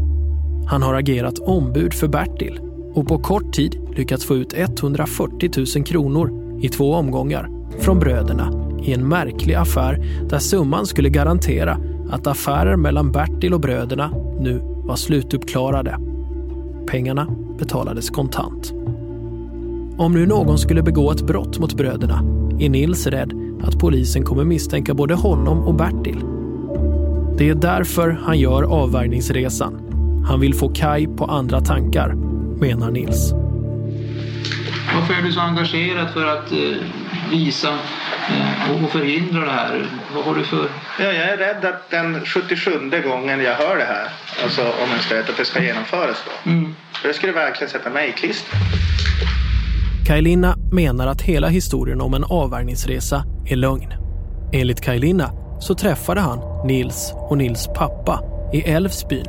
Han 0.67 0.83
har 0.83 0.95
agerat 0.95 1.39
ombud 1.39 1.95
för 1.95 2.09
Bertil 2.09 2.61
och 2.95 3.09
på 3.09 3.19
kort 3.19 3.53
tid 3.53 3.89
lyckats 3.97 4.25
få 4.25 4.37
ut 4.37 4.55
140 4.55 5.51
000 5.77 5.85
kronor 5.85 6.59
i 6.63 6.69
två 6.69 6.95
omgångar 6.95 7.51
från 7.81 7.99
bröderna 7.99 8.53
i 8.83 8.93
en 8.93 9.09
märklig 9.09 9.55
affär 9.55 10.07
där 10.29 10.39
summan 10.39 10.87
skulle 10.87 11.09
garantera 11.09 11.79
att 12.11 12.27
affärer 12.27 12.77
mellan 12.77 13.13
Bertil 13.13 13.55
och 13.55 13.61
bröderna 13.61 14.11
nu 14.41 14.61
var 14.85 14.97
slutuppklarade. 14.97 15.99
Pengarna 16.87 17.27
betalades 17.59 18.11
kontant. 18.11 18.73
Om 19.99 20.13
nu 20.13 20.27
någon 20.27 20.59
skulle 20.59 20.83
begå 20.83 21.11
ett 21.11 21.27
brott 21.27 21.59
mot 21.59 21.75
bröderna 21.75 22.23
är 22.61 22.69
Nils 22.69 23.07
rädd 23.07 23.33
att 23.63 23.79
polisen 23.79 24.25
kommer 24.25 24.45
misstänka 24.45 24.95
både 24.95 25.15
honom 25.15 25.59
och 25.59 25.75
Bertil. 25.75 26.21
Det 27.39 27.49
är 27.49 27.55
därför 27.55 28.11
han 28.11 28.39
gör 28.39 28.63
avvärjningsresan. 28.63 29.81
Han 30.29 30.41
vill 30.41 30.55
få 30.55 30.69
Kai 30.69 31.07
på 31.07 31.25
andra 31.25 31.61
tankar, 31.61 32.15
menar 32.61 32.91
Nils. 32.91 33.33
Varför 34.95 35.15
är 35.15 35.23
du 35.23 35.33
så 35.33 35.41
engagerad 35.41 36.11
för 36.11 36.27
att 36.27 36.53
eh, 36.53 36.59
visa 37.31 37.69
eh, 38.29 38.85
och 38.85 38.91
förhindra 38.91 39.41
det 39.41 39.51
här? 39.51 39.87
Vad 40.15 40.25
har 40.25 40.35
du 40.35 40.45
för... 40.45 40.69
Ja, 40.99 41.05
jag 41.05 41.29
är 41.29 41.37
rädd 41.37 41.65
att 41.65 41.91
den 41.91 42.21
77 42.25 42.71
gången 43.05 43.41
jag 43.41 43.55
hör 43.55 43.77
det 43.77 43.85
här, 43.85 44.09
alltså 44.43 44.63
om 44.63 44.91
jag 44.93 45.01
ska 45.01 45.15
rätt, 45.15 45.31
att 45.31 45.37
det 45.37 45.45
ska 45.45 45.63
genomföras 45.63 46.25
då. 46.27 46.51
Mm. 46.51 46.75
För 46.93 47.09
det 47.09 47.15
skulle 47.15 47.33
verkligen 47.33 47.71
sätta 47.71 47.91
mig 47.91 48.09
i 48.09 48.13
klister. 48.13 48.59
Kajlina 50.07 50.57
menar 50.73 51.07
att 51.07 51.23
hela 51.23 51.49
historien 51.49 52.01
om 52.01 52.15
en 52.15 52.25
avvärjningsresa 52.25 53.25
är 53.47 53.57
lögn. 53.57 53.93
Enligt 54.53 54.81
Kajlina 54.81 55.31
så 55.61 55.75
träffade 55.75 56.21
han 56.21 56.67
Nils 56.67 57.13
och 57.15 57.39
Nils 57.39 57.69
pappa 57.75 58.23
i 58.53 58.61
Älvsbyn, 58.61 59.27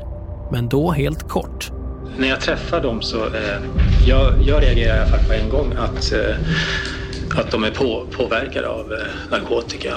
men 0.51 0.69
då 0.69 0.91
helt 0.91 1.29
kort. 1.29 1.71
När 2.17 2.27
jag 2.27 2.41
träffar 2.41 2.81
dem 2.81 3.01
så 3.01 3.25
eh, 3.25 3.61
jag, 4.07 4.33
jag 4.41 4.63
reagerar 4.63 4.95
i 4.95 4.99
alla 4.99 5.09
fall 5.09 5.27
på 5.27 5.33
en 5.33 5.49
gång 5.49 5.73
att, 5.77 6.13
eh, 6.13 7.39
att 7.39 7.51
de 7.51 7.63
är 7.63 7.71
på, 7.71 8.05
påverkade 8.11 8.67
av 8.67 8.93
eh, 8.93 9.31
narkotika, 9.31 9.93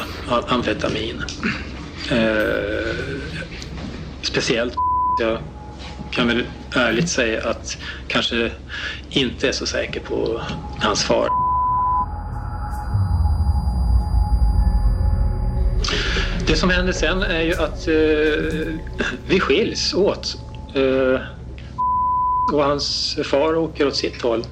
amfetamin. 0.49 1.23
Eh, 2.11 2.97
speciellt, 4.23 4.75
jag 5.21 5.39
kan 6.11 6.29
väl 6.29 6.45
ärligt 6.75 7.09
säga 7.09 7.49
att 7.49 7.79
kanske 8.09 8.51
inte 9.11 9.49
är 9.49 9.53
så 9.53 9.67
säker 9.67 10.01
på 10.01 10.41
hans 10.79 11.05
far. 11.05 11.29
Det 16.47 16.57
som 16.57 16.71
händer 16.71 16.93
sen 16.93 17.23
är 17.23 17.43
ju 17.43 17.53
att 17.55 17.89
eh, 17.89 18.75
vi 19.29 19.41
skiljs 19.41 19.95
åt. 19.95 20.37
Eh, 20.75 21.21
och 22.53 22.65
hans 22.65 23.19
far 23.25 23.57
åker 23.57 23.87
åt 23.87 23.97
sitt 23.97 24.23
håll. 24.23 24.45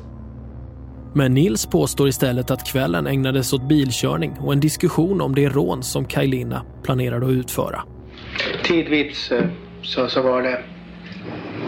Men 1.14 1.34
Nils 1.34 1.66
påstår 1.66 2.08
istället 2.08 2.50
att 2.50 2.66
kvällen 2.66 3.06
ägnades 3.06 3.52
åt 3.52 3.68
bilkörning 3.68 4.36
och 4.40 4.52
en 4.52 4.60
diskussion 4.60 5.20
om 5.20 5.34
det 5.34 5.48
rån 5.48 5.82
som 5.82 6.04
Kajlina 6.04 6.62
planerade 6.82 7.26
att 7.26 7.32
utföra. 7.32 7.82
Tidvis 8.64 9.30
eh, 9.30 9.44
så, 9.82 10.08
så 10.08 10.22
var 10.22 10.42
det 10.42 10.62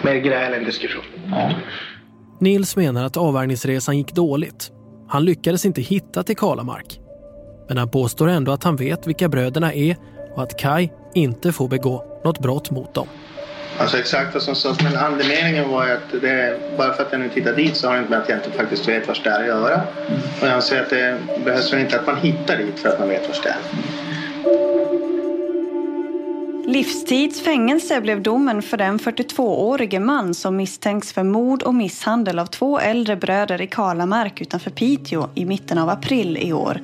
mer 0.04 0.14
gräl 0.14 0.54
än 0.54 0.64
diskussion. 0.64 1.04
Nils 2.40 2.76
menar 2.76 3.04
att 3.04 3.16
avvärjningsresan 3.16 3.98
gick 3.98 4.12
dåligt. 4.12 4.70
Han 5.08 5.24
lyckades 5.24 5.66
inte 5.66 5.80
hitta 5.80 6.22
till 6.22 6.36
Kalamark. 6.36 7.00
Men 7.68 7.78
han 7.78 7.90
påstår 7.90 8.28
ändå 8.28 8.52
att 8.52 8.64
han 8.64 8.76
vet 8.76 9.06
vilka 9.06 9.28
bröderna 9.28 9.74
är 9.74 9.96
och 10.34 10.42
att 10.42 10.58
Kai 10.58 10.88
inte 11.14 11.52
får 11.52 11.68
begå 11.68 12.20
något 12.24 12.38
brott 12.38 12.70
mot 12.70 12.94
dem. 12.94 13.06
Alltså 13.78 13.98
exakt 13.98 14.34
vad 14.34 14.42
som 14.42 14.54
sades, 14.54 14.82
men 14.82 14.96
andemeningen 14.96 15.68
var 15.68 15.86
ju 15.86 15.92
att 15.92 16.22
det, 16.22 16.58
bara 16.78 16.92
för 16.92 17.02
att 17.02 17.12
jag 17.12 17.20
nu 17.20 17.28
tittar 17.28 17.56
dit 17.56 17.76
så 17.76 17.88
har 17.88 17.94
det 17.94 18.00
inte 18.00 18.10
med 18.10 18.20
att 18.20 18.28
jag 18.28 18.38
inte 18.38 18.50
faktiskt 18.50 18.88
vet 18.88 19.08
vad 19.08 19.16
det 19.24 19.30
är 19.30 19.40
att 19.40 19.46
göra. 19.46 19.82
Och 20.40 20.46
jag 20.46 20.52
anser 20.52 20.82
att 20.82 20.90
det 20.90 21.18
behövs 21.44 21.72
väl 21.72 21.80
inte 21.80 22.00
att 22.00 22.06
man 22.06 22.16
hittar 22.16 22.56
dit 22.56 22.78
för 22.78 22.88
att 22.88 22.98
man 22.98 23.08
vet 23.08 23.28
vad 23.28 23.36
det 23.42 23.48
är. 23.48 23.56
Livstids 26.70 27.40
fängelse 27.40 28.00
blev 28.00 28.22
domen 28.22 28.62
för 28.62 28.76
den 28.76 28.98
42-årige 28.98 30.00
man 30.00 30.34
som 30.34 30.56
misstänks 30.56 31.12
för 31.12 31.22
mord 31.22 31.62
och 31.62 31.74
misshandel 31.74 32.38
av 32.38 32.46
två 32.46 32.78
äldre 32.78 33.16
bröder 33.16 33.60
i 33.60 33.66
Kalamark 33.66 34.40
utanför 34.40 34.70
Piteå 34.70 35.28
i 35.34 35.44
mitten 35.44 35.78
av 35.78 35.88
april 35.88 36.36
i 36.36 36.52
år. 36.52 36.80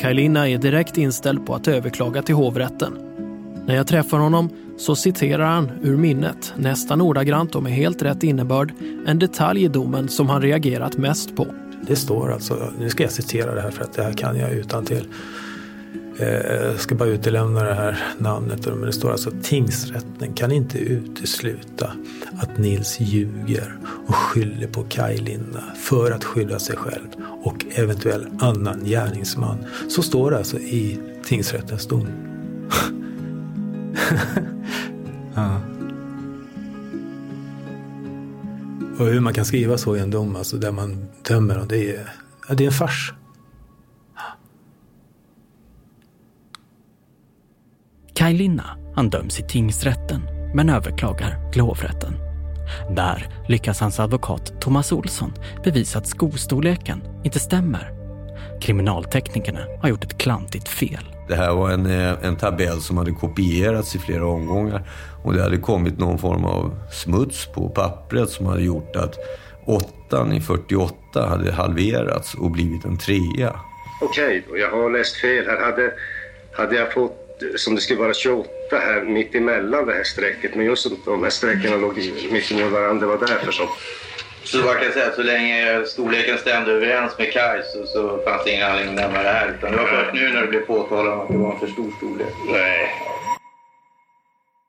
Kajlina 0.00 0.48
är 0.48 0.58
direkt 0.58 0.98
inställd 0.98 1.46
på 1.46 1.54
att 1.54 1.68
överklaga 1.68 2.22
till 2.22 2.34
hovrätten. 2.34 2.98
När 3.66 3.74
jag 3.74 3.86
träffar 3.86 4.18
honom 4.18 4.50
så 4.78 4.96
citerar 4.96 5.44
han 5.44 5.70
ur 5.82 5.96
minnet, 5.96 6.52
nästan 6.56 7.00
ordagrant 7.00 7.54
och 7.54 7.62
med 7.62 7.72
helt 7.72 8.02
rätt 8.02 8.22
innebörd, 8.22 8.72
en 9.06 9.18
detalj 9.18 9.64
i 9.64 9.68
domen 9.68 10.08
som 10.08 10.28
han 10.28 10.42
reagerat 10.42 10.96
mest 10.96 11.36
på. 11.36 11.46
Det 11.82 11.96
står 11.96 12.32
alltså, 12.32 12.72
nu 12.78 12.88
ska 12.88 13.02
jag 13.02 13.12
citera 13.12 13.54
det 13.54 13.60
här 13.60 13.70
för 13.70 13.84
att 13.84 13.92
det 13.92 14.02
här 14.02 14.12
kan 14.12 14.36
jag 14.36 14.52
utan 14.52 14.84
till. 14.84 15.08
Jag 16.20 16.80
ska 16.80 16.94
bara 16.94 17.08
utelämna 17.08 17.64
det 17.64 17.74
här 17.74 18.04
namnet. 18.18 18.66
Men 18.66 18.80
det 18.80 18.92
står 18.92 19.12
alltså 19.12 19.30
tingsrätten 19.42 20.34
kan 20.34 20.52
inte 20.52 20.78
utesluta 20.78 21.92
att 22.38 22.58
Nils 22.58 23.00
ljuger 23.00 23.78
och 24.06 24.14
skyller 24.14 24.66
på 24.66 24.82
Kajlinna 24.82 25.62
för 25.76 26.10
att 26.10 26.24
skydda 26.24 26.58
sig 26.58 26.76
själv 26.76 27.08
och 27.42 27.64
eventuell 27.70 28.26
annan 28.40 28.84
gärningsman. 28.84 29.64
Så 29.88 30.02
står 30.02 30.30
det 30.30 30.38
alltså 30.38 30.58
i 30.58 30.98
tingsrättens 31.24 31.86
dom. 31.86 32.08
ja. 35.34 35.60
Och 38.98 39.06
hur 39.06 39.20
man 39.20 39.34
kan 39.34 39.44
skriva 39.44 39.78
så 39.78 39.96
i 39.96 40.00
en 40.00 40.10
dom, 40.10 40.36
alltså 40.36 40.56
där 40.56 40.72
man 40.72 41.08
dömer, 41.28 41.58
och 41.58 41.66
det 41.66 41.96
är, 41.96 42.08
det 42.48 42.64
är 42.64 42.66
en 42.66 42.72
fars. 42.72 43.12
Kaj 48.18 48.34
Linna, 48.34 48.78
han 48.94 49.10
döms 49.10 49.40
i 49.40 49.42
tingsrätten 49.42 50.22
men 50.54 50.70
överklagar 50.70 51.50
till 51.52 51.60
hovrätten. 51.60 52.14
Där 52.96 53.28
lyckas 53.48 53.80
hans 53.80 54.00
advokat 54.00 54.60
Thomas 54.60 54.92
Olsson 54.92 55.32
bevisa 55.64 55.98
att 55.98 56.06
skostorleken 56.06 57.02
inte 57.24 57.38
stämmer. 57.38 57.92
Kriminalteknikerna 58.60 59.60
har 59.82 59.88
gjort 59.88 60.04
ett 60.04 60.18
klantigt 60.18 60.68
fel. 60.68 61.14
Det 61.28 61.34
här 61.34 61.54
var 61.54 61.70
en, 61.70 61.86
eh, 61.86 62.14
en 62.22 62.36
tabell 62.36 62.80
som 62.80 62.96
hade 62.96 63.10
kopierats 63.10 63.96
i 63.96 63.98
flera 63.98 64.26
omgångar 64.26 64.82
och 65.24 65.34
det 65.34 65.42
hade 65.42 65.58
kommit 65.58 65.98
någon 65.98 66.18
form 66.18 66.44
av 66.44 66.74
smuts 66.90 67.46
på 67.46 67.68
pappret 67.68 68.30
som 68.30 68.46
hade 68.46 68.62
gjort 68.62 68.96
att 68.96 69.14
åttan 69.64 70.32
i 70.32 70.40
48 70.40 70.94
hade 71.28 71.52
halverats 71.52 72.34
och 72.34 72.50
blivit 72.50 72.84
en 72.84 72.98
trea. 72.98 73.60
Okej, 74.02 74.46
då, 74.48 74.58
jag 74.58 74.70
har 74.70 74.90
läst 74.90 75.16
fel 75.16 75.46
här. 75.46 75.70
Hade, 75.70 75.92
hade 76.52 76.76
jag 76.76 76.92
fått 76.92 77.27
som 77.56 77.74
det 77.74 77.80
skulle 77.80 78.00
vara 78.00 78.14
28 78.14 78.50
här 78.70 79.02
mitt 79.02 79.34
emellan 79.34 79.86
det 79.86 79.92
här 79.92 80.04
strecket 80.04 80.54
men 80.54 80.66
just 80.66 80.86
de 81.04 81.22
här 81.22 81.30
strecken 81.30 81.80
låg 81.80 81.96
mitt 82.30 82.50
emot 82.52 82.72
varandra, 82.72 83.06
det 83.06 83.06
var 83.06 83.26
därför 83.26 83.52
som... 83.52 83.68
Så 84.44 84.62
bara 84.62 84.80
kan 84.80 84.92
säga 84.92 85.06
att 85.06 85.14
så 85.14 85.22
länge 85.22 85.84
storleken 85.86 86.38
stämde 86.38 86.72
överens 86.72 87.18
med 87.18 87.32
Kaj 87.32 87.62
så, 87.72 87.86
så 87.86 88.22
fanns 88.24 88.44
det 88.44 88.50
ingen 88.50 88.70
anledning 88.70 88.94
att 88.94 89.00
nämna 89.00 89.22
det 89.22 89.28
här. 89.28 89.54
Utan 89.58 89.70
det 89.70 89.76
var 89.76 89.86
först 89.86 90.14
nu 90.14 90.32
när 90.32 90.40
det 90.40 90.48
blev 90.48 90.60
påtalat 90.60 91.14
om 91.14 91.20
att 91.20 91.28
det 91.28 91.38
var 91.38 91.52
en 91.52 91.58
för 91.60 91.66
stor 91.66 91.92
storlek. 91.98 92.34
Nej. 92.52 92.90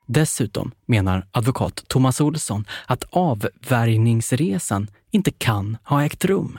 Dessutom 0.06 0.72
menar 0.86 1.26
advokat 1.32 1.84
Thomas 1.88 2.20
Olsson 2.20 2.64
att 2.86 3.04
avvärjningsresan 3.10 4.90
inte 5.10 5.30
kan 5.30 5.76
ha 5.84 6.04
ägt 6.04 6.24
rum. 6.24 6.58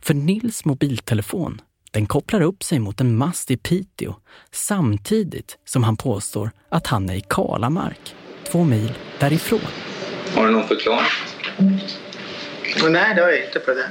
För 0.00 0.14
Nils 0.14 0.64
mobiltelefon 0.64 1.60
Den 1.94 2.06
kopplar 2.06 2.40
upp 2.40 2.62
sig 2.62 2.78
mot 2.78 3.00
en 3.00 3.16
mast 3.16 3.50
i 3.50 3.56
Piteå 3.56 4.14
samtidigt 4.52 5.58
som 5.64 5.84
han 5.84 5.96
påstår 5.96 6.50
att 6.68 6.86
han 6.86 7.10
är 7.10 7.14
i 7.14 7.24
Kalamark, 7.28 8.14
två 8.52 8.64
mil 8.64 8.92
därifrån. 9.18 9.60
Har 10.34 10.46
du 10.46 10.52
någon 10.52 10.68
förklaring? 10.68 11.06
Nej, 12.88 13.14
det 13.14 13.22
har 13.22 13.28
jag 13.28 13.44
inte 13.44 13.58
på 13.58 13.70
det. 13.70 13.88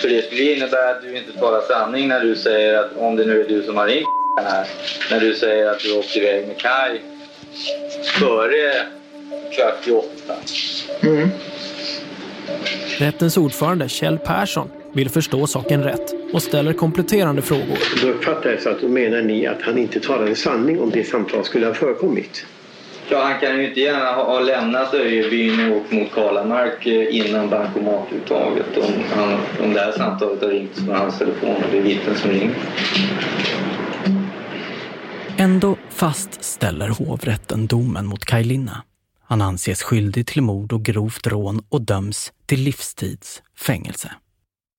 För 0.00 0.08
det 0.08 0.22
skulle 0.22 0.54
innebära 0.56 0.90
att 0.90 1.02
du 1.02 1.18
inte 1.18 1.32
talar 1.32 1.60
sanning 1.60 2.08
när 2.08 2.20
du 2.20 2.36
säger 2.36 2.78
att, 2.78 2.96
om 2.96 3.16
det 3.16 3.24
nu 3.24 3.40
är 3.40 3.48
du 3.48 3.62
som 3.62 3.76
har 3.76 3.86
ringt 3.86 4.06
här, 4.44 4.66
när 5.10 5.20
du 5.20 5.34
säger 5.34 5.70
att 5.70 5.80
du 5.80 5.98
åkte 5.98 6.18
iväg 6.18 6.46
med 6.48 6.58
Kaj 6.58 7.02
före 8.18 8.86
kvart 9.56 9.88
i 9.88 9.92
åtta. 9.92 10.34
Mm. 11.02 11.30
Rättens 12.98 13.36
ordförande 13.36 13.88
Kjell 13.88 14.18
Persson 14.18 14.68
vill 14.92 15.10
förstå 15.10 15.46
saken 15.46 15.82
rätt 15.82 16.14
och 16.32 16.42
ställer 16.42 16.72
kompletterande 16.72 17.42
frågor. 17.42 17.78
Då 18.02 18.08
uppfattar 18.08 18.50
jag 18.50 18.62
så 18.62 18.70
att 18.70 18.80
då 18.80 18.88
menar 18.88 19.22
ni 19.22 19.46
att 19.46 19.62
han 19.62 19.78
inte 19.78 20.00
talade 20.00 20.34
sanning 20.34 20.80
om 20.80 20.90
det 20.90 21.04
samtal 21.04 21.44
skulle 21.44 21.66
ha 21.66 21.74
förekommit. 21.74 22.46
Ja, 23.08 23.24
han 23.24 23.40
kan 23.40 23.58
ju 23.58 23.68
inte 23.68 23.80
gärna 23.80 24.12
ha, 24.12 24.40
lämnat 24.40 24.94
Öjebyn 24.94 25.70
och 25.70 25.76
åkt 25.76 25.92
mot 25.92 26.14
Kalamark 26.14 26.86
eh, 26.86 27.16
innan 27.16 27.50
bankomatuttaget 27.50 28.76
om, 28.76 28.92
han, 29.16 29.38
om 29.62 29.72
det 29.72 29.80
här 29.80 29.92
samtalet 29.92 30.42
har 30.42 30.48
ringt 30.48 30.76
från 30.76 30.94
hans 30.94 31.18
telefon 31.18 31.54
och 31.56 31.70
det 31.72 31.78
är 31.78 31.82
vittnen 31.82 32.14
som 32.16 32.30
ringer. 32.30 32.54
Ändå 35.38 35.76
fastställer 35.90 36.88
hovrätten 36.88 37.66
domen 37.66 38.06
mot 38.06 38.24
Kaj 38.24 38.44
Linna. 38.44 38.82
Han 39.28 39.42
anses 39.42 39.82
skyldig 39.82 40.26
till 40.26 40.42
mord 40.42 40.72
och 40.72 40.82
grovt 40.82 41.26
rån 41.26 41.62
och 41.68 41.82
döms 41.82 42.32
till 42.46 42.60
livstids 42.60 43.42
fängelse. 43.58 44.12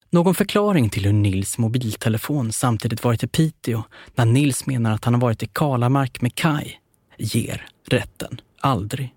Någon 0.10 0.36
förklaring 0.36 0.90
till 0.90 1.06
hur 1.06 1.14
Nils 1.14 1.58
mobiltelefon 1.58 2.52
samtidigt 2.52 3.04
varit 3.04 3.24
i 3.24 3.28
Piteå 3.28 3.84
när 4.16 4.26
Nils 4.26 4.66
menar 4.66 4.92
att 4.92 5.06
han 5.06 5.14
har 5.14 5.22
varit 5.22 5.44
i 5.44 5.48
Kalamark 5.48 6.22
med 6.22 6.36
Kaj 6.36 6.82
ger 7.18 7.68
rätten 7.88 8.42
aldrig. 8.60 9.14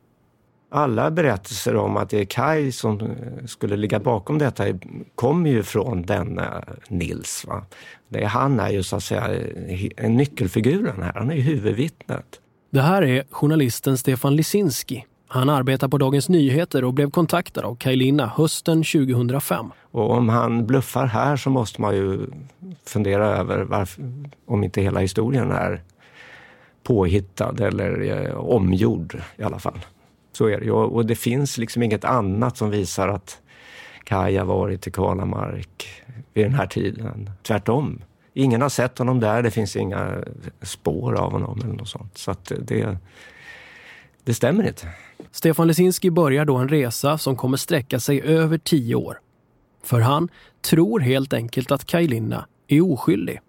Alla 0.72 1.10
berättelser 1.10 1.76
om 1.76 1.96
att 1.96 2.10
det 2.10 2.20
är 2.20 2.24
Kai 2.24 2.72
som 2.72 3.00
eh, 3.00 3.46
skulle 3.46 3.76
ligga 3.76 4.00
bakom 4.00 4.38
detta 4.38 4.64
kommer 5.14 5.50
ju 5.50 5.62
från 5.62 6.02
denna 6.02 6.64
Nils. 6.88 7.44
Va? 7.48 7.64
Det 8.08 8.22
är, 8.22 8.26
han 8.26 8.60
är 8.60 8.70
ju 8.70 8.82
så 8.82 8.96
att 8.96 9.04
säga 9.04 9.28
en 9.96 10.16
nyckelfiguren 10.16 11.02
här, 11.02 11.12
han 11.14 11.30
är 11.30 11.34
ju 11.34 11.42
huvudvittnet. 11.42 12.40
Det 12.70 12.82
här 12.82 13.02
är 13.02 13.24
journalisten 13.30 13.98
Stefan 13.98 14.36
Lisinski. 14.36 15.04
Han 15.32 15.48
arbetar 15.48 15.88
på 15.88 15.98
Dagens 15.98 16.28
Nyheter 16.28 16.84
och 16.84 16.94
blev 16.94 17.10
kontaktad 17.10 17.64
av 17.64 17.74
Kaj 17.74 17.96
Linna 17.96 18.26
hösten 18.26 18.82
2005. 18.82 19.72
Och 19.90 20.10
om 20.10 20.28
han 20.28 20.66
bluffar 20.66 21.06
här 21.06 21.36
så 21.36 21.50
måste 21.50 21.80
man 21.80 21.96
ju 21.96 22.26
fundera 22.86 23.26
över 23.26 23.62
varför, 23.62 24.04
om 24.46 24.64
inte 24.64 24.82
hela 24.82 25.00
historien 25.00 25.50
är 25.50 25.82
påhittad 26.82 27.54
eller 27.60 28.02
eh, 28.02 28.34
omgjord 28.34 29.22
i 29.36 29.42
alla 29.42 29.58
fall. 29.58 29.78
Så 30.32 30.46
är 30.46 30.58
det 30.58 30.64
ju. 30.64 30.72
Och 30.72 31.06
det 31.06 31.16
finns 31.16 31.58
liksom 31.58 31.82
inget 31.82 32.04
annat 32.04 32.56
som 32.56 32.70
visar 32.70 33.08
att 33.08 33.38
Kaja 34.04 34.44
varit 34.44 34.86
i 34.86 34.90
Kalamark 34.90 36.02
vid 36.34 36.44
den 36.44 36.54
här 36.54 36.66
tiden. 36.66 37.30
Tvärtom. 37.42 38.00
Ingen 38.34 38.62
har 38.62 38.68
sett 38.68 38.98
honom 38.98 39.20
där, 39.20 39.42
det 39.42 39.50
finns 39.50 39.76
inga 39.76 40.24
spår 40.62 41.14
av 41.14 41.32
honom 41.32 41.60
eller 41.64 41.74
något 41.74 41.88
sånt. 41.88 42.18
Så 42.18 42.30
att 42.30 42.52
det, 42.58 42.98
det 44.30 44.34
stämmer 44.34 44.68
inte. 44.68 44.88
Stefan 45.30 45.66
Lesinski 45.66 46.10
börjar 46.10 46.44
då 46.44 46.56
en 46.56 46.68
resa 46.68 47.18
som 47.18 47.36
kommer 47.36 47.56
sträcka 47.56 48.00
sig 48.00 48.22
över 48.22 48.58
tio 48.58 48.94
år. 48.94 49.20
För 49.82 50.00
han 50.00 50.28
tror 50.70 51.00
helt 51.00 51.32
enkelt 51.32 51.70
att 51.70 51.84
Kaj 51.84 52.06
Linna 52.06 52.46
är 52.68 52.92
oskyldig. 52.92 53.40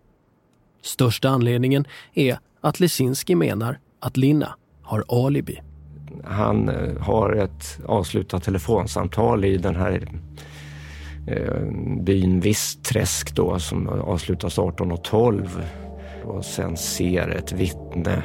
Största 0.81 1.29
anledningen 1.29 1.85
är 2.13 2.37
att 2.61 2.79
Lesinski 2.79 3.35
menar 3.35 3.79
att 3.99 4.17
Linna 4.17 4.55
har 4.81 5.03
alibi. 5.07 5.61
Han 6.23 6.69
eh, 6.69 6.97
har 6.97 7.33
ett 7.33 7.79
avslutat 7.85 8.43
telefonsamtal 8.43 9.45
i 9.45 9.57
den 9.57 9.75
här 9.75 10.07
eh, 11.27 11.61
byn 12.01 12.39
Vistträsk 12.39 13.35
då 13.35 13.59
som 13.59 13.87
avslutas 13.87 14.57
18.12 14.57 15.47
och 16.23 16.45
sen 16.45 16.77
ser 16.77 17.27
ett 17.29 17.51
vittne 17.51 18.23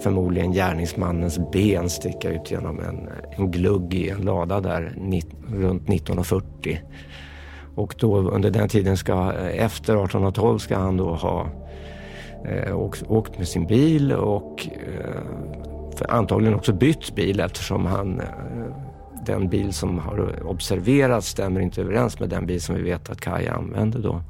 förmodligen 0.00 0.52
gärningsmannens 0.52 1.38
ben 1.52 1.90
sticka 1.90 2.30
ut 2.30 2.50
genom 2.50 2.80
en, 2.80 3.08
en 3.36 3.50
glugg 3.50 3.94
i 3.94 4.10
en 4.10 4.20
lada 4.20 4.60
där 4.60 4.94
nitt, 4.96 5.28
runt 5.48 5.88
19.40. 5.88 6.78
Och 7.74 7.94
då 7.98 8.16
under 8.16 8.50
den 8.50 8.68
tiden 8.68 8.96
ska, 8.96 9.32
efter 9.32 9.92
1812 9.92 10.58
ska 10.58 10.76
han 10.76 10.96
då 10.96 11.14
ha 11.14 11.46
eh, 12.44 12.78
åkt, 12.78 13.02
åkt 13.08 13.38
med 13.38 13.48
sin 13.48 13.66
bil 13.66 14.12
och 14.12 14.68
eh, 14.86 16.08
antagligen 16.08 16.54
också 16.54 16.72
bytt 16.72 17.14
bil 17.14 17.40
eftersom 17.40 17.86
han 17.86 18.20
eh, 18.20 18.26
den 19.26 19.48
bil 19.48 19.72
som 19.72 19.98
har 19.98 20.46
observerats 20.46 21.28
stämmer 21.28 21.60
inte 21.60 21.80
överens 21.80 22.20
med 22.20 22.28
den 22.28 22.46
bil 22.46 22.62
som 22.62 22.74
vi 22.74 22.82
vet 22.82 23.10
att 23.10 23.20
Kaj 23.20 23.48
använde 23.48 23.98
då. 23.98 24.20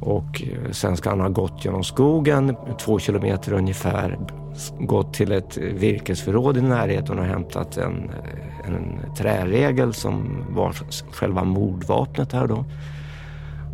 Och 0.00 0.42
eh, 0.42 0.70
sen 0.70 0.96
ska 0.96 1.10
han 1.10 1.20
ha 1.20 1.28
gått 1.28 1.64
genom 1.64 1.84
skogen, 1.84 2.56
två 2.78 2.98
kilometer 2.98 3.52
ungefär, 3.52 4.18
gått 4.78 5.14
till 5.14 5.32
ett 5.32 5.56
virkesförråd 5.56 6.56
i 6.56 6.60
närheten 6.60 7.18
och 7.18 7.24
hämtat 7.24 7.76
en, 7.76 8.10
en 8.64 9.14
träregel 9.16 9.94
som 9.94 10.44
var 10.50 10.72
själva 11.12 11.44
mordvapnet 11.44 12.32
här 12.32 12.46
då. 12.46 12.64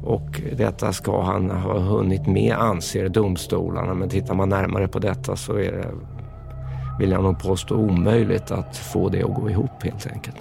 Och 0.05 0.40
detta 0.53 0.92
ska 0.92 1.22
han 1.22 1.51
ha 1.51 1.79
hunnit 1.79 2.27
med 2.27 2.57
anser 2.57 3.09
domstolarna 3.09 3.94
men 3.94 4.09
tittar 4.09 4.35
man 4.35 4.49
närmare 4.49 4.88
på 4.88 4.99
detta 4.99 5.37
så 5.37 5.53
är 5.53 5.72
det, 5.72 5.88
vill 6.99 7.11
jag 7.11 7.22
nog 7.22 7.38
påstå, 7.38 7.77
omöjligt 7.77 8.51
att 8.51 8.77
få 8.77 9.09
det 9.09 9.22
att 9.22 9.35
gå 9.35 9.51
ihop 9.51 9.83
helt 9.83 10.07
enkelt. 10.07 10.37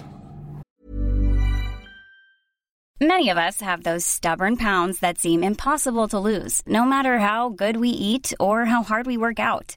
Many 3.00 3.28
of 3.28 3.36
us 3.36 3.60
have 3.60 3.82
those 3.82 4.06
stubborn 4.06 4.56
pounds 4.56 5.00
that 5.00 5.18
seem 5.18 5.44
impossible 5.44 6.08
to 6.08 6.18
lose, 6.18 6.62
no 6.66 6.86
matter 6.86 7.18
how 7.18 7.50
good 7.50 7.76
we 7.76 7.90
eat 7.90 8.32
or 8.40 8.64
how 8.64 8.82
hard 8.82 9.06
we 9.06 9.18
work 9.18 9.38
out. 9.38 9.76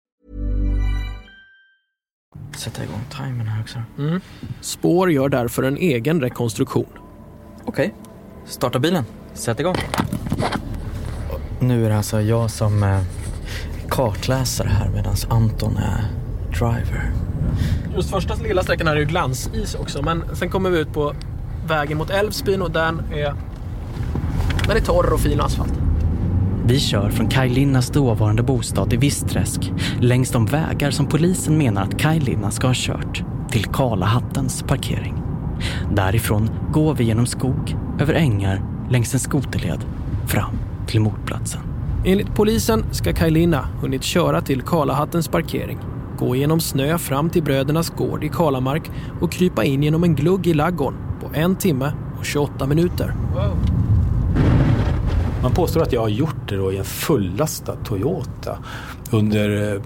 Sätta 2.57 2.83
igång 2.83 3.01
timern 3.09 3.47
här 3.47 3.61
också. 3.61 3.79
Mm. 3.97 4.21
Spår 4.61 5.11
gör 5.11 5.29
därför 5.29 5.63
en 5.63 5.77
egen 5.77 6.21
rekonstruktion. 6.21 6.85
Okej, 7.65 7.69
okay. 7.69 7.89
starta 8.45 8.79
bilen. 8.79 9.03
Sätt 9.33 9.59
igång. 9.59 9.75
Nu 11.59 11.85
är 11.85 11.89
det 11.89 11.97
alltså 11.97 12.21
jag 12.21 12.51
som 12.51 12.83
eh, 12.83 13.01
kartläsare 13.89 14.67
här 14.67 14.89
medan 14.89 15.15
Anton 15.29 15.77
är 15.77 16.05
driver. 16.59 17.11
Just 17.95 18.09
första 18.09 18.35
lilla 18.35 18.63
sträckan 18.63 18.87
här 18.87 18.95
är 18.95 18.99
ju 18.99 19.05
glansis 19.05 19.75
också 19.75 20.01
men 20.01 20.23
sen 20.35 20.49
kommer 20.49 20.69
vi 20.69 20.79
ut 20.79 20.93
på 20.93 21.13
vägen 21.67 21.97
mot 21.97 22.09
Älvsbyn 22.09 22.61
och 22.61 22.71
den 22.71 22.99
är 23.13 23.35
den 24.67 24.77
är 24.77 24.81
torr 24.81 25.13
och 25.13 25.19
fin 25.19 25.41
asfalt. 25.41 25.73
Vi 26.65 26.79
kör 26.79 27.09
från 27.09 27.27
Kaj 27.27 27.49
Linnas 27.49 27.89
dåvarande 27.89 28.43
bostad 28.43 28.93
i 28.93 28.97
Vistträsk 28.97 29.71
längs 29.99 30.31
de 30.31 30.45
vägar 30.45 30.91
som 30.91 31.07
polisen 31.07 31.57
menar 31.57 31.83
att 31.83 31.99
Kaj 31.99 32.19
Linna 32.19 32.51
ska 32.51 32.67
ha 32.67 32.73
kört 32.77 33.23
till 33.51 33.65
Kalahattens 33.65 34.63
parkering. 34.63 35.23
Därifrån 35.95 36.49
går 36.71 36.93
vi 36.93 37.03
genom 37.03 37.25
skog, 37.25 37.75
över 37.99 38.13
ängar, 38.13 38.63
längs 38.89 39.13
en 39.13 39.19
skoterled, 39.19 39.79
fram 40.27 40.57
till 40.87 41.01
mordplatsen. 41.01 41.61
Enligt 42.05 42.35
polisen 42.35 42.83
ska 42.91 43.13
Kaj 43.13 43.31
Linna 43.31 43.67
hunnit 43.81 44.03
köra 44.03 44.41
till 44.41 44.61
Kalahattens 44.61 45.27
parkering, 45.27 45.79
gå 46.17 46.35
genom 46.35 46.59
snö 46.59 46.97
fram 46.97 47.29
till 47.29 47.43
brödernas 47.43 47.89
gård 47.89 48.23
i 48.23 48.29
Kalamark 48.29 48.91
och 49.21 49.31
krypa 49.31 49.63
in 49.63 49.83
genom 49.83 50.03
en 50.03 50.15
glugg 50.15 50.47
i 50.47 50.53
laggården 50.53 50.99
på 51.21 51.29
en 51.33 51.55
timme 51.55 51.93
och 52.19 52.25
28 52.25 52.67
minuter. 52.67 53.13
Wow. 53.33 53.80
Man 55.43 55.53
påstår 55.53 55.81
att 55.81 55.93
jag 55.93 56.01
har 56.01 56.09
gjort 56.09 56.49
det 56.49 56.55
då 56.55 56.71
i 56.71 56.77
en 56.77 56.83
fullastad 56.83 57.75
Toyota 57.75 58.57
under 59.11 59.73
eh, 59.75 59.81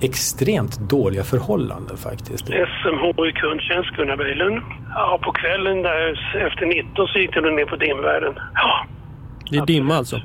extremt 0.00 0.78
dåliga 0.90 1.24
förhållanden 1.24 1.96
faktiskt. 1.96 2.46
SMH 2.46 3.04
i 3.28 3.32
kundtjänst, 3.32 3.90
Gunnar 3.96 4.62
Ja, 4.94 5.18
på 5.22 5.32
kvällen 5.32 5.82
där 5.82 6.10
efter 6.46 6.66
19 6.66 7.06
så 7.08 7.18
gick 7.18 7.34
det 7.34 7.40
ner 7.40 7.66
på 7.66 7.76
dimvärden. 7.76 8.34
Ja. 8.54 8.86
Det 9.50 9.56
är 9.56 9.66
dimma 9.66 9.94
alltså? 9.96 10.20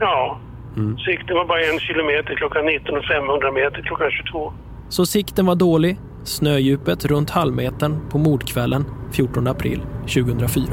Ja. 0.00 0.38
Mm. 0.76 0.98
Sikten 0.98 1.36
var 1.36 1.44
bara 1.44 1.60
en 1.60 1.78
kilometer 1.78 2.34
klockan 2.34 2.66
19 2.66 2.96
och 2.96 3.04
500 3.04 3.52
meter 3.52 3.82
klockan 3.82 4.10
22. 4.10 4.52
Så 4.88 5.06
sikten 5.06 5.46
var 5.46 5.54
dålig, 5.54 5.96
snödjupet 6.24 7.04
runt 7.04 7.30
halvmetern 7.30 8.10
på 8.10 8.18
mordkvällen 8.18 8.84
14 9.12 9.46
april 9.46 9.80
2004. 10.00 10.64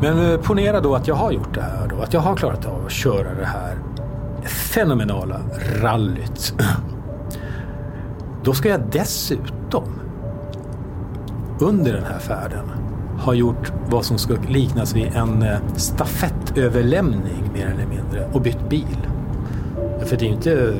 Men 0.00 0.32
eh, 0.32 0.40
ponera 0.40 0.80
då 0.80 0.94
att 0.94 1.08
jag 1.08 1.14
har 1.14 1.32
gjort 1.32 1.54
det 1.54 1.62
här 1.62 1.88
då. 1.88 2.02
Att 2.02 2.12
jag 2.12 2.20
har 2.20 2.36
klarat 2.36 2.66
av 2.66 2.86
att 2.86 2.92
köra 2.92 3.34
det 3.34 3.46
här 3.46 3.78
fenomenala 4.48 5.40
rallyt. 5.82 6.54
Då 8.44 8.54
ska 8.54 8.68
jag 8.68 8.80
dessutom 8.92 9.84
under 11.60 11.92
den 11.92 12.04
här 12.04 12.18
färden 12.18 12.64
ha 13.18 13.34
gjort 13.34 13.72
vad 13.88 14.04
som 14.04 14.18
ska 14.18 14.34
liknas 14.48 14.96
vid 14.96 15.06
en 15.14 15.42
eh, 15.42 15.58
stafettöverlämning 15.76 17.50
mer 17.54 17.66
eller 17.66 17.86
mindre 17.86 18.28
och 18.32 18.40
bytt 18.40 18.68
bil. 18.68 19.08
För 20.06 20.16
det 20.16 20.24
är 20.24 20.28
ju 20.28 20.34
inte 20.34 20.74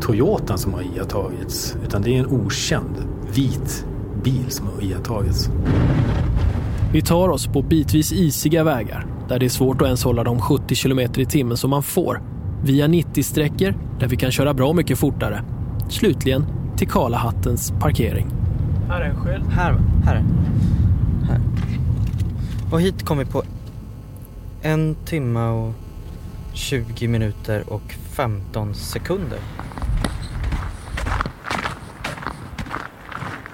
Toyotan 0.00 0.58
som 0.58 0.74
har 0.74 0.82
iakttagits 0.82 1.76
utan 1.84 2.02
det 2.02 2.16
är 2.16 2.20
en 2.20 2.26
okänd 2.26 3.04
vit 3.34 3.86
bil 4.22 4.50
som 4.50 4.66
har 4.66 4.82
iakttagits. 4.82 5.50
Vi 6.92 7.02
tar 7.02 7.28
oss 7.28 7.46
på 7.46 7.62
bitvis 7.62 8.12
isiga 8.12 8.64
vägar 8.64 9.06
där 9.28 9.38
det 9.38 9.46
är 9.46 9.50
svårt 9.50 9.82
att 9.82 9.86
ens 9.86 10.04
hålla 10.04 10.24
de 10.24 10.40
70 10.40 10.74
km 10.74 10.98
i 10.98 11.26
timmen 11.26 11.56
som 11.56 11.70
man 11.70 11.82
får. 11.82 12.22
Via 12.64 12.86
90-sträckor 12.86 13.74
där 14.00 14.08
vi 14.08 14.16
kan 14.16 14.30
köra 14.30 14.54
bra 14.54 14.72
mycket 14.72 14.98
fortare. 14.98 15.44
Slutligen 15.88 16.46
till 16.76 16.88
Kalahattens 16.88 17.72
parkering. 17.80 18.26
Här 18.88 19.00
är 19.00 19.04
en 19.04 19.16
skylt. 19.16 19.44
Här, 19.48 19.78
här. 20.04 20.24
här. 21.28 21.40
Och 22.72 22.80
hit 22.80 23.04
kom 23.04 23.18
vi 23.18 23.24
på 23.24 23.42
en 24.62 24.94
timme 24.94 25.40
och 25.40 25.72
20 26.52 27.08
minuter 27.08 27.72
och 27.72 27.94
15 28.10 28.74
sekunder. 28.74 29.38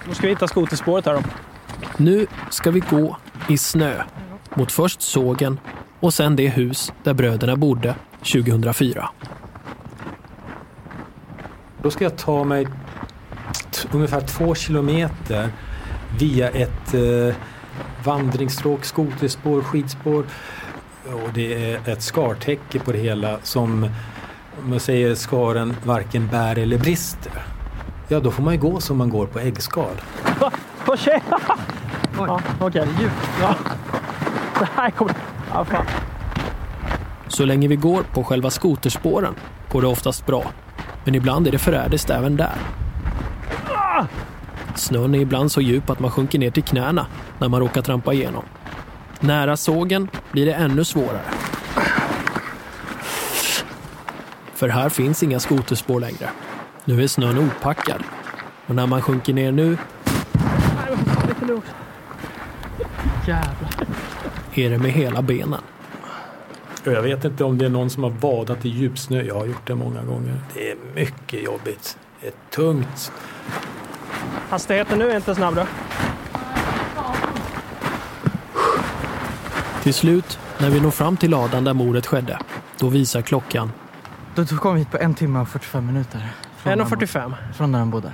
Då 0.09 0.14
ska 0.14 0.27
vi 0.27 0.33
hitta 0.33 0.48
skoterspåret 0.48 1.07
här 1.07 1.14
då. 1.14 1.22
Nu 1.96 2.27
ska 2.51 2.70
vi 2.70 2.81
gå 2.81 3.16
i 3.48 3.58
snö 3.58 4.02
mot 4.54 4.72
först 4.72 5.02
sågen 5.02 5.61
och 6.00 6.14
sen 6.14 6.37
det 6.37 6.48
hus 6.48 6.92
där 7.02 7.14
bröderna 7.14 7.56
bodde 7.56 7.94
2004. 8.18 9.08
Då 11.82 11.90
ska 11.90 12.04
jag 12.04 12.16
ta 12.16 12.44
mig 12.44 12.68
ungefär 13.92 14.20
två 14.20 14.54
kilometer 14.54 15.48
via 16.18 16.50
ett 16.50 16.94
eh, 16.94 17.34
vandringsstråk, 18.04 18.84
skoterspår, 18.84 19.62
skidspår. 19.62 20.24
Och 21.04 21.32
det 21.34 21.72
är 21.72 21.88
ett 21.88 22.02
skartäcke 22.02 22.78
på 22.78 22.92
det 22.92 22.98
hela 22.98 23.38
som, 23.42 23.84
om 24.62 24.70
man 24.70 24.80
säger 24.80 25.14
skaren 25.14 25.76
varken 25.84 26.28
bär 26.28 26.58
eller 26.58 26.78
brister. 26.78 27.32
Ja, 28.08 28.20
då 28.20 28.30
får 28.30 28.42
man 28.42 28.54
ju 28.54 28.61
gå 28.61 28.80
som 28.80 28.98
man 28.98 29.08
går 29.08 29.26
på 29.26 29.38
äggskal. 29.38 29.94
Vad 30.87 30.98
Ja, 32.26 32.40
okej. 32.61 32.88
Ja. 33.40 33.54
Det 34.59 34.68
här 34.74 34.90
kommer... 34.90 35.14
Ja, 35.52 35.64
fan. 35.64 35.87
Så 37.28 37.44
länge 37.44 37.68
vi 37.68 37.76
går 37.76 38.02
på 38.02 38.24
själva 38.24 38.50
skoterspåren 38.50 39.35
går 39.68 39.83
det 39.83 39.88
oftast 39.88 40.26
bra. 40.26 40.44
Men 41.04 41.14
ibland 41.14 41.46
är 41.46 41.52
det 41.52 41.59
förrädiskt 41.59 42.11
även 42.11 42.37
där. 42.37 42.54
Snön 44.74 45.14
är 45.14 45.18
ibland 45.18 45.52
så 45.52 45.61
djup 45.61 45.90
att 45.90 46.00
man 46.00 46.11
sjunker 46.11 46.38
ner 46.38 46.50
till 46.50 46.62
knäna 46.62 47.07
när 47.38 47.48
man 47.48 47.61
råkar 47.61 47.83
trampa 47.83 48.12
igenom. 48.12 48.44
Nära 49.20 49.57
sågen 49.57 50.09
blir 50.33 50.46
det 50.46 50.52
ännu 50.52 50.85
svårare. 50.85 51.20
För 54.54 54.68
här 54.68 54.88
finns 54.88 55.22
inga 55.22 55.40
skoterspår 55.40 56.00
längre. 56.00 56.31
Nu 56.85 57.02
är 57.02 57.07
snön 57.07 57.38
opackad. 57.38 58.02
Och 58.66 58.74
när 58.74 58.87
man 58.87 59.02
sjunker 59.02 59.33
ner 59.33 59.52
nu 59.52 59.64
Nej, 59.64 59.76
men 60.88 61.14
fan, 61.14 61.28
lite 61.28 61.44
lugnt. 61.44 61.64
Jävlar. 63.28 63.70
är 64.54 64.70
det 64.70 64.78
med 64.78 64.90
hela 64.90 65.22
benen. 65.22 65.60
Jag 66.84 67.02
vet 67.02 67.24
inte 67.24 67.44
om 67.44 67.58
det 67.58 67.64
är 67.64 67.70
någon 67.70 67.90
som 67.90 68.02
har 68.02 68.10
badat 68.10 68.64
i 68.64 68.68
djupsnö. 68.68 69.22
Jag 69.22 69.34
har 69.34 69.46
gjort 69.46 69.66
det 69.66 69.74
många 69.74 70.02
gånger. 70.02 70.40
Det 70.54 70.70
är 70.70 70.76
mycket 70.94 71.42
jobbigt. 71.42 71.98
Det 72.20 72.26
är 72.26 72.32
tungt. 72.50 73.12
Hastigheten 74.50 74.98
nu 74.98 75.10
är 75.10 75.16
inte 75.16 75.34
snabb 75.34 75.54
då. 75.54 75.66
Till 79.82 79.94
slut, 79.94 80.38
när 80.58 80.70
vi 80.70 80.80
når 80.80 80.90
fram 80.90 81.16
till 81.16 81.30
ladan 81.30 81.64
där 81.64 81.74
mordet 81.74 82.06
skedde, 82.06 82.38
då 82.78 82.88
visar 82.88 83.22
klockan 83.22 83.72
Då 84.34 84.44
kom 84.46 84.74
vi 84.74 84.80
hit 84.80 84.90
på 84.90 84.98
en 84.98 85.14
timme 85.14 85.38
och 85.40 85.48
45 85.48 85.86
minuter. 85.86 86.28
Från 86.56 86.78
där 86.78 86.84
han 86.84 86.92
1.45. 86.98 87.28
bo- 87.30 87.36
Från 87.54 87.72
där 87.72 87.78
han 87.78 87.90
bodde. 87.90 88.12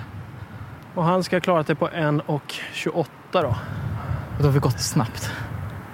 Och 0.94 1.04
han 1.04 1.24
ska 1.24 1.36
ha 1.36 1.40
klarat 1.40 1.66
det 1.66 1.74
på 1.74 1.88
1.28 1.88 3.04
då. 3.32 3.56
Och 4.36 4.42
då 4.42 4.48
har 4.48 4.52
vi 4.52 4.58
gått 4.58 4.80
snabbt. 4.80 5.30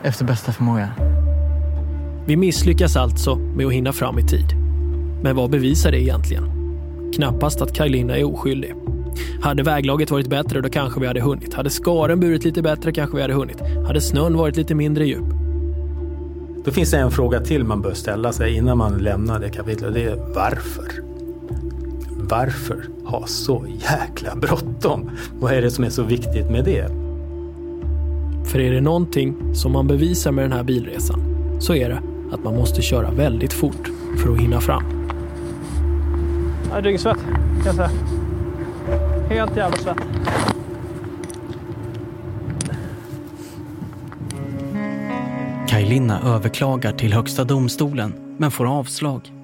Efter 0.03 0.24
bästa 0.24 0.53
förmåga. 0.53 0.88
Vi 2.26 2.37
misslyckas 2.37 2.96
alltså 2.96 3.37
med 3.37 3.66
att 3.66 3.72
hinna 3.72 3.92
fram 3.92 4.18
i 4.18 4.22
tid. 4.22 4.46
Men 5.22 5.37
vad 5.37 5.50
bevisar 5.50 5.90
det 5.90 6.00
egentligen? 6.00 6.44
Knappast 7.14 7.62
att 7.62 7.72
Kajlina 7.72 8.16
är 8.16 8.24
oskyldig. 8.24 8.74
Hade 9.42 9.62
väglaget 9.62 10.11
varit 10.11 10.29
bättre 10.29 10.61
då 10.61 10.68
kanske 10.68 11.00
vi 11.00 11.07
hade 11.07 11.20
hunnit. 11.20 11.55
Hade 11.55 11.70
skaren 11.70 12.20
burit 12.20 12.44
lite 12.44 12.62
bättre 12.62 12.92
kanske 12.92 13.16
vi 13.16 13.22
hade 13.22 13.35
hunnit. 13.35 13.61
Hade 13.87 14.00
snön 14.00 14.37
varit 14.37 14.57
lite 14.57 14.74
mindre 14.74 15.07
djup. 15.07 15.24
Då 16.64 16.70
finns 16.70 16.90
det 16.90 16.98
en 16.98 17.11
fråga 17.11 17.40
till 17.40 17.64
man 17.64 17.83
bör 17.83 17.94
ställa 17.94 18.33
sig 18.33 18.57
innan 18.57 18.79
man 18.79 18.98
lämnar 18.98 19.40
det 19.40 19.50
kapitlet. 19.50 19.94
Det 19.94 20.05
är 20.05 20.16
varför? 20.35 21.03
Varför 22.16 22.88
ha 23.05 23.26
så 23.26 23.66
jäkla 23.68 24.37
bråttom? 24.37 25.11
Vad 25.40 25.53
är 25.53 25.62
det 25.62 25.70
som 25.70 25.85
är 25.85 25.90
så 25.90 26.03
viktigt 26.03 26.50
med 26.50 26.64
det? 26.64 27.00
För 28.44 28.61
är 28.61 28.72
det 28.72 28.81
någonting 28.81 29.55
som 29.55 29.72
man 29.72 29.87
bevisar 29.87 30.33
med 30.33 30.44
den 30.44 30.53
här 30.53 30.62
bilresan 30.62 31.20
så 31.61 31.74
är 31.74 31.88
det 31.88 32.03
att 32.33 32.44
man 32.44 32.55
måste 32.55 32.83
köra 32.83 33.11
väldigt 33.11 33.53
fort 33.53 33.90
för 34.22 34.33
att 34.33 34.38
hinna 34.38 34.61
fram. 34.61 34.83
Jag 36.68 36.79
är 36.79 36.83
dyngsvett 36.83 37.18
kan 37.64 37.66
jag 37.66 37.74
säga. 37.74 37.90
Helt 39.29 39.57
jävla 39.57 39.76
svett. 39.76 39.98
Kaj 45.68 46.11
överklagar 46.24 46.92
till 46.92 47.12
Högsta 47.12 47.44
domstolen 47.44 48.12
men 48.38 48.50
får 48.50 48.66
avslag. 48.66 49.39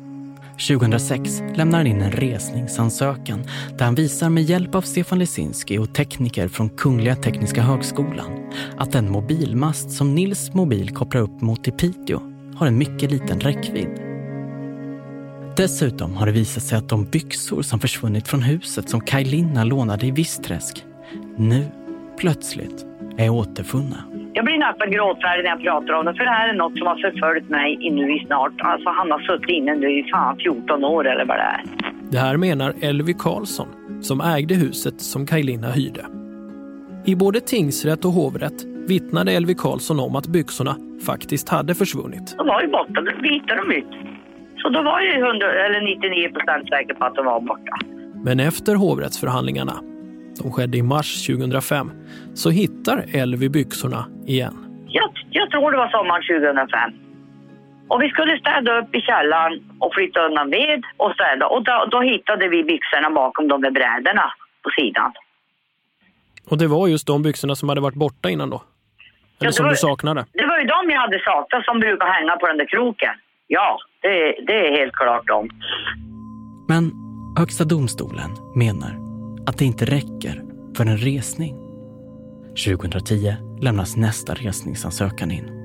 2006 0.59 1.42
lämnar 1.55 1.79
han 1.79 1.87
in 1.87 2.03
en 2.03 2.12
resningsansökan 2.12 3.45
där 3.79 3.85
han 3.85 3.95
visar 3.95 4.29
med 4.29 4.42
hjälp 4.42 4.75
av 4.75 4.83
Stefan 4.83 5.19
Lesinski 5.19 5.79
och 5.79 5.95
tekniker 5.95 6.49
från 6.49 6.69
Kungliga 6.69 7.16
Tekniska 7.16 7.62
Högskolan 7.62 8.53
att 8.77 8.92
den 8.92 9.11
mobilmast 9.11 9.90
som 9.90 10.14
Nils 10.14 10.55
mobil 10.55 10.90
kopplar 10.90 11.21
upp 11.21 11.40
mot 11.40 11.69
i 11.69 11.71
Piteå 11.71 12.21
har 12.57 12.66
en 12.66 12.79
mycket 12.79 13.11
liten 13.11 13.40
räckvidd. 13.40 14.03
Dessutom 15.57 16.16
har 16.16 16.27
det 16.27 16.33
visat 16.33 16.62
sig 16.62 16.79
att 16.79 16.88
de 16.88 17.05
byxor 17.05 17.62
som 17.62 17.81
försvunnit 17.81 18.29
från 18.29 18.42
huset 18.42 18.90
som 18.90 19.01
Kaj 19.01 19.25
Linna 19.25 19.64
lånade 19.64 20.07
i 20.07 20.11
Vissträsk 20.11 20.85
nu 21.37 21.66
plötsligt 22.19 22.87
är 23.19 23.31
återfunna. 23.31 24.15
Jag 24.37 24.44
blir 24.44 24.59
nästan 24.59 24.90
gråtfärdig 24.90 25.44
när 25.44 25.51
jag 25.51 25.62
pratar 25.62 25.92
om 25.92 26.05
det, 26.07 26.14
för 26.14 26.25
det 26.25 26.31
här 26.31 26.49
är 26.49 26.55
något 26.55 26.79
som 26.79 26.87
har 26.87 26.96
förföljt 26.96 27.49
mig 27.49 27.90
nu 27.90 28.16
i 28.16 28.25
snart, 28.27 28.53
alltså 28.59 28.88
han 28.90 29.11
har 29.11 29.18
suttit 29.18 29.51
inne 29.51 29.75
nu 29.75 29.99
i 29.99 30.05
fan 30.12 30.37
14 30.37 30.85
år 30.85 31.09
eller 31.09 31.25
vad 31.25 31.37
det 31.37 31.42
är. 31.42 31.61
Det 32.11 32.18
här 32.18 32.37
menar 32.37 32.75
Elvy 32.81 33.14
Karlsson 33.18 33.68
som 34.03 34.20
ägde 34.20 34.55
huset 34.55 35.01
som 35.01 35.27
Kajlina 35.27 35.70
hyrde. 35.70 36.07
I 37.05 37.16
både 37.16 37.40
tingsrätt 37.40 38.05
och 38.05 38.11
hovrätt 38.11 38.64
vittnade 38.88 39.33
Elvy 39.33 39.55
Karlsson 39.55 40.01
om 40.01 40.17
att 40.17 40.27
byxorna 40.27 40.77
faktiskt 41.06 41.48
hade 41.48 41.75
försvunnit. 41.75 42.35
De 42.37 42.46
var 42.46 42.63
ju 42.63 42.69
borta, 42.69 43.00
de 43.00 43.29
hittade 43.29 43.60
de 43.63 43.73
ut. 43.75 43.92
Så 44.56 44.69
då 44.69 44.83
var 44.83 45.00
jag 45.00 45.15
ju 45.15 45.27
100, 45.27 45.67
eller 45.67 45.81
99 45.81 46.29
procent 46.29 46.69
säker 46.69 46.94
på 46.94 47.04
att 47.04 47.15
de 47.15 47.25
var 47.25 47.40
borta. 47.40 47.77
Men 48.25 48.40
efter 48.40 48.75
hovrättsförhandlingarna, 48.75 49.73
de 50.42 50.52
skedde 50.52 50.78
i 50.78 50.82
mars 50.82 51.26
2005, 51.26 51.90
så 52.34 52.50
hittar 52.50 53.04
Elvy 53.16 53.48
byxorna 53.48 54.06
igen. 54.26 54.54
Jag, 54.88 55.10
jag 55.30 55.50
tror 55.50 55.70
det 55.70 55.76
var 55.76 55.88
sommaren 55.88 56.22
2005. 56.22 56.90
Och 57.88 58.02
vi 58.02 58.08
skulle 58.08 58.38
städa 58.38 58.78
upp 58.80 58.94
i 58.94 59.00
källaren 59.00 59.54
och 59.80 59.94
flytta 59.94 60.20
undan 60.26 60.50
ved 60.50 60.82
och 60.96 61.12
städa. 61.12 61.46
Och 61.46 61.64
då, 61.64 61.88
då 61.90 62.00
hittade 62.00 62.48
vi 62.48 62.64
byxorna 62.64 63.10
bakom 63.10 63.48
de 63.48 63.60
där 63.60 63.70
brädorna 63.70 64.26
på 64.64 64.70
sidan. 64.78 65.12
Och 66.50 66.58
det 66.58 66.66
var 66.66 66.88
just 66.88 67.06
de 67.06 67.22
byxorna 67.22 67.54
som 67.54 67.68
hade 67.68 67.80
varit 67.80 67.94
borta 67.94 68.30
innan 68.30 68.50
då? 68.50 68.56
Eller 68.56 69.48
Ja, 69.48 69.52
som 69.52 69.64
var- 69.64 69.70
du 69.70 69.76
saknade? 69.76 70.26
Det 70.32 70.46
var 70.46 70.58
ju 70.58 70.64
de 70.66 70.90
jag 70.90 71.00
hade 71.00 71.18
saknat 71.24 71.64
som 71.64 71.80
brukar 71.80 72.06
hänga 72.06 72.37
på 72.37 72.46
den 72.46 72.56
där 72.56 72.66
kroken. 72.66 73.14
Ja, 73.46 73.78
det, 74.02 74.34
det 74.46 74.68
är 74.68 74.76
helt 74.80 74.92
klart 74.92 75.26
de. 75.26 75.48
Men 76.68 76.92
Högsta 77.38 77.64
domstolen 77.64 78.30
menar 78.54 79.06
att 79.47 79.59
det 79.59 79.65
inte 79.65 79.85
räcker 79.85 80.44
för 80.77 80.87
en 80.87 80.99
resning. 80.99 81.57
2010 82.65 83.37
lämnas 83.61 83.97
nästa 83.97 84.35
resningsansökan 84.35 85.31
in. 85.31 85.57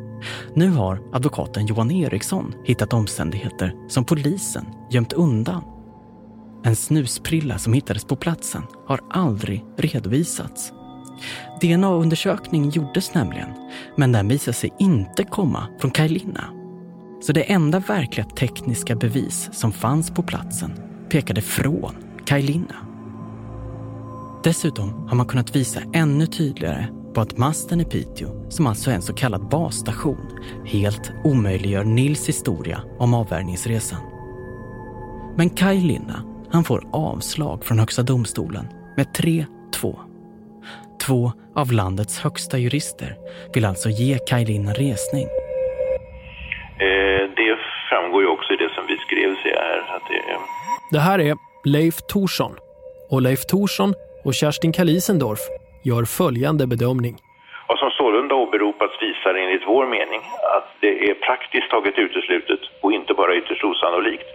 Nu 0.56 0.70
har 0.70 1.02
advokaten 1.14 1.66
Johan 1.66 1.92
Eriksson 1.92 2.54
hittat 2.66 2.94
omständigheter 2.94 3.76
som 3.90 4.06
polisen 4.06 4.66
gömt 4.92 5.14
undan. 5.14 5.64
en 6.64 6.76
snusprilla 6.76 7.58
som 7.58 7.74
hittades 7.74 8.06
på 8.06 8.16
platsen, 8.16 8.64
har 8.88 9.02
aldrig 9.10 9.66
redovisats. 9.78 10.74
DNA-undersökning 11.62 12.70
gjordes 12.70 13.14
nämligen, 13.14 13.50
men 13.98 14.12
den 14.12 14.28
visade 14.28 14.54
sig 14.54 14.74
inte 14.80 15.24
komma 15.24 15.68
från 15.80 15.92
Kajlina. 15.92 16.44
Så 17.22 17.34
det 17.34 17.52
enda 17.52 17.80
verkliga 17.80 18.26
tekniska 18.28 18.96
bevis 18.96 19.50
som 19.54 19.72
fanns 19.72 20.12
på 20.12 20.24
platsen 20.24 20.72
pekade 21.10 21.42
från 21.42 21.96
Kajlina. 22.26 22.91
Dessutom 24.44 25.08
har 25.08 25.16
man 25.16 25.26
kunnat 25.26 25.56
visa 25.56 25.80
ännu 25.94 26.26
tydligare 26.26 26.86
på 27.14 27.22
att 27.22 27.38
masten 27.38 27.82
i 27.82 27.86
Piteå, 27.86 28.50
som 28.50 28.68
alltså 28.68 28.92
är 28.92 28.96
en 28.96 29.02
så 29.02 29.14
kallad 29.14 29.50
basstation, 29.50 30.40
helt 30.66 31.12
omöjliggör 31.24 31.84
Nils 31.84 32.30
historia 32.30 32.82
om 33.00 33.14
avvärjningsresan. 33.14 34.00
Men 35.38 35.50
Kaj 35.50 35.80
Linna, 35.80 36.24
han 36.52 36.64
får 36.64 36.84
avslag 36.94 37.66
från 37.66 37.80
Högsta 37.80 38.04
domstolen 38.04 38.66
med 38.98 39.08
3-2. 39.08 39.46
Två 41.08 41.32
av 41.56 41.72
landets 41.72 42.20
högsta 42.20 42.58
jurister 42.58 43.16
vill 43.54 43.66
alltså 43.66 43.90
ge 43.90 44.18
Kaj 44.28 44.46
Linna 44.46 44.74
resning. 44.74 45.28
Eh, 46.80 47.24
det 47.36 47.58
framgår 47.90 48.22
ju 48.22 48.28
också 48.28 48.54
i 48.54 48.56
det 48.56 48.70
som 48.76 48.84
vi 48.88 48.98
skrev 48.98 49.36
så 49.36 49.48
här. 49.48 49.96
Att 49.96 50.04
det, 50.10 50.32
är... 50.32 50.40
Det 50.92 51.00
här 51.00 51.20
är 51.20 51.36
Leif 51.64 51.96
Thorsson. 52.02 52.56
Och 53.10 53.22
Leif 53.22 53.46
Thorsson 53.46 53.94
och 54.26 54.34
Kerstin 54.34 54.72
Kalisendorf 54.72 55.40
gör 55.84 56.06
följande 56.06 56.68
bedömning. 56.68 57.16
Vad 57.68 57.80
som 57.80 57.90
sålunda 57.90 58.36
åberopats 58.36 58.96
visar 59.06 59.34
enligt 59.44 59.66
vår 59.68 59.86
mening 59.96 60.22
att 60.58 60.70
det 60.84 60.94
är 61.10 61.14
praktiskt 61.28 61.70
taget 61.70 61.96
uteslutet 62.06 62.62
och 62.84 62.92
inte 62.94 63.14
bara 63.14 63.36
ytterst 63.40 63.64
osannolikt 63.64 64.28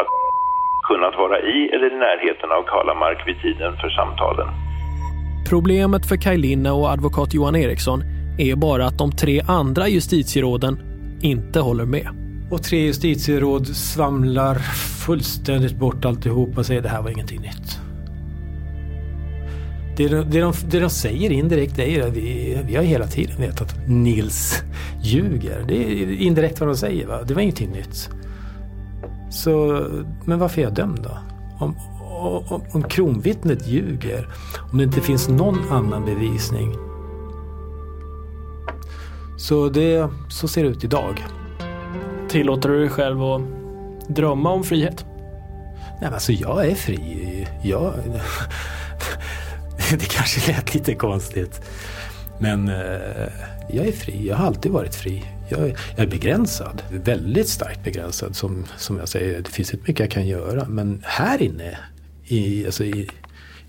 att 0.00 0.10
kunnat 0.90 1.14
vara 1.22 1.36
i 1.40 1.58
eller 1.74 1.88
i 1.94 1.98
närheten 2.06 2.50
av 2.56 2.62
Kalamark 2.62 3.20
vid 3.28 3.38
tiden 3.42 3.72
för 3.80 3.90
samtalen. 4.00 4.48
Problemet 5.50 6.08
för 6.08 6.16
Kaj 6.16 6.38
Linna 6.38 6.72
och 6.74 6.90
advokat 6.90 7.34
Johan 7.34 7.56
Eriksson 7.56 8.00
är 8.38 8.56
bara 8.56 8.84
att 8.86 8.98
de 8.98 9.12
tre 9.12 9.40
andra 9.48 9.88
justitieråden 9.88 10.74
inte 11.22 11.60
håller 11.60 11.84
med. 11.84 12.08
Och 12.52 12.62
tre 12.62 12.78
justitieråd 12.78 13.66
svamlar 13.66 14.54
fullständigt 15.06 15.78
bort 15.78 16.04
alltihop 16.04 16.58
och 16.58 16.66
säger 16.66 16.82
det 16.82 16.88
här 16.88 17.02
var 17.02 17.10
ingenting 17.10 17.40
nytt. 17.40 17.83
Det 19.96 20.08
de, 20.08 20.30
det 20.30 20.40
de, 20.40 20.52
det 20.68 20.80
de 20.80 20.90
säger 20.90 21.32
indirekt 21.32 21.78
är 21.78 22.06
att 22.06 22.12
vi, 22.12 22.58
vi 22.66 22.76
har 22.76 22.82
hela 22.82 23.06
tiden 23.06 23.36
vetat 23.36 23.70
att 23.72 23.88
Nils 23.88 24.62
ljuger. 25.02 25.64
Det 25.68 25.74
är 25.74 26.20
indirekt 26.20 26.60
vad 26.60 26.68
de 26.68 26.76
säger. 26.76 27.06
Va? 27.06 27.22
Det 27.22 27.34
var 27.34 27.42
ingenting 27.42 27.70
nytt. 27.70 28.10
Så, 29.30 29.86
men 30.24 30.38
varför 30.38 30.60
är 30.60 30.64
jag 30.64 30.74
dömd 30.74 31.00
då? 31.02 31.18
Om, 31.58 31.76
om, 32.48 32.62
om 32.72 32.82
kronvittnet 32.82 33.66
ljuger, 33.66 34.28
om 34.72 34.78
det 34.78 34.84
inte 34.84 35.00
finns 35.00 35.28
någon 35.28 35.58
annan 35.70 36.04
bevisning. 36.04 36.74
Så, 39.36 39.68
det, 39.68 40.08
så 40.28 40.48
ser 40.48 40.62
det 40.62 40.68
ut 40.68 40.84
idag. 40.84 41.24
Tillåter 42.28 42.68
du 42.68 42.78
dig 42.78 42.88
själv 42.88 43.22
att 43.22 43.42
drömma 44.08 44.50
om 44.50 44.64
frihet? 44.64 45.04
Nej, 45.78 45.98
men 46.00 46.14
alltså 46.14 46.32
jag 46.32 46.66
är 46.66 46.74
fri. 46.74 47.46
Jag... 47.62 47.94
det 49.98 50.08
kanske 50.08 50.52
lät 50.52 50.74
lite 50.74 50.94
konstigt. 50.94 51.60
Men 52.38 52.68
eh, 52.68 53.28
jag 53.72 53.86
är 53.86 53.92
fri. 53.92 54.28
Jag 54.28 54.36
har 54.36 54.46
alltid 54.46 54.72
varit 54.72 54.94
fri. 54.94 55.24
Jag, 55.48 55.60
jag, 55.96 55.98
är 55.98 56.06
begränsad. 56.06 56.82
Väldigt 56.90 57.48
starkt 57.48 57.84
begränsad. 57.84 58.36
Som, 58.36 58.64
som 58.76 58.98
jag 58.98 59.08
säger, 59.08 59.40
det 59.40 59.50
finns 59.50 59.74
inte 59.74 59.84
mycket 59.86 60.00
jag 60.00 60.10
kan 60.10 60.26
göra. 60.26 60.68
Men 60.68 61.02
här 61.04 61.42
inne, 61.42 61.78
i, 62.24 62.66
alltså 62.66 62.84
i, 62.84 63.10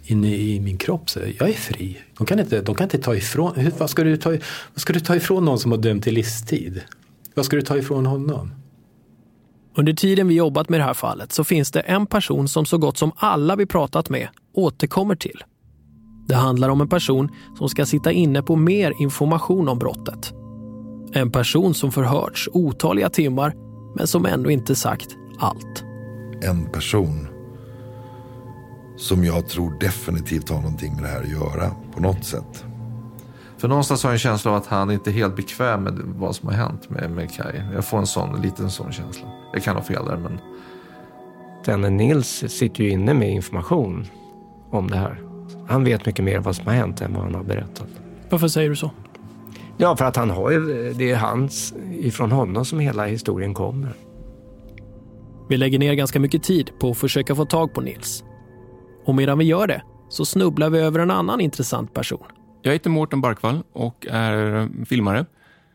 inne 0.04 0.36
i 0.36 0.60
min 0.60 0.78
kropp, 0.78 1.10
så 1.10 1.20
jag 1.40 1.50
är 1.50 1.54
fri. 1.54 1.98
De 2.18 2.26
kan 2.26 2.40
inte, 2.40 2.62
de 2.62 2.76
kan 2.76 2.84
inte 2.84 2.98
ta 2.98 3.16
ifrån... 3.16 3.72
Vad 3.78 3.90
ska, 3.90 4.04
du 4.04 4.18
ta, 4.18 4.30
vad 4.30 4.82
ska 4.82 4.94
du 4.94 5.00
ta 5.00 5.16
ifrån 5.16 5.46
någon 5.46 5.60
som 5.60 5.72
har 5.72 5.78
dömt 5.78 6.04
till 6.04 6.14
livstid? 6.14 6.82
Vad 7.34 7.46
ska 7.46 7.56
du 7.56 7.62
ta 7.62 7.78
ifrån 7.78 8.06
honom? 8.06 8.52
Under 9.78 9.94
tiden 9.94 10.28
vi 10.28 10.36
jobbat 10.36 10.70
med 10.70 10.80
det 10.80 10.84
här 10.84 10.94
fallet 10.94 11.32
så 11.32 11.44
finns 11.44 11.72
det 11.72 11.80
en 11.80 12.06
person 12.06 12.48
som 12.48 12.66
så 12.66 12.78
gott 12.78 12.98
som 12.98 13.12
alla 13.16 13.56
vi 13.56 13.66
pratat 13.66 14.10
med 14.10 14.28
återkommer 14.54 15.16
till. 15.16 15.44
Det 16.28 16.36
handlar 16.36 16.70
om 16.70 16.82
en 16.82 16.90
person 16.90 17.30
som 17.58 17.70
ska 17.70 17.86
sitta 17.86 18.12
inne 18.12 18.42
på 18.42 18.56
mer 18.56 18.94
information 19.02 19.70
om 19.70 19.80
brottet. 19.80 20.34
En 21.14 21.32
person 21.32 21.74
som 21.74 21.92
förhörts 21.92 22.50
otaliga 22.54 23.10
timmar 23.10 23.54
men 23.96 24.08
som 24.08 24.26
ändå 24.26 24.52
inte 24.52 24.76
sagt 24.76 25.18
allt. 25.40 25.84
En 26.42 26.66
person 26.66 27.28
som 28.98 29.24
jag 29.24 29.48
tror 29.48 29.80
definitivt 29.80 30.50
har 30.50 30.62
någonting 30.62 30.96
med 30.96 31.04
det 31.04 31.10
här 31.10 31.22
att 31.22 31.30
göra 31.30 31.72
på 31.96 32.02
något 32.02 32.26
sätt. 32.26 32.66
För 33.58 33.68
någonstans 33.68 34.04
har 34.04 34.10
jag 34.10 34.14
en 34.16 34.20
känsla 34.20 34.52
av 34.52 34.58
att 34.58 34.68
han 34.68 34.92
inte 34.92 35.10
är 35.10 35.14
helt 35.14 35.36
bekväm 35.36 35.84
med 35.84 35.94
vad 36.06 36.36
som 36.36 36.50
har 36.50 36.56
hänt 36.56 36.90
med, 36.90 37.12
med 37.12 37.34
Kai. 37.34 37.62
Jag 37.74 37.86
får 37.86 37.98
en 37.98 38.08
sån, 38.08 38.36
en 38.36 38.42
liten 38.42 38.70
sån 38.70 38.92
känsla. 38.92 39.28
Jag 39.54 39.64
kan 39.64 39.76
ha 39.76 39.84
fel 39.84 40.06
där 40.06 40.18
men... 40.18 40.40
Denne 41.66 41.90
Nils 41.90 42.44
sitter 42.48 42.84
ju 42.84 42.90
inne 42.90 43.14
med 43.14 43.32
information 43.32 44.06
om 44.70 44.92
det 44.92 44.98
här. 44.98 45.35
Han 45.68 45.84
vet 45.84 46.05
mycket 46.05 46.26
mer 46.26 46.39
vad 46.39 46.55
som 46.55 46.68
har 46.68 46.74
hänt 46.74 47.01
än 47.01 47.13
vad 47.13 47.24
han 47.24 47.36
har 47.36 47.43
berättat. 47.43 47.88
Varför 48.30 48.47
säger 48.47 48.70
du 48.70 48.76
så? 48.76 48.91
Ja, 49.78 49.95
för 49.95 50.05
att 50.05 50.16
han 50.16 50.30
har 50.30 50.51
ju, 50.51 50.93
det 50.93 51.11
är 51.11 51.16
hans, 51.16 51.74
ifrån 51.91 52.32
honom 52.32 52.66
som 52.66 52.80
hela 52.80 53.05
historien 53.05 53.53
kommer. 53.53 53.93
Vi 55.49 55.57
lägger 55.57 55.80
ner 55.80 55.93
ganska 55.93 56.20
mycket 56.20 56.43
tid 56.43 56.72
på 56.80 56.89
att 56.89 56.97
försöka 56.97 57.36
få 57.36 57.45
tag 57.45 57.74
på 57.74 57.82
Nils. 57.82 58.24
Och 59.05 59.16
medan 59.16 59.38
vi 59.38 59.45
gör 59.45 59.68
det 59.68 59.82
så 60.09 60.26
snubblar 60.26 60.70
vi 60.70 60.80
över 60.80 60.99
en 60.99 61.11
annan 61.11 61.41
intressant 61.41 61.93
person. 61.93 62.26
Jag 62.61 62.72
heter 62.72 62.89
Mårten 62.89 63.22
Barkvall 63.22 63.63
och 63.74 64.07
är 64.09 64.70
filmare. 64.86 65.26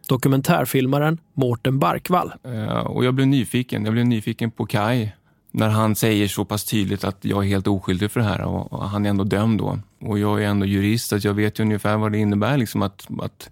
Dokumentärfilmaren 0.08 1.18
Mårten 1.34 1.78
Barkvall. 1.78 2.32
Och 2.84 3.04
jag 3.04 3.14
blev 3.14 3.26
nyfiken. 3.26 3.84
Jag 3.84 3.92
blev 3.92 4.06
nyfiken 4.06 4.50
på 4.50 4.66
Kai 4.66 5.12
när 5.50 5.68
han 5.68 5.94
säger 5.94 6.28
så 6.28 6.44
pass 6.44 6.64
tydligt 6.64 7.04
att 7.04 7.24
jag 7.24 7.44
är 7.44 7.48
helt 7.48 7.66
oskyldig 7.66 8.10
för 8.10 8.20
det 8.20 8.26
här 8.26 8.42
och 8.42 8.88
han 8.88 9.06
är 9.06 9.10
ändå 9.10 9.24
dömd 9.24 9.58
då. 9.58 9.78
Och 10.00 10.18
jag 10.18 10.42
är 10.42 10.46
ändå 10.46 10.66
jurist 10.66 11.08
så 11.08 11.18
jag 11.22 11.34
vet 11.34 11.58
ju 11.58 11.64
ungefär 11.64 11.96
vad 11.96 12.12
det 12.12 12.18
innebär 12.18 12.56
liksom 12.56 12.82
att, 12.82 13.06
att 13.22 13.50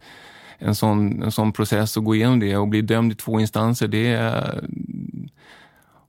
en, 0.58 0.74
sån, 0.74 1.22
en 1.22 1.32
sån 1.32 1.52
process 1.52 1.96
och 1.96 2.04
gå 2.04 2.14
igenom 2.14 2.40
det 2.40 2.56
och 2.56 2.68
bli 2.68 2.82
dömd 2.82 3.12
i 3.12 3.14
två 3.14 3.40
instanser, 3.40 3.88
det 3.88 4.06
är... 4.06 4.64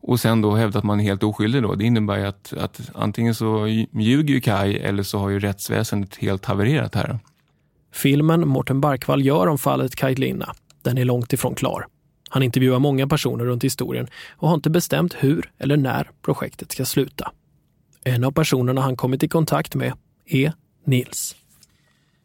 Och 0.02 0.20
sen 0.20 0.42
då 0.42 0.56
hävda 0.56 0.80
att 0.80 0.86
man 0.86 1.00
är 1.00 1.04
helt 1.04 1.24
oskyldig 1.24 1.64
då. 1.64 1.76
Det 1.76 1.86
innebär 1.86 2.18
ju 2.18 2.26
att, 2.26 2.54
att 2.54 2.82
antingen 2.96 3.36
så 3.36 3.68
ljuger 3.92 4.34
ju 4.34 4.42
Kaj 4.42 4.78
eller 4.78 5.04
så 5.04 5.20
har 5.20 5.30
ju 5.30 5.40
rättsväsendet 5.40 6.16
helt 6.16 6.46
havererat 6.46 6.96
här. 6.96 7.20
Filmen 7.92 8.48
Mårten 8.48 8.82
Barkvall 8.82 9.26
gör 9.26 9.48
om 9.48 9.58
fallet 9.58 9.96
Kaj 9.96 10.16
Linna, 10.16 10.54
den 10.82 10.98
är 10.98 11.06
långt 11.06 11.34
ifrån 11.34 11.56
klar. 11.56 11.86
Han 12.30 12.44
intervjuar 12.44 12.80
många 12.80 13.08
personer 13.08 13.46
runt 13.46 13.64
historien 13.64 14.08
och 14.38 14.48
har 14.48 14.56
inte 14.56 14.70
bestämt 14.70 15.16
hur 15.20 15.52
eller 15.58 15.78
när 15.78 16.10
projektet 16.22 16.72
ska 16.72 16.86
sluta. 16.86 17.32
En 18.04 18.24
av 18.24 18.32
personerna 18.32 18.82
han 18.82 18.96
kommit 18.96 19.24
i 19.24 19.28
kontakt 19.28 19.76
med 19.76 19.94
är 20.26 20.54
Nils. 20.86 21.36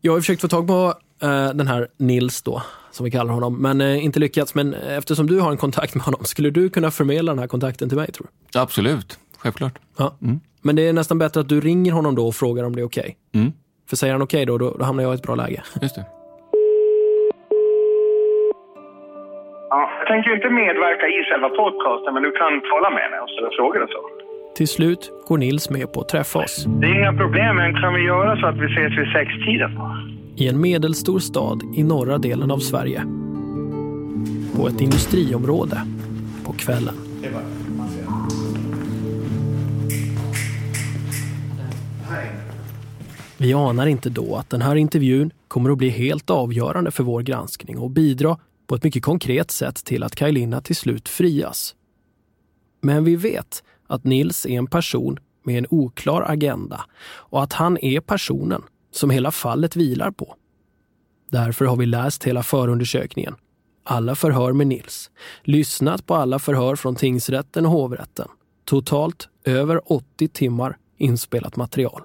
Jag 0.00 0.12
har 0.12 0.20
försökt 0.20 0.40
få 0.40 0.48
tag 0.48 0.66
på 0.66 0.94
eh, 1.22 1.48
den 1.54 1.66
här 1.66 1.88
Nils 1.96 2.42
då, 2.42 2.62
som 2.92 3.04
vi 3.04 3.10
kallar 3.10 3.34
honom, 3.34 3.62
men 3.62 3.80
eh, 3.80 4.04
inte 4.04 4.20
lyckats. 4.20 4.54
Men 4.54 4.74
eftersom 4.74 5.26
du 5.26 5.40
har 5.40 5.50
en 5.50 5.56
kontakt 5.56 5.94
med 5.94 6.04
honom, 6.04 6.24
skulle 6.24 6.50
du 6.50 6.68
kunna 6.68 6.90
förmedla 6.90 7.32
den 7.32 7.38
här 7.38 7.46
kontakten 7.46 7.88
till 7.88 7.98
mig 7.98 8.12
tror 8.12 8.26
du? 8.52 8.58
Absolut, 8.58 9.18
självklart. 9.38 9.78
Ja. 9.96 10.16
Mm. 10.22 10.40
Men 10.62 10.76
det 10.76 10.88
är 10.88 10.92
nästan 10.92 11.18
bättre 11.18 11.40
att 11.40 11.48
du 11.48 11.60
ringer 11.60 11.92
honom 11.92 12.14
då 12.14 12.26
och 12.26 12.34
frågar 12.34 12.64
om 12.64 12.76
det 12.76 12.82
är 12.82 12.86
okej. 12.86 13.16
Okay. 13.30 13.42
Mm. 13.42 13.52
För 13.86 13.96
säger 13.96 14.14
han 14.14 14.22
okej 14.22 14.38
okay 14.38 14.44
då, 14.44 14.58
då, 14.58 14.76
då 14.78 14.84
hamnar 14.84 15.02
jag 15.02 15.12
i 15.12 15.14
ett 15.14 15.22
bra 15.22 15.34
läge. 15.34 15.62
Just 15.82 15.94
det. 15.94 16.04
Ja, 19.70 19.90
jag 19.98 20.06
tänker 20.06 20.34
inte 20.36 20.50
medverka 20.50 21.06
i 21.06 21.18
själva 21.28 21.48
podcasten, 21.48 22.14
men 22.14 22.22
du 22.22 22.32
kan 22.32 22.52
tala 22.70 22.90
med 22.90 23.10
mig 23.10 23.20
och 23.20 23.30
ställa 23.30 23.50
frågor 23.58 23.82
och 23.82 23.90
så. 23.90 24.00
Till 24.56 24.68
slut 24.68 25.10
går 25.28 25.38
Nils 25.38 25.70
med 25.70 25.92
på 25.92 26.00
att 26.00 26.08
träffa 26.08 26.38
oss. 26.38 26.64
Det 26.64 26.86
är 26.86 26.94
inga 26.94 27.12
problem, 27.12 27.56
men 27.56 27.74
kan 27.80 27.94
vi 27.94 28.02
göra 28.02 28.36
så 28.40 28.46
att 28.46 28.56
vi 28.56 28.66
ses 28.66 28.98
vid 28.98 29.08
sextiden? 29.12 29.70
I 30.36 30.48
en 30.48 30.60
medelstor 30.60 31.18
stad 31.18 31.62
i 31.76 31.82
norra 31.82 32.18
delen 32.18 32.50
av 32.50 32.58
Sverige. 32.58 33.02
På 34.56 34.66
ett 34.68 34.80
industriområde. 34.80 35.76
På 36.46 36.52
kvällen. 36.52 36.94
Vi 43.38 43.54
anar 43.54 43.86
inte 43.86 44.10
då 44.10 44.36
att 44.36 44.50
den 44.50 44.62
här 44.62 44.76
intervjun 44.76 45.30
kommer 45.48 45.70
att 45.70 45.78
bli 45.78 45.88
helt 45.88 46.30
avgörande 46.30 46.90
för 46.90 47.02
vår 47.04 47.22
granskning 47.22 47.78
och 47.78 47.90
bidra 47.90 48.36
på 48.66 48.74
ett 48.74 48.84
mycket 48.84 49.02
konkret 49.02 49.50
sätt 49.50 49.84
till 49.84 50.02
att 50.02 50.14
Kajlina 50.14 50.60
till 50.60 50.76
slut 50.76 51.08
frias. 51.08 51.74
Men 52.80 53.04
vi 53.04 53.16
vet 53.16 53.62
att 53.86 54.04
Nils 54.04 54.46
är 54.46 54.50
en 54.50 54.66
person 54.66 55.18
med 55.42 55.58
en 55.58 55.66
oklar 55.70 56.22
agenda 56.22 56.84
och 57.04 57.42
att 57.42 57.52
han 57.52 57.78
är 57.78 58.00
personen 58.00 58.62
som 58.90 59.10
hela 59.10 59.30
fallet 59.30 59.76
vilar 59.76 60.10
på. 60.10 60.34
Därför 61.30 61.64
har 61.64 61.76
vi 61.76 61.86
läst 61.86 62.24
hela 62.24 62.42
förundersökningen, 62.42 63.34
alla 63.84 64.14
förhör 64.14 64.52
med 64.52 64.66
Nils, 64.66 65.10
lyssnat 65.42 66.06
på 66.06 66.14
alla 66.14 66.38
förhör 66.38 66.76
från 66.76 66.96
tingsrätten 66.96 67.66
och 67.66 67.72
hovrätten, 67.72 68.28
totalt 68.64 69.28
Över 69.46 69.92
80 69.92 70.28
timmar 70.28 70.76
inspelat 70.98 71.56
material. 71.56 72.02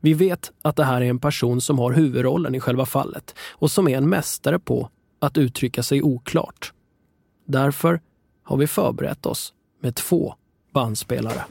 Vi 0.00 0.14
vet 0.14 0.52
att 0.62 0.76
det 0.76 0.84
här 0.84 1.00
är 1.00 1.06
en 1.06 1.18
person 1.18 1.60
som 1.60 1.78
har 1.78 1.92
huvudrollen 1.92 2.54
i 2.54 2.60
själva 2.60 2.86
fallet 2.86 3.34
och 3.50 3.70
som 3.70 3.88
är 3.88 3.96
en 3.96 4.08
mästare 4.08 4.58
på 4.58 4.90
att 5.20 5.38
uttrycka 5.38 5.82
sig 5.82 6.02
oklart. 6.02 6.72
Därför 7.46 8.00
har 8.42 8.56
vi 8.56 8.66
förberett 8.66 9.26
oss 9.26 9.52
med 9.80 9.94
två 9.94 10.34
bandspelare. 10.72 11.44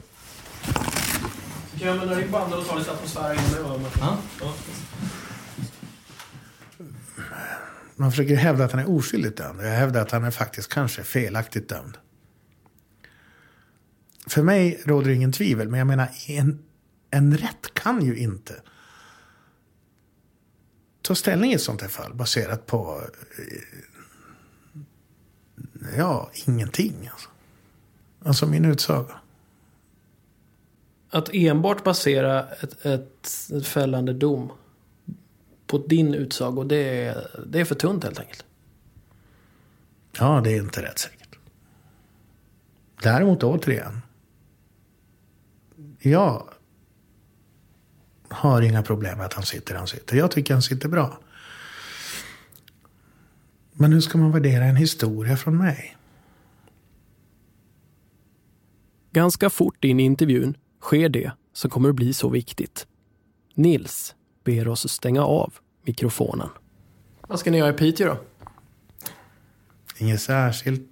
Kan 1.78 1.88
jag 1.88 1.88
använda 1.88 2.14
din 2.14 2.30
band 2.30 2.54
och 2.54 2.66
ta 2.66 2.78
lite 2.78 2.92
atmosfär 2.92 3.32
innan 3.32 3.82
det 3.82 3.90
ja. 4.00 4.18
Man 7.96 8.10
försöker 8.10 8.36
hävda 8.36 8.64
att 8.64 8.72
han 8.72 8.80
är 8.80 8.90
oskyldigt 8.90 9.36
dömd. 9.36 9.60
Jag 9.60 9.70
hävdar 9.70 10.02
att 10.02 10.10
han 10.10 10.24
är 10.24 10.30
faktiskt 10.30 10.68
kanske 10.68 11.02
felaktigt 11.02 11.68
dömd. 11.68 11.98
För 14.26 14.42
mig 14.42 14.82
råder 14.84 15.08
det 15.08 15.14
ingen 15.14 15.32
tvivel, 15.32 15.68
men 15.68 15.78
jag 15.78 15.86
menar 15.86 16.08
en, 16.28 16.62
en 17.10 17.36
rätt 17.36 17.74
kan 17.74 18.04
ju 18.04 18.18
inte 18.18 18.54
ta 21.10 21.14
ställning 21.14 21.50
i 21.50 21.54
ett 21.54 21.62
sånt 21.62 21.82
här 21.82 21.88
fall 21.88 22.14
baserat 22.14 22.66
på 22.66 23.00
eh, 23.38 23.62
ja, 25.98 26.30
ingenting. 26.46 27.10
Alltså, 27.12 27.28
alltså 28.24 28.46
min 28.46 28.64
utsaga. 28.64 29.20
Att 31.10 31.30
enbart 31.32 31.84
basera 31.84 32.48
ett, 32.48 32.86
ett, 32.86 33.28
ett 33.52 33.66
fällande 33.66 34.12
dom 34.12 34.52
på 35.66 35.78
din 35.78 36.14
utsago, 36.14 36.64
det 36.64 36.76
är, 36.76 37.30
det 37.46 37.60
är 37.60 37.64
för 37.64 37.74
tunt 37.74 38.04
helt 38.04 38.18
enkelt. 38.20 38.44
Ja, 40.18 40.40
det 40.44 40.50
är 40.50 40.62
inte 40.62 40.82
rätt 40.82 40.98
säkert. 40.98 41.38
Däremot 43.02 43.42
återigen. 43.42 44.00
Jag 45.98 46.49
har 48.30 48.62
inga 48.62 48.82
problem 48.82 49.18
med 49.18 49.26
att 49.26 49.34
han 49.34 49.44
sitter 49.44 49.74
han 49.74 49.86
sitter. 49.86 50.16
Jag 50.16 50.30
tycker 50.30 50.54
han 50.54 50.62
sitter 50.62 50.88
bra. 50.88 51.18
Men 53.72 53.92
hur 53.92 54.00
ska 54.00 54.18
man 54.18 54.32
värdera 54.32 54.64
en 54.64 54.76
historia 54.76 55.36
från 55.36 55.58
mig? 55.58 55.96
Ganska 59.12 59.50
fort 59.50 59.84
in 59.84 60.00
i 60.00 60.02
intervjun 60.02 60.56
sker 60.80 61.08
det 61.08 61.32
som 61.52 61.70
kommer 61.70 61.88
att 61.88 61.94
bli 61.94 62.12
så 62.12 62.28
viktigt. 62.28 62.86
Nils 63.54 64.14
ber 64.44 64.68
oss 64.68 64.92
stänga 64.92 65.24
av 65.24 65.54
mikrofonen. 65.82 66.48
Vad 67.28 67.40
ska 67.40 67.50
ni 67.50 67.58
göra 67.58 67.70
i 67.70 67.72
Piteå 67.72 68.06
då? 68.06 68.18
Inget 69.98 70.20
särskilt. 70.20 70.89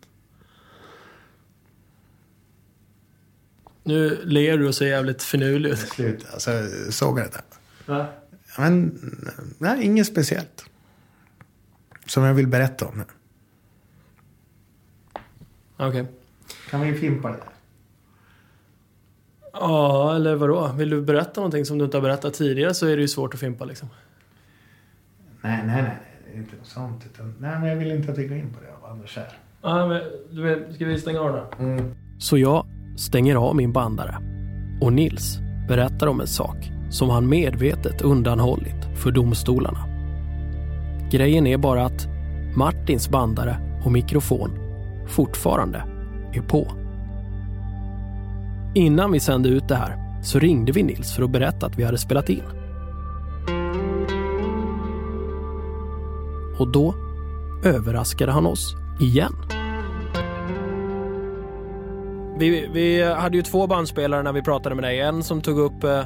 Nu 3.89 4.19
ler 4.25 4.59
du 4.59 4.69
och 4.69 4.75
ser 4.75 4.87
jävligt 4.87 5.23
finurlig 5.23 5.71
ut. 5.71 5.79
Sluta, 5.79 6.33
alltså, 6.33 6.51
såg 6.91 7.19
jag 7.19 7.27
det? 7.27 7.43
Va? 7.87 8.07
Men, 8.59 9.01
nej, 9.59 9.85
inget 9.85 10.07
speciellt. 10.07 10.65
Som 12.07 12.23
jag 12.23 12.35
vill 12.35 12.47
berätta 12.47 12.87
om 12.87 12.99
nu. 12.99 13.05
Okej. 15.77 15.89
Okay. 15.89 16.05
Kan 16.71 16.81
vi 16.81 16.95
fimpa 16.95 17.29
det 17.29 17.37
där? 17.37 17.49
Ja, 19.53 20.17
eller 20.17 20.35
vadå? 20.35 20.73
Vill 20.77 20.91
du 20.91 21.03
berätta 21.03 21.41
någonting 21.41 21.65
som 21.65 21.79
du 21.79 21.85
inte 21.85 21.97
har 21.97 22.03
berättat 22.03 22.35
tidigare 22.35 22.75
så 22.75 22.87
är 22.87 22.97
det 22.97 23.03
ju 23.03 23.09
svårt 23.09 23.35
att 23.35 23.41
fimpa 23.41 23.65
liksom. 23.65 23.89
Nej, 25.41 25.63
nej, 25.67 25.83
nej. 25.83 25.97
Det 26.27 26.33
är 26.33 26.37
inte 26.39 26.57
något 26.57 26.67
sånt. 26.67 27.07
Utan, 27.07 27.35
nej, 27.39 27.59
men 27.59 27.69
jag 27.69 27.77
vill 27.77 27.91
inte 27.91 28.13
att 28.13 28.19
vi 28.19 28.27
går 28.27 28.37
in 28.37 28.55
på 28.55 28.61
det 28.61 28.73
av 28.73 28.91
Anders 28.91 29.17
här. 29.17 29.39
Ja, 29.63 29.89
men 29.89 30.03
du 30.31 30.43
vet, 30.43 30.75
ska 30.75 30.85
vi 30.85 31.01
stänga 31.01 31.21
av 31.21 31.33
då? 31.33 31.65
Mm. 31.65 31.95
Så 32.19 32.39
jag 32.39 32.67
stänger 32.99 33.37
av 33.37 33.57
min 33.57 33.73
bandare. 33.73 34.19
Och 34.81 34.93
Nils 34.93 35.39
berättar 35.69 36.07
om 36.07 36.21
en 36.21 36.27
sak 36.27 36.73
som 36.91 37.11
han 37.11 37.29
medvetet 37.29 38.03
undanhållit 38.03 38.89
för 38.97 39.11
domstolarna. 39.11 39.85
Grejen 41.11 41.47
är 41.47 41.59
bara 41.59 41.85
att 41.85 42.09
Martins 42.57 43.09
bandare 43.09 43.81
och 43.85 43.93
mikrofon 43.93 44.51
fortfarande 45.07 45.85
är 46.33 46.43
på. 46.43 46.73
Innan 48.75 49.13
vi 49.13 49.21
sände 49.21 49.49
ut 49.49 49.69
det 49.69 49.77
här 49.77 50.23
så 50.23 50.39
ringde 50.39 50.73
vi 50.73 50.83
Nils 50.83 51.15
för 51.17 51.23
att 51.23 51.31
berätta 51.31 51.67
att 51.67 51.79
vi 51.79 51.85
hade 51.85 51.99
spelat 51.99 52.29
in. 52.29 52.43
Och 56.59 56.73
då 56.73 56.95
överraskade 57.65 58.33
han 58.33 58.47
oss 58.47 58.77
igen. 59.01 59.33
Vi, 62.39 62.69
vi 62.73 63.13
hade 63.13 63.37
ju 63.37 63.43
två 63.43 63.67
bandspelare 63.67 64.23
när 64.23 64.33
vi 64.33 64.43
pratade 64.43 64.75
med 64.75 64.85
dig. 64.85 65.01
En 65.01 65.23
som 65.23 65.41
tog 65.41 65.59
upp 65.59 65.85
eh, 65.85 66.05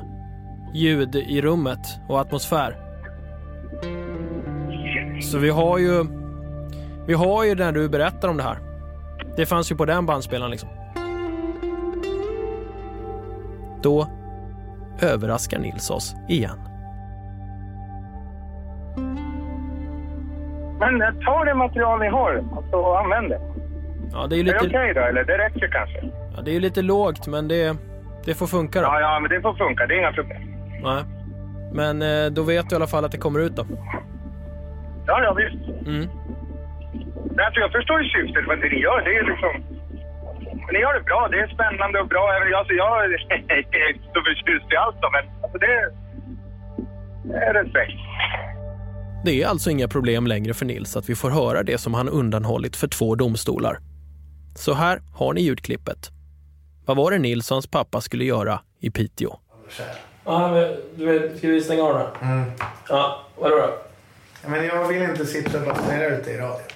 ljud 0.75 1.17
i 1.17 1.41
rummet 1.41 2.01
och 2.09 2.21
atmosfär. 2.21 2.77
Så 5.21 5.39
vi 5.39 5.51
har 5.51 5.79
ju... 5.79 6.05
Vi 7.07 7.15
har 7.15 7.45
ju 7.45 7.55
när 7.55 7.73
du 7.73 7.89
berättar 7.89 8.29
om 8.29 8.37
det 8.37 8.43
här. 8.43 8.59
Det 9.37 9.47
fanns 9.47 9.73
ju 9.73 9.77
på 9.77 9.85
den 9.85 10.07
bandspelaren 10.07 10.51
liksom. 10.51 10.69
Då 13.83 14.07
överraskar 15.01 15.59
Nils 15.59 15.91
oss 15.91 16.15
igen. 16.29 16.59
Men 20.81 21.03
eh, 21.03 21.09
ta 21.27 21.45
det 21.45 21.55
material 21.55 22.01
ni 22.01 22.09
har 22.09 22.45
alltså, 22.57 22.77
och 22.77 23.01
använd 23.01 23.31
det. 23.31 23.52
Ja, 24.13 24.27
det 24.27 24.37
är, 24.37 24.41
Är 24.41 24.45
lite, 24.45 24.59
det 24.59 24.67
okej 24.67 24.95
då, 24.95 25.01
eller? 25.01 25.25
Det 25.25 25.39
räcker 25.39 25.69
kanske? 25.69 26.01
ja, 26.37 26.43
det 26.43 26.51
är 26.51 26.55
ju 26.55 26.61
lite 26.61 26.83
lågt, 26.83 27.27
men 27.27 27.49
det, 27.49 27.77
det 28.25 28.35
får 28.35 28.47
funka 28.47 28.81
då. 28.81 28.87
Ja, 28.87 29.01
ja, 29.01 29.21
men 29.21 29.31
det 29.31 29.41
får 29.41 29.55
funka. 29.55 29.87
Det 29.87 29.95
är 29.95 29.99
inga 29.99 30.13
problem. 30.13 30.43
Nej. 30.83 31.03
Men 31.73 32.03
eh, 32.03 32.31
då 32.31 32.43
vet 32.43 32.69
du 32.69 32.75
i 32.75 32.77
alla 32.77 32.87
fall 32.87 33.05
att 33.05 33.13
det 33.13 33.19
kommer 33.19 33.41
ut 33.41 33.57
då. 33.57 33.67
Ja, 35.07 35.23
ja, 35.23 35.33
visst. 35.35 35.87
Mm. 35.87 36.09
Men 37.37 37.45
Alltså, 37.47 37.61
jag 37.61 37.73
förstår 37.73 38.03
ju 38.03 38.09
syftet 38.09 38.45
det 38.49 38.69
ni 38.69 38.81
gör. 38.81 39.01
Det 39.05 39.11
är 39.11 39.19
ju 39.23 39.27
liksom... 39.33 39.53
Ni 40.73 40.79
gör 40.79 40.95
det 40.95 41.05
bra. 41.05 41.29
Det 41.31 41.39
är 41.41 41.47
spännande 41.47 42.01
och 42.01 42.09
bra. 42.09 42.33
Även 42.37 42.55
Alltså, 42.55 42.73
jag 42.73 43.05
är 43.05 43.89
inte 43.95 44.05
så 44.15 44.21
förtjust 44.29 44.73
i 44.73 44.77
allt 44.77 44.97
då, 45.03 45.09
men 45.17 45.25
alltså, 45.43 45.59
det, 45.59 45.75
det 47.25 47.45
är 47.49 47.55
respekt. 47.55 47.99
Det 49.25 49.43
är 49.43 49.47
alltså 49.49 49.71
inga 49.71 49.89
problem 49.89 50.27
längre 50.27 50.55
för 50.55 50.67
Nils 50.67 50.97
att 50.97 51.09
vi 51.11 51.15
får 51.15 51.31
höra 51.31 51.63
det 51.63 51.79
som 51.79 51.95
han 51.95 52.09
undanhållit 52.09 52.77
för 52.77 52.89
två 52.89 53.15
domstolar. 53.15 53.79
Så 54.55 54.75
här 54.75 55.03
har 55.15 55.33
ni 55.33 55.41
ljudklippet. 55.41 56.11
Vad 56.85 56.97
var 56.97 57.11
det 57.11 57.19
Nils 57.19 57.51
och 57.51 57.55
hans 57.55 57.67
pappa 57.67 58.01
skulle 58.01 58.25
göra 58.25 58.61
i 58.79 58.91
Piteå? 58.91 59.39
Ja, 60.25 60.51
men 60.51 60.77
du 60.97 61.07
vet, 61.07 61.39
ska 61.39 61.49
vi 61.49 61.61
stänga 61.61 61.83
av 61.83 61.95
då? 61.95 62.27
Mm. 62.27 62.51
Ja, 62.89 63.27
vadå 63.39 63.57
då? 63.57 63.79
Ja, 64.43 64.49
men 64.49 64.67
jag 64.67 64.89
vill 64.89 65.03
inte 65.03 65.27
sitta 65.27 65.59
och 65.59 65.65
basunera 65.67 66.07
ute 66.07 66.31
i 66.31 66.37
radio. 66.37 66.67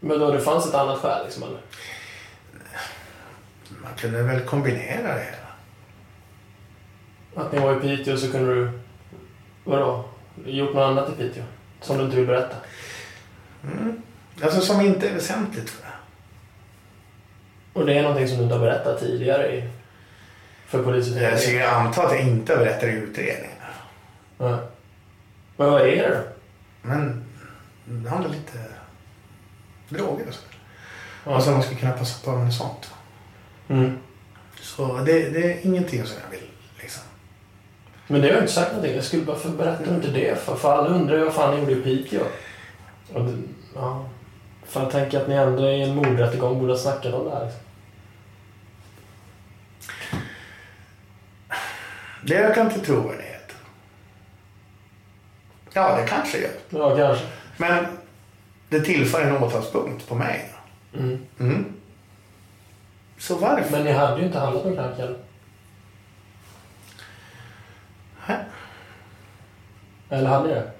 Men 0.00 0.18
då 0.18 0.30
det 0.30 0.40
fanns 0.40 0.66
ett 0.66 0.74
annat 0.74 0.98
skäl 0.98 1.24
liksom 1.24 1.42
eller? 1.42 1.60
Man 3.82 3.94
kunde 3.96 4.22
väl 4.22 4.40
kombinera 4.40 5.14
det 5.14 5.24
hela. 5.24 5.36
Att 7.46 7.52
ni 7.52 7.58
var 7.58 7.76
i 7.76 7.80
Piteå 7.80 8.16
så 8.16 8.30
kunde 8.32 8.54
du... 8.54 8.80
Vadå? 9.64 10.04
Gjort 10.44 10.74
något 10.74 10.82
annat 10.82 11.08
i 11.08 11.12
Piteå? 11.12 11.44
Som 11.80 11.98
du 11.98 12.04
inte 12.04 12.16
vill 12.16 12.26
berätta? 12.26 12.56
Mm. 13.64 13.99
Alltså 14.42 14.60
som 14.60 14.80
inte 14.80 15.08
är 15.08 15.14
väsentligt 15.14 15.66
tror 15.66 15.82
jag. 15.82 15.92
Och 17.72 17.86
det 17.86 17.98
är 17.98 18.02
någonting 18.02 18.28
som 18.28 18.36
du 18.36 18.42
inte 18.42 18.54
har 18.54 18.60
berättat 18.60 19.00
tidigare 19.00 19.56
i... 19.56 19.68
För 20.66 20.82
polisutredningen? 20.82 21.32
Jag 21.32 21.40
skulle 21.40 21.70
anta 21.70 22.06
att 22.06 22.12
jag 22.12 22.20
inte 22.20 22.56
berättar 22.56 22.88
i 22.88 22.92
utredningen. 22.92 23.56
Nej. 24.38 24.56
Men 25.56 25.70
vad 25.70 25.80
är 25.80 25.96
det 25.96 26.08
då? 26.08 26.22
Men 26.82 27.24
det 27.84 28.10
handlar 28.10 28.30
lite 28.30 28.58
droger 29.88 30.28
och 30.28 30.34
så. 30.34 30.40
Ja. 31.24 31.34
Alltså 31.34 31.50
man 31.50 31.62
skulle 31.62 31.80
kunna 31.80 31.92
passa 31.92 32.24
på 32.24 32.36
med 32.36 32.54
sånt. 32.54 32.90
Mm. 33.68 33.98
Så 34.60 34.96
det, 34.96 35.28
det 35.28 35.52
är 35.52 35.66
ingenting 35.66 36.04
som 36.06 36.16
jag 36.24 36.30
vill 36.38 36.48
liksom. 36.78 37.02
Men 38.06 38.20
det 38.20 38.26
har 38.26 38.34
jag 38.34 38.42
inte 38.42 38.52
sagt 38.52 38.72
någonting. 38.72 38.94
Jag 38.94 39.04
skulle 39.04 39.22
bara, 39.22 39.36
för 39.36 39.48
berätta 39.48 39.94
inte 39.94 40.08
det. 40.08 40.38
För, 40.38 40.54
för 40.54 40.72
alla 40.72 40.88
undrar 40.88 41.16
ju 41.16 41.24
vad 41.24 41.34
fan 41.34 41.54
ni 41.54 41.60
gjorde 41.60 41.72
i 41.72 41.82
Piteå. 41.82 42.22
Och 43.12 43.24
det, 43.24 43.38
ja. 43.74 44.08
För 44.70 44.80
jag 44.80 44.90
tänker 44.90 45.20
att 45.20 45.28
ni 45.28 45.34
ändå 45.34 45.68
i 45.68 45.82
en 45.82 45.96
mordrättegång 45.96 46.58
borde 46.58 46.72
ha 46.72 46.78
snackat 46.78 47.14
om 47.14 47.24
det 47.24 47.30
här. 47.30 47.44
Liksom. 47.44 47.60
Det 52.24 52.36
ökar 52.36 52.64
inte 52.64 52.80
trovärdighet. 52.80 53.54
Ja, 55.72 55.96
det 55.96 56.06
kanske 56.06 56.38
gör. 56.38 56.50
Ja, 56.70 56.96
kanske. 56.96 57.26
Men 57.56 57.86
det 58.68 58.80
tillför 58.80 59.22
en 59.22 59.36
åtalspunkt 59.42 60.08
på 60.08 60.14
mig. 60.14 60.50
Mm. 60.98 61.26
Mm. 61.38 61.74
Så 63.18 63.36
varför? 63.36 63.70
Men 63.70 63.84
ni 63.84 63.92
hade 63.92 64.20
ju 64.20 64.26
inte 64.26 64.38
handlat 64.38 64.64
om 64.64 64.72
knark 64.72 64.98
heller. 64.98 65.16
Eller 70.08 70.28
hade 70.28 70.48
ni 70.48 70.54
det? 70.54 70.70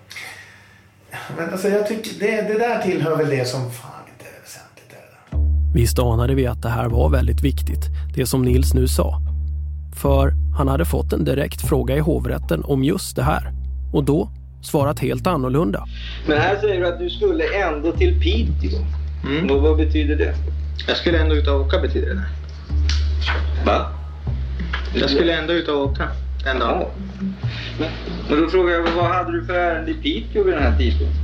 Men 1.37 1.51
alltså 1.51 1.69
jag 1.69 1.87
tycker 1.89 2.11
det, 2.21 2.53
det 2.53 2.59
där 2.59 2.83
tillhör 2.83 3.17
väl 3.17 3.31
det 3.31 3.49
som 3.49 3.61
fan 3.71 3.91
inte 4.13 4.25
är 4.37 4.43
väsentligt. 4.43 4.93
Är 4.93 5.39
det? 5.39 5.79
Visst 5.81 5.99
anade 5.99 6.35
vi 6.35 6.47
att 6.47 6.63
det 6.63 6.69
här 6.69 6.89
var 6.89 7.11
väldigt 7.11 7.43
viktigt, 7.43 7.87
det 8.15 8.27
som 8.27 8.43
Nils 8.43 8.75
nu 8.75 8.89
sa. 8.89 9.21
För 9.97 10.33
han 10.59 10.69
hade 10.69 10.85
fått 10.85 11.13
en 11.13 11.25
direkt 11.25 11.69
fråga 11.69 11.97
i 11.97 12.01
hovrätten 12.01 12.65
om 12.65 12.85
just 12.85 13.17
det 13.17 13.23
här. 13.23 13.53
Och 13.93 14.05
då 14.05 14.31
svarat 14.63 14.99
helt 15.01 15.27
annorlunda. 15.27 15.87
Men 16.27 16.39
här 16.39 16.57
säger 16.61 16.81
du 16.81 16.89
att 16.89 16.99
du 16.99 17.11
skulle 17.11 17.45
ändå 17.65 17.93
till 17.93 18.21
Piteå. 18.21 18.79
Vad, 19.49 19.63
vad 19.63 19.77
betyder 19.77 20.17
det? 20.17 20.35
Jag 20.89 20.97
skulle 20.97 21.19
ändå 21.19 21.35
ut 21.35 21.49
och 21.49 21.61
åka 21.61 21.79
betyder 21.79 22.15
det. 22.15 22.25
Va? 23.67 23.87
Jag 24.95 25.11
skulle 25.11 25.39
ändå 25.39 25.53
ut 25.53 25.69
och 25.69 25.81
åka 25.81 26.09
den 26.45 26.59
dagen. 26.59 26.87
Men 28.31 28.41
då 28.41 28.49
frågar 28.49 28.75
jag, 28.75 28.83
vad 28.83 29.05
hade 29.05 29.33
du 29.33 29.47
för 29.47 29.55
ärende 29.55 29.91
i 29.91 29.95
Piteå 29.95 30.45
vid 30.45 30.55
den 30.55 30.63
här 30.63 30.79
tidpunkten? 30.79 31.17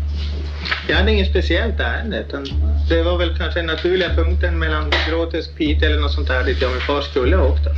Jag 0.89 0.97
hade 0.97 1.13
inget 1.13 1.31
speciellt 1.31 1.81
ärende. 1.81 2.25
Utan 2.29 2.45
det 2.89 3.03
var 3.03 3.19
väl 3.19 3.39
kanske 3.39 3.61
den 3.61 3.67
naturliga 3.67 4.09
punkten 4.09 4.59
mellan 4.59 4.91
Gråtest, 5.11 5.57
Piteå 5.57 5.89
eller 5.89 6.01
något 6.01 6.13
sånt 6.13 6.29
där 6.29 6.45
dit 6.45 6.61
jag 6.61 6.71
och 6.71 6.77
min 6.77 6.87
far 6.87 7.01
skulle 7.01 7.37
ha 7.37 7.49
åkt. 7.49 7.65
då. 7.65 7.71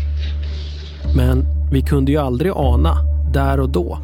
Men 1.17 1.45
vi 1.73 1.83
kunde 1.83 2.13
ju 2.13 2.19
aldrig 2.19 2.53
ana, 2.55 2.97
där 3.33 3.61
och 3.61 3.69
då, 3.69 3.99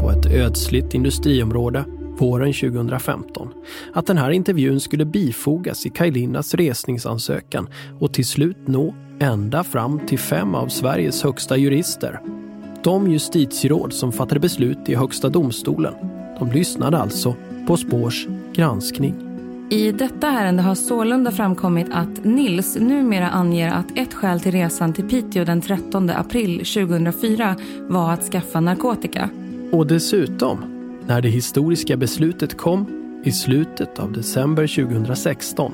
på 0.00 0.10
ett 0.10 0.26
ödsligt 0.26 0.94
industriområde 0.94 1.84
våren 2.18 2.52
2015, 2.52 3.48
att 3.94 4.06
den 4.06 4.18
här 4.18 4.30
intervjun 4.30 4.80
skulle 4.80 5.04
bifogas 5.04 5.86
i 5.86 5.90
Kajlinas 5.90 6.54
resningsansökan 6.54 7.68
och 8.00 8.12
till 8.12 8.26
slut 8.26 8.56
nå 8.66 8.94
ända 9.20 9.64
fram 9.64 10.06
till 10.06 10.18
fem 10.18 10.54
av 10.54 10.68
Sveriges 10.68 11.22
högsta 11.22 11.56
jurister. 11.56 12.20
De 12.86 13.10
justitieråd 13.10 13.92
som 13.92 14.12
fattade 14.12 14.40
beslut 14.40 14.88
i 14.88 14.94
Högsta 14.94 15.28
domstolen, 15.28 15.94
de 16.38 16.50
lyssnade 16.50 16.98
alltså 16.98 17.34
på 17.66 17.76
Spårs 17.76 18.26
granskning. 18.52 19.14
I 19.70 19.92
detta 19.92 20.26
ärende 20.26 20.62
har 20.62 20.74
sålunda 20.74 21.30
framkommit 21.30 21.86
att 21.92 22.24
Nils 22.24 22.76
numera 22.76 23.28
anger 23.28 23.72
att 23.72 23.98
ett 23.98 24.14
skäl 24.14 24.40
till 24.40 24.52
resan 24.52 24.92
till 24.92 25.08
Piteå 25.08 25.44
den 25.44 25.60
13 25.60 26.10
april 26.10 26.58
2004 26.58 27.56
var 27.88 28.12
att 28.12 28.22
skaffa 28.22 28.60
narkotika. 28.60 29.30
Och 29.72 29.86
dessutom, 29.86 30.58
när 31.06 31.20
det 31.20 31.28
historiska 31.28 31.96
beslutet 31.96 32.56
kom 32.56 32.86
i 33.24 33.32
slutet 33.32 33.98
av 33.98 34.12
december 34.12 34.66
2016 34.66 35.72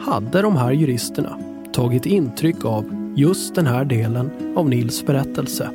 hade 0.00 0.42
de 0.42 0.56
här 0.56 0.72
juristerna 0.72 1.38
tagit 1.72 2.06
intryck 2.06 2.64
av 2.64 3.12
just 3.16 3.54
den 3.54 3.66
här 3.66 3.84
delen 3.84 4.30
av 4.56 4.68
Nils 4.68 5.06
berättelse. 5.06 5.70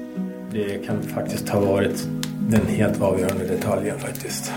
Det 0.56 0.86
kan 0.86 1.02
faktiskt 1.02 1.50
ha 1.50 1.60
varit 1.60 2.08
den 2.50 2.66
helt 2.68 3.02
avgörande 3.02 3.46
detaljen 3.46 4.00
faktiskt. 4.00 4.54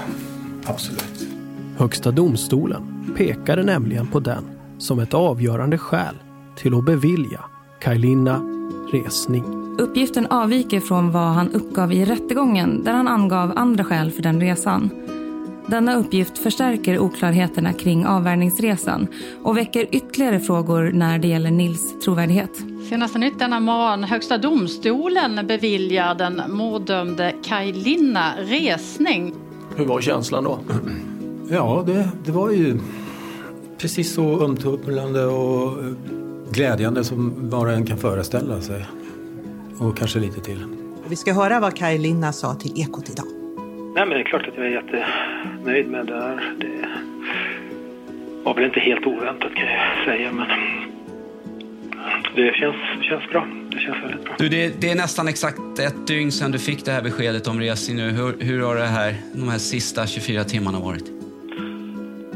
Absolut. 0.65 1.29
Högsta 1.77 2.11
domstolen 2.11 3.15
pekade 3.17 3.63
nämligen 3.63 4.07
på 4.07 4.21
den 4.21 4.45
som 4.79 4.99
ett 4.99 5.15
avgörande 5.15 5.79
skäl 5.79 6.15
till 6.57 6.75
att 6.75 6.85
bevilja 6.85 7.45
Kajlina 7.81 8.41
resning. 8.93 9.45
Uppgiften 9.79 10.27
avviker 10.27 10.81
från 10.81 11.13
vad 11.13 11.29
han 11.29 11.53
uppgav 11.53 11.93
i 11.93 12.05
rättegången 12.05 12.85
där 12.85 12.93
han 12.93 13.09
angav 13.09 13.53
andra 13.57 13.85
skäl 13.85 14.11
för 14.11 14.23
den 14.23 14.41
resan. 14.41 14.91
Denna 15.71 15.97
uppgift 15.97 16.39
förstärker 16.39 16.99
oklarheterna 16.99 17.73
kring 17.73 18.07
avvärjningsresan 18.07 19.07
och 19.43 19.57
väcker 19.57 19.87
ytterligare 19.93 20.41
frågor 20.41 20.91
när 20.93 21.19
det 21.19 21.29
gäller 21.29 21.51
Nils 21.51 22.01
trovärdighet. 22.05 22.51
Senaste 22.89 23.19
nytt 23.19 23.39
denna 23.39 23.61
morgon. 23.61 24.05
Högsta 24.05 24.39
domstolen 24.39 25.47
beviljar 25.47 26.15
den 26.15 26.43
mordömde 26.49 27.35
Kaj 27.45 27.73
Linna 27.73 28.33
resning. 28.39 29.35
Hur 29.77 29.85
var 29.85 30.01
känslan 30.01 30.45
då? 30.45 30.59
Ja, 31.51 31.83
det, 31.87 32.09
det 32.25 32.33
var 32.33 32.51
ju 32.51 32.79
precis 33.79 34.15
så 34.15 34.45
omtumlande 34.45 35.25
och 35.25 35.79
glädjande 36.51 37.05
som 37.05 37.51
och 37.53 37.71
en 37.71 37.87
kan 37.87 37.99
föreställa 37.99 38.61
sig. 38.61 38.87
Och 39.79 39.97
kanske 39.97 40.19
lite 40.19 40.41
till. 40.41 40.65
Vi 41.09 41.17
ska 41.17 41.33
höra 41.33 41.61
vad 41.61 41.77
Kaj 41.77 41.99
Linna 41.99 42.33
sa 42.33 42.55
till 42.55 42.81
Ekot 42.81 43.11
idag. 43.11 43.38
Nej, 43.99 44.07
men 44.07 44.17
det 44.17 44.23
är 44.23 44.25
klart 44.25 44.49
att 44.49 44.57
jag 44.57 44.67
är 44.67 44.71
jättenöjd 44.71 45.89
med 45.89 46.07
det 46.07 46.15
här. 46.15 46.55
Det 46.59 46.89
var 48.43 48.55
väl 48.55 48.65
inte 48.65 48.81
helt 48.81 49.07
oväntat 49.07 49.55
kan 49.55 49.67
jag 49.67 50.05
säga, 50.05 50.33
men 50.33 50.47
det 52.37 52.55
känns, 52.55 52.77
känns 53.03 53.31
bra. 53.31 53.47
Det 53.71 53.79
känns 53.79 54.05
väldigt 54.05 54.25
bra. 54.25 54.35
Du, 54.39 54.49
det, 54.49 54.81
det 54.81 54.91
är 54.91 54.97
nästan 54.97 55.29
exakt 55.29 55.79
ett 55.79 56.07
dygn 56.07 56.33
sedan 56.33 56.51
du 56.51 56.59
fick 56.59 56.85
det 56.85 56.93
här 56.93 57.03
beskedet 57.03 57.49
om 57.49 57.61
resning 57.61 57.97
nu. 57.97 58.11
Hur, 58.11 58.45
hur 58.45 58.63
har 58.63 58.75
det 58.77 58.83
här, 58.83 59.15
de 59.35 59.49
här 59.49 59.59
sista 59.59 60.07
24 60.07 60.45
timmarna 60.45 60.81
varit? 60.81 61.05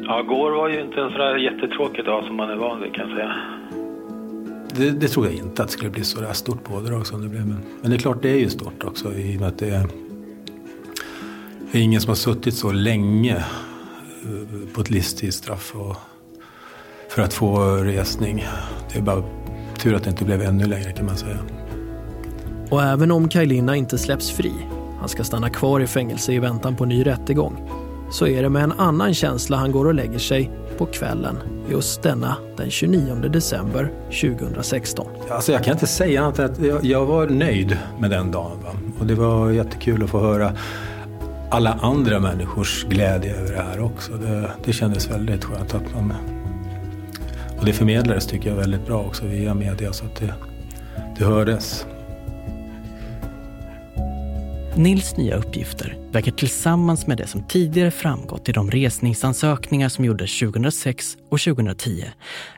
Ja, 0.02 0.22
går 0.22 0.50
var 0.50 0.68
ju 0.68 0.80
inte 0.80 1.00
en 1.00 1.10
sådär 1.10 1.36
jättetråkig 1.36 2.04
dag 2.04 2.24
som 2.24 2.36
man 2.36 2.50
är 2.50 2.56
van 2.56 2.82
vid 2.82 2.94
kan 2.94 3.08
jag 3.08 3.16
säga. 3.16 3.34
Det, 4.76 5.00
det 5.00 5.08
tror 5.08 5.26
jag 5.26 5.34
inte 5.34 5.62
att 5.62 5.68
det 5.68 5.72
skulle 5.72 5.90
bli 5.90 6.04
så 6.04 6.20
där 6.20 6.32
stort 6.32 6.64
pådrag 6.64 7.06
som 7.06 7.22
det 7.22 7.28
blev. 7.28 7.46
Men, 7.46 7.58
men 7.80 7.90
det 7.90 7.96
är 7.96 7.98
klart, 7.98 8.22
det 8.22 8.30
är 8.30 8.38
ju 8.38 8.48
stort 8.48 8.84
också 8.84 9.12
i 9.12 9.36
och 9.36 9.40
med 9.40 9.48
att 9.48 9.58
det 9.58 9.68
är, 9.68 9.86
det 11.72 11.78
är 11.78 11.82
ingen 11.82 12.00
som 12.00 12.08
har 12.08 12.16
suttit 12.16 12.54
så 12.54 12.72
länge 12.72 13.36
eh, 13.36 14.74
på 14.74 14.80
ett 14.80 14.90
livstidsstraff 14.90 15.72
och, 15.74 15.96
för 17.08 17.22
att 17.22 17.34
få 17.34 17.76
resning. 17.76 18.46
Det 18.92 18.98
är 18.98 19.02
bara 19.02 19.22
tur 19.78 19.94
att 19.94 20.04
det 20.04 20.10
inte 20.10 20.24
blev 20.24 20.42
ännu 20.42 20.66
längre 20.66 20.92
kan 20.92 21.06
man 21.06 21.16
säga. 21.16 21.38
Och 22.70 22.82
även 22.82 23.10
om 23.10 23.28
Kajlina 23.28 23.76
inte 23.76 23.98
släpps 23.98 24.30
fri, 24.30 24.52
han 25.00 25.08
ska 25.08 25.24
stanna 25.24 25.50
kvar 25.50 25.80
i 25.80 25.86
fängelse 25.86 26.32
i 26.32 26.38
väntan 26.38 26.76
på 26.76 26.84
ny 26.84 27.06
rättegång, 27.06 27.68
så 28.10 28.26
är 28.26 28.42
det 28.42 28.48
med 28.48 28.64
en 28.64 28.72
annan 28.72 29.14
känsla 29.14 29.56
han 29.56 29.72
går 29.72 29.84
och 29.84 29.94
lägger 29.94 30.18
sig 30.18 30.50
på 30.78 30.86
kvällen 30.86 31.36
just 31.70 32.02
denna 32.02 32.36
den 32.56 32.70
29 32.70 33.14
december 33.14 33.92
2016. 34.20 35.06
Alltså 35.30 35.52
jag 35.52 35.64
kan 35.64 35.72
inte 35.72 35.86
säga 35.86 36.22
annat 36.22 36.38
än 36.38 36.44
att 36.44 36.58
jag, 36.58 36.84
jag 36.84 37.06
var 37.06 37.26
nöjd 37.26 37.78
med 37.98 38.10
den 38.10 38.30
dagen. 38.30 38.58
Va? 38.64 38.70
Och 39.00 39.06
det 39.06 39.14
var 39.14 39.50
jättekul 39.50 40.04
att 40.04 40.10
få 40.10 40.20
höra 40.20 40.52
alla 41.52 41.72
andra 41.72 42.20
människors 42.20 42.84
glädje 42.84 43.36
över 43.36 43.52
det 43.52 43.62
här 43.62 43.80
också. 43.80 44.12
Det, 44.12 44.50
det 44.64 44.72
kändes 44.72 45.10
väldigt 45.10 45.44
skönt 45.44 45.74
att 45.74 45.94
man... 45.94 46.12
Och 47.58 47.64
det 47.64 47.72
förmedlades 47.72 48.26
tycker 48.26 48.48
jag 48.48 48.56
väldigt 48.56 48.86
bra 48.86 49.02
också 49.04 49.26
via 49.26 49.54
media 49.54 49.92
så 49.92 50.04
att 50.04 50.16
det, 50.16 50.34
det 51.18 51.24
hördes. 51.24 51.86
Nils 54.76 55.16
nya 55.16 55.36
uppgifter 55.36 55.98
verkar 56.10 56.32
tillsammans 56.32 57.06
med 57.06 57.18
det 57.18 57.26
som 57.26 57.42
tidigare 57.42 57.90
framgått 57.90 58.48
i 58.48 58.52
de 58.52 58.70
resningsansökningar 58.70 59.88
som 59.88 60.04
gjordes 60.04 60.38
2006 60.38 61.16
och 61.30 61.40
2010 61.40 62.04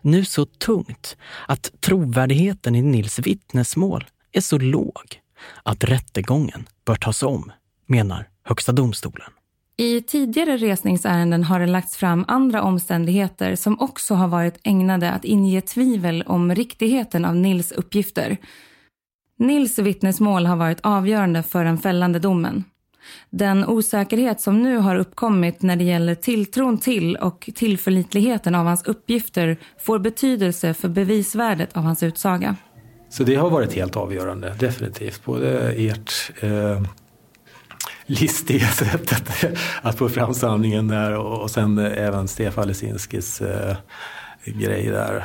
nu 0.03 0.25
så 0.25 0.45
tungt 0.45 1.17
att 1.49 1.73
trovärdigheten 1.81 2.75
i 2.75 2.83
Nils 2.83 3.19
vittnesmål 3.19 4.05
är 4.33 4.41
så 4.41 4.59
låg 4.59 5.21
att 5.63 5.85
rättegången 5.85 6.69
bör 6.85 6.95
tas 6.95 7.23
om, 7.23 7.53
menar 7.87 8.29
Högsta 8.45 8.73
domstolen. 8.73 9.31
I 9.77 10.01
tidigare 10.01 10.57
resningsärenden 10.57 11.45
har 11.45 11.61
det 11.61 11.67
lagts 11.67 11.97
fram 11.97 12.25
andra 12.29 12.63
omständigheter 12.63 13.57
som 13.57 13.81
också 13.81 14.15
har 14.15 14.29
varit 14.29 14.61
ägnade 14.63 15.11
att 15.11 15.25
inge 15.25 15.61
tvivel 15.61 16.25
om 16.27 16.55
riktigheten 16.55 17.25
av 17.25 17.37
Nils 17.37 17.73
uppgifter. 17.73 18.37
Nils 19.39 19.79
vittnesmål 19.79 20.47
har 20.47 20.57
varit 20.57 20.81
avgörande 20.83 21.43
för 21.43 21.65
den 21.65 21.79
fällande 21.79 22.19
domen. 22.19 22.65
Den 23.31 23.65
osäkerhet 23.65 24.41
som 24.41 24.63
nu 24.63 24.77
har 24.77 24.97
uppkommit 24.97 25.63
när 25.63 25.77
det 25.77 25.85
gäller 25.85 26.15
tilltron 26.15 26.79
till 26.79 27.17
och 27.17 27.51
tillförlitligheten 27.55 28.55
av 28.55 28.67
hans 28.67 28.85
uppgifter 28.85 29.57
får 29.79 29.99
betydelse 29.99 30.75
för 30.75 30.89
bevisvärdet 30.89 31.77
av 31.77 31.83
hans 31.83 32.03
utsaga. 32.03 32.57
Så 33.09 33.25
det 33.25 33.35
har 33.35 33.51
varit 33.51 33.73
helt 33.73 33.97
avgörande, 33.97 34.57
definitivt. 34.61 35.25
Både 35.25 35.73
ert 35.73 36.33
eh, 36.41 36.83
listiga 38.07 38.67
sätt 38.67 39.13
att, 39.83 39.99
få 39.99 40.09
fram 40.09 40.35
sanningen 40.35 40.89
där 40.89 41.17
och, 41.17 41.43
och 41.43 41.51
sen 41.51 41.79
även 41.79 42.29
Stefan 42.29 42.69
Lesinskis 42.69 43.41
eh, 43.41 43.77
grej 44.45 44.87
där. 44.87 45.25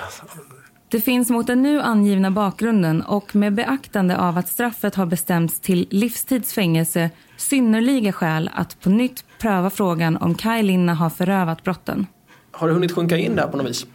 Det 0.92 1.02
finns 1.02 1.30
mot 1.30 1.48
den 1.48 1.62
nu 1.62 1.82
angivna 1.82 2.32
bakgrunden 2.32 3.02
och 3.02 3.36
med 3.36 3.54
beaktande 3.54 4.18
av 4.18 4.38
att 4.38 4.48
straffet 4.48 4.96
har 4.96 5.06
bestämts 5.06 5.60
till 5.60 5.88
livstidsfängelse 5.90 7.10
synnerliga 7.38 8.12
skäl 8.12 8.50
att 8.54 8.80
på 8.82 8.90
nytt 8.90 9.24
pröva 9.40 9.70
frågan 9.70 10.18
om 10.18 10.36
Kaj 10.36 10.64
Linna 10.64 10.94
har 10.94 11.10
förövat 11.10 11.64
brotten. 11.64 12.08
Har 12.52 12.68
du 12.68 12.74
hunnit 12.74 12.92
sjunka 12.92 13.18
in 13.18 13.36
där 13.36 13.48
på 13.48 13.58
något 13.58 13.70
vis? 13.70 13.86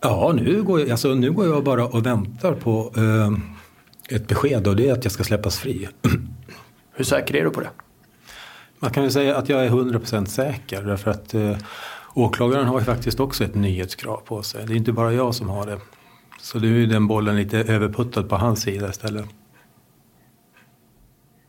Ja, 0.00 0.32
nu 0.36 0.62
går 0.62 0.80
jag, 0.80 0.90
alltså, 0.90 1.14
nu 1.14 1.32
går 1.32 1.46
jag 1.46 1.64
bara 1.64 1.84
och 1.84 2.06
väntar 2.06 2.52
på 2.52 2.92
eh, 2.96 4.16
ett 4.16 4.28
besked 4.28 4.66
och 4.66 4.76
det 4.76 4.88
är 4.88 4.92
att 4.92 5.04
jag 5.04 5.12
ska 5.12 5.24
släppas 5.24 5.58
fri. 5.58 5.88
Hur 6.94 7.04
säker 7.04 7.36
är 7.36 7.44
du 7.44 7.50
på 7.50 7.60
det? 7.60 7.70
Man 8.84 8.92
kan 8.92 9.04
ju 9.04 9.10
säga 9.10 9.36
att 9.36 9.48
jag 9.48 9.66
är 9.66 9.70
100% 9.70 10.24
säker 10.24 10.82
därför 10.82 11.10
att 11.10 11.34
eh, 11.34 11.56
åklagaren 12.14 12.66
har 12.66 12.78
ju 12.78 12.84
faktiskt 12.84 13.20
också 13.20 13.44
ett 13.44 13.54
nyhetskrav 13.54 14.16
på 14.16 14.42
sig. 14.42 14.66
Det 14.66 14.72
är 14.72 14.76
inte 14.76 14.92
bara 14.92 15.12
jag 15.12 15.34
som 15.34 15.48
har 15.48 15.66
det. 15.66 15.78
Så 16.40 16.58
nu 16.58 16.82
är 16.82 16.86
den 16.86 17.06
bollen 17.06 17.36
lite 17.36 17.58
överputtad 17.58 18.22
på 18.22 18.36
hans 18.36 18.62
sida 18.62 18.88
istället. 18.88 19.24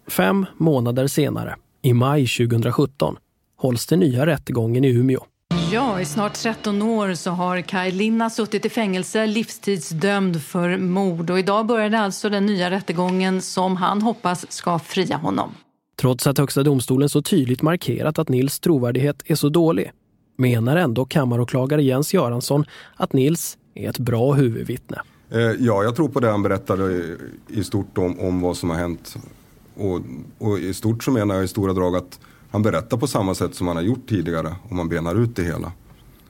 Fem 0.08 0.46
månader 0.58 1.08
senare, 1.08 1.56
i 1.82 1.94
maj 1.94 2.28
2017, 2.28 3.18
hålls 3.58 3.86
den 3.86 4.00
nya 4.00 4.26
rättegången 4.26 4.86
i 4.86 4.90
Umeå. 4.90 5.26
Ja, 5.72 6.02
i 6.02 6.06
snart 6.06 6.34
13 6.34 6.82
år 6.82 7.14
så 7.14 7.32
har 7.32 7.62
Kaj 7.62 7.92
Linna 7.92 8.30
suttit 8.30 8.66
i 8.66 8.70
fängelse 8.70 9.26
livstidsdömd 9.26 10.44
för 10.44 10.78
mord. 10.78 11.30
Och 11.30 11.40
idag 11.40 11.66
började 11.66 12.00
alltså 12.00 12.30
den 12.30 12.46
nya 12.46 12.72
rättegången 12.72 13.42
som 13.42 13.78
han 13.78 14.02
hoppas 14.02 14.52
ska 14.52 14.80
fria 14.80 15.18
honom. 15.18 15.56
Trots 15.96 16.28
att 16.28 16.38
Högsta 16.38 16.64
domstolen 16.64 17.10
så 17.10 17.22
tydligt 17.22 17.62
markerat 17.62 18.20
att 18.20 18.30
Nils 18.30 18.60
trovärdighet 18.60 19.24
är 19.26 19.36
så 19.36 19.50
dålig 19.50 19.91
menar 20.38 20.78
ändå 20.78 21.06
kammaråklagare 21.06 21.84
Jens 21.84 22.14
Göransson 22.14 22.66
att 22.96 23.14
Nils 23.14 23.58
är 23.74 23.89
ett 23.89 24.00
bra 24.00 24.34
huvudvittne. 24.34 25.02
Eh, 25.30 25.39
ja, 25.39 25.84
jag 25.84 25.96
tror 25.96 26.10
på 26.10 26.20
det 26.20 26.32
han 26.32 26.43
berättade 26.43 26.93
i, 26.93 27.18
i 27.48 27.64
stort 27.64 27.98
om, 27.98 28.20
om 28.20 28.41
vad 28.41 28.58
som 28.58 28.70
har 28.70 28.78
hänt. 28.78 29.16
Och, 29.76 30.02
och, 30.38 30.60
i 30.60 30.74
stort 30.74 31.04
så 31.04 31.12
menar 31.12 31.36
jag 31.36 31.43
i 31.43 31.48
stora 31.48 31.74
drag 31.74 31.96
att 31.96 32.20
han 32.52 32.62
berättar 32.62 32.98
på 32.98 33.08
samma 33.08 33.36
sätt 33.36 33.56
som 33.56 33.68
han 33.68 33.76
har 33.76 33.84
gjort 33.84 34.10
tidigare 34.10 34.56
om 34.70 34.78
man 34.78 34.89
benar 34.89 35.16
ut 35.16 35.36
det 35.36 35.43
hela. 35.43 35.72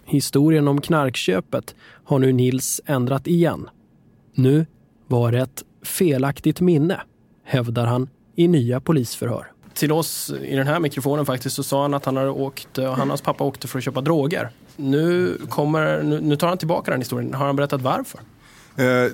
Historien 0.06 0.68
om 0.68 0.82
knarkköpet 0.82 1.76
har 2.04 2.20
nu 2.20 2.32
Nils 2.32 2.82
ändrat 2.86 3.28
igen. 3.28 3.70
Nu 4.34 4.66
var 5.08 5.32
det 5.32 5.40
ett 5.40 5.64
felaktigt 5.84 6.62
minne, 6.62 7.02
hävdar 7.44 7.86
han 7.86 8.10
i 8.36 8.48
nya 8.48 8.80
polisförhör. 8.80 9.52
Till 9.76 9.92
oss 9.92 10.34
i 10.42 10.56
den 10.56 10.68
här 10.68 10.80
mikrofonen 10.80 11.26
faktiskt 11.26 11.56
så 11.56 11.64
sa 11.64 11.82
han 11.82 11.94
att 11.94 12.06
han 12.06 12.18
hade 12.18 12.30
åkt, 12.30 12.78
och 12.78 12.98
hans 12.98 13.22
pappa 13.22 13.44
åkte 13.44 13.68
för 13.68 13.78
att 13.78 13.86
köpa 13.86 14.02
droger. 14.02 14.50
Nu, 14.76 15.38
kommer, 15.50 16.04
nu, 16.04 16.22
nu 16.22 16.36
tar 16.36 16.48
han 16.48 16.58
tillbaka 16.58 16.92
den 16.92 17.02
historien. 17.02 17.34
Har 17.34 17.46
han 17.46 17.56
berättat 17.56 17.82
varför? 17.82 18.20
Eh, 18.76 19.12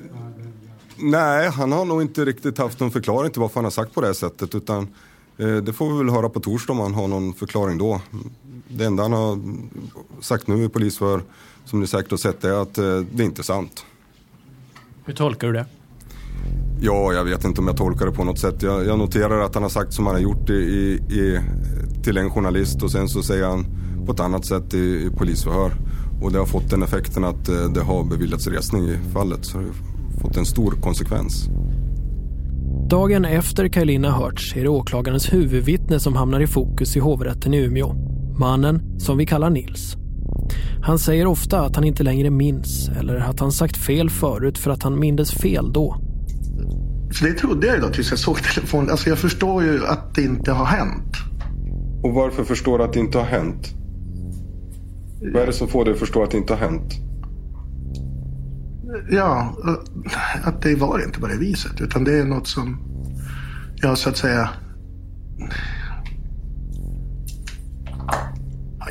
nej, 0.98 1.50
han 1.50 1.72
har 1.72 1.86
nog 1.86 2.02
inte 2.02 2.26
riktigt 2.26 2.58
haft 2.58 2.80
någon 2.80 2.92
förklaring 2.92 3.32
till 3.32 3.42
varför 3.42 3.56
han 3.56 3.64
har 3.64 3.72
sagt 3.72 3.94
på 3.94 4.02
det 4.02 4.08
här 4.08 4.14
sättet. 4.14 4.56
Utan 4.56 4.88
eh, 5.38 5.56
det 5.56 5.74
får 5.74 5.92
vi 5.92 5.98
väl 5.98 6.10
höra 6.10 6.30
på 6.30 6.40
torsdag 6.40 6.74
om 6.74 6.80
han 6.80 6.94
har 6.94 7.08
någon 7.08 7.34
förklaring 7.34 7.78
då. 7.78 8.02
Det 8.68 8.86
enda 8.86 9.04
han 9.04 9.14
har 9.14 9.40
sagt 10.22 10.48
nu 10.48 10.64
i 10.64 10.70
polisför, 10.70 11.22
som 11.66 11.80
ni 11.80 11.88
säkert 11.88 12.12
har 12.12 12.18
sett, 12.18 12.44
är 12.44 12.62
att 12.62 12.78
eh, 12.78 13.00
det 13.12 13.24
är 13.24 13.26
inte 13.26 13.44
sant. 13.44 13.86
Hur 15.06 15.14
tolkar 15.14 15.48
du 15.48 15.54
det? 15.54 15.66
Ja, 16.84 17.14
jag 17.14 17.24
vet 17.24 17.46
inte 17.46 17.62
om 17.62 17.68
jag 17.68 17.78
tolkar 17.78 18.06
det 18.06 18.12
på 18.12 18.24
något 18.24 18.40
sätt. 18.40 18.64
Jag, 18.64 18.86
jag 18.86 19.00
noterar 19.00 19.42
att 19.42 19.54
han 19.54 19.64
har 19.64 19.70
sagt 19.70 19.94
som 19.94 20.06
han 20.06 20.16
har 20.16 20.22
gjort 20.22 20.50
i, 20.50 20.54
i, 20.54 21.40
till 22.04 22.18
en 22.18 22.30
journalist 22.30 22.84
och 22.84 22.92
sen 22.92 23.10
så 23.10 23.24
säger 23.24 23.46
han 23.46 23.66
på 24.06 24.12
ett 24.12 24.20
annat 24.20 24.46
sätt 24.46 24.74
i, 24.74 24.78
i 24.78 25.10
polisförhör. 25.18 25.72
Och 26.22 26.32
det 26.32 26.40
har 26.40 26.46
fått 26.46 26.70
den 26.70 26.84
effekten 26.84 27.24
att 27.24 27.50
eh, 27.50 27.56
det 27.74 27.82
har 27.82 28.04
beviljats 28.04 28.48
resning 28.48 28.90
i 28.90 28.98
fallet. 29.14 29.46
Så 29.46 29.58
det 29.58 29.64
har 29.64 30.22
fått 30.22 30.38
en 30.38 30.46
stor 30.46 30.72
konsekvens. 30.72 31.50
Dagen 32.90 33.26
efter 33.26 33.68
Kajlina 33.68 34.12
hörts 34.12 34.56
är 34.56 34.62
det 34.62 34.70
åklagarens 34.70 35.34
huvudvittne 35.34 36.00
som 36.00 36.16
hamnar 36.16 36.40
i 36.40 36.48
fokus 36.48 36.96
i 36.96 37.00
hovrätten 37.00 37.54
i 37.54 37.58
Umeå. 37.58 37.94
Mannen 38.40 39.00
som 39.00 39.18
vi 39.18 39.26
kallar 39.26 39.50
Nils. 39.50 39.96
Han 40.82 41.00
säger 41.00 41.26
ofta 41.26 41.62
att 41.62 41.76
han 41.76 41.86
inte 41.86 42.04
längre 42.04 42.30
minns 42.30 42.90
eller 43.00 43.16
att 43.16 43.40
han 43.40 43.52
sagt 43.52 43.78
fel 43.78 44.10
förut 44.10 44.58
för 44.58 44.72
att 44.72 44.84
han 44.84 45.00
mindes 45.00 45.32
fel 45.32 45.74
då. 45.74 46.11
Så 47.12 47.26
det 47.26 47.34
trodde 47.34 47.68
jag 47.68 47.76
ju 47.76 47.82
då 47.82 47.90
tills 47.90 48.10
jag 48.10 48.20
såg 48.20 48.44
telefonen. 48.44 48.90
Alltså 48.90 49.10
jag 49.10 49.20
förstår 49.20 49.64
ju 49.64 49.86
att 49.86 50.16
det 50.16 50.22
inte 50.22 50.52
har 50.52 50.66
hänt. 50.66 51.18
Och 52.04 52.14
varför 52.14 52.44
förstår 52.44 52.78
du 52.78 52.84
att 52.84 52.94
det 52.94 53.00
inte 53.00 53.18
har 53.18 53.26
hänt? 53.26 53.74
Vad 55.34 55.44
är 55.44 55.48
det 55.48 55.54
som 55.54 55.68
får 55.68 55.86
dig 55.86 55.94
att 55.94 56.00
förstå 56.00 56.24
att 56.24 56.32
det 56.32 56.38
inte 56.38 56.54
har 56.54 56.60
hänt? 56.60 56.94
Ja, 59.10 59.58
att 60.44 60.62
det 60.62 60.76
var 60.76 61.06
inte 61.06 61.20
på 61.20 61.28
det 61.28 61.38
viset. 61.38 61.82
Utan 61.82 62.04
det 62.04 62.20
är 62.20 62.26
något 62.26 62.48
som 62.48 62.78
jag 63.76 63.98
så 63.98 64.10
att 64.10 64.18
säga 64.18 64.50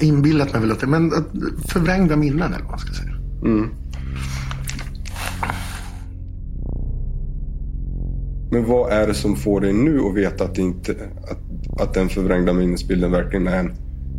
inbillat 0.01 0.53
mig 0.53 0.61
väl 0.61 0.73
att 0.73 0.81
det 0.81 0.87
men 0.87 1.13
att 1.13 1.27
förvrängda 1.69 2.17
minnen 2.17 2.53
eller 2.53 2.63
vad 2.63 2.71
man 2.71 2.79
ska 2.79 2.93
säga. 2.93 3.15
Mm. 3.45 3.80
Men 8.51 8.65
vad 8.65 8.93
är 8.93 9.07
det 9.07 9.15
som 9.15 9.37
får 9.37 9.61
dig 9.61 9.73
nu 9.73 10.01
att 10.01 10.15
veta 10.15 10.45
att, 10.45 10.59
inte, 10.59 10.93
att, 11.31 11.81
att 11.81 11.95
den 11.95 12.09
förvrängda 12.09 12.53
minnesbilden 12.53 13.13
verkligen 13.13 13.47
är 13.47 13.59
en 13.59 13.73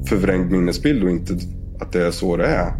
förvrängd 0.05 0.51
minnesbild 0.51 1.03
och 1.03 1.09
inte 1.09 1.37
att 1.79 1.91
det 1.91 2.07
är 2.07 2.11
så 2.11 2.37
det 2.37 2.45
är? 2.45 2.73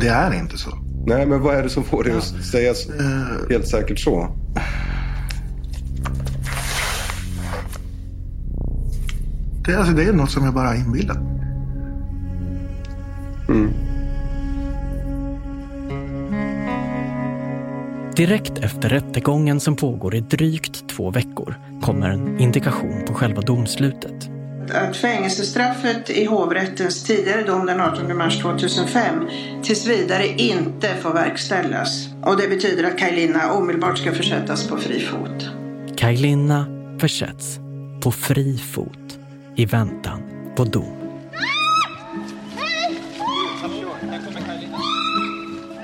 Det 0.00 0.08
är 0.08 0.40
inte 0.40 0.58
så. 0.58 0.70
Nej, 1.06 1.26
men 1.26 1.42
vad 1.42 1.54
är 1.54 1.62
det 1.62 1.68
som 1.68 1.84
får 1.84 2.04
dig 2.04 2.12
att 2.12 2.24
säga 2.24 2.70
Uh, 2.70 3.50
helt 3.50 3.68
säkert 3.68 3.98
så? 3.98 4.28
det, 9.66 9.74
alltså, 9.74 9.92
det 9.92 10.04
är 10.04 10.12
något 10.12 10.30
som 10.30 10.44
jag 10.44 10.54
bara 10.54 10.68
har 10.68 10.74
inbillat. 10.74 11.18
Mm. 13.48 13.85
Direkt 18.16 18.58
efter 18.58 18.88
rättegången 18.88 19.60
som 19.60 19.76
pågår 19.76 20.14
i 20.14 20.20
drygt 20.20 20.88
två 20.88 21.10
veckor 21.10 21.54
kommer 21.82 22.10
en 22.10 22.40
indikation 22.40 23.04
på 23.06 23.14
själva 23.14 23.40
domslutet. 23.40 24.30
Att 24.70 24.96
fängelsestraffet 24.96 26.10
i 26.10 26.24
hovrättens 26.24 27.04
tidigare 27.04 27.42
dom 27.42 27.66
den 27.66 27.80
18 27.80 28.16
mars 28.16 28.42
2005 28.42 29.28
tills 29.62 29.86
vidare 29.86 30.26
inte 30.26 30.94
får 31.02 31.12
verkställas. 31.12 32.08
Och 32.22 32.36
det 32.36 32.48
betyder 32.48 32.84
att 32.84 32.98
Kajlina 32.98 33.52
omedelbart 33.52 33.98
ska 33.98 34.12
försättas 34.12 34.68
på 34.68 34.76
fri 34.76 35.00
fot. 35.00 35.50
Kajlina 35.96 36.66
försätts 37.00 37.58
på 38.02 38.12
fri 38.12 38.58
fot 38.58 39.18
i 39.56 39.64
väntan 39.64 40.22
på 40.56 40.64
dom. 40.64 40.95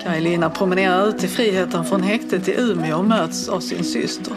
Kaj-Lina 0.03 0.51
promenerar 0.51 1.09
ut 1.09 1.25
i 1.25 1.29
friheten 1.29 1.85
från 1.85 2.03
häktet 2.03 2.49
i 2.49 2.55
Umeå 2.61 2.99
och 2.99 3.05
möts 3.05 3.49
av 3.49 3.61
sin 3.61 3.85
syster. 3.85 4.35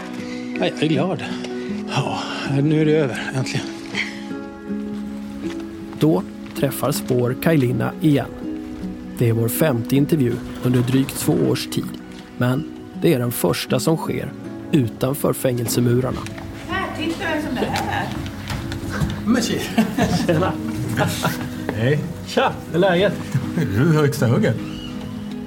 Jag 0.59 0.67
är 0.67 0.87
glad. 0.87 1.23
Ja, 1.95 2.19
nu 2.61 2.81
är 2.81 2.85
det 2.85 2.97
över, 2.97 3.31
äntligen. 3.35 3.65
Då 5.99 6.23
träffar 6.59 6.91
Spår 6.91 7.35
Kajlina 7.41 7.91
igen. 8.01 8.29
Det 9.17 9.29
är 9.29 9.33
vår 9.33 9.47
femte 9.47 9.95
intervju 9.95 10.35
under 10.63 10.79
drygt 10.79 11.19
två 11.19 11.33
års 11.33 11.67
tid. 11.67 11.89
Men 12.37 12.63
det 13.01 13.13
är 13.13 13.19
den 13.19 13.31
första 13.31 13.79
som 13.79 13.97
sker 13.97 14.31
utanför 14.71 15.33
fängelsemurarna. 15.33 16.19
Här, 16.67 16.87
titta 16.97 17.19
vem 17.33 17.41
som 17.47 17.57
är 17.57 17.69
här. 17.69 18.07
Men 19.25 19.41
tjena. 19.41 20.53
Hej. 21.73 21.99
Tja, 22.27 22.53
hur 22.67 22.75
är 22.75 22.79
läget? 22.79 23.13
Du 23.55 23.89
är 23.89 24.01
högsta 24.01 24.27
huggen. 24.27 24.74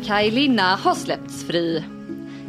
Kaj 0.09 0.31
Linna 0.31 0.77
har 0.77 0.95
släppts 0.95 1.45
fri. 1.45 1.85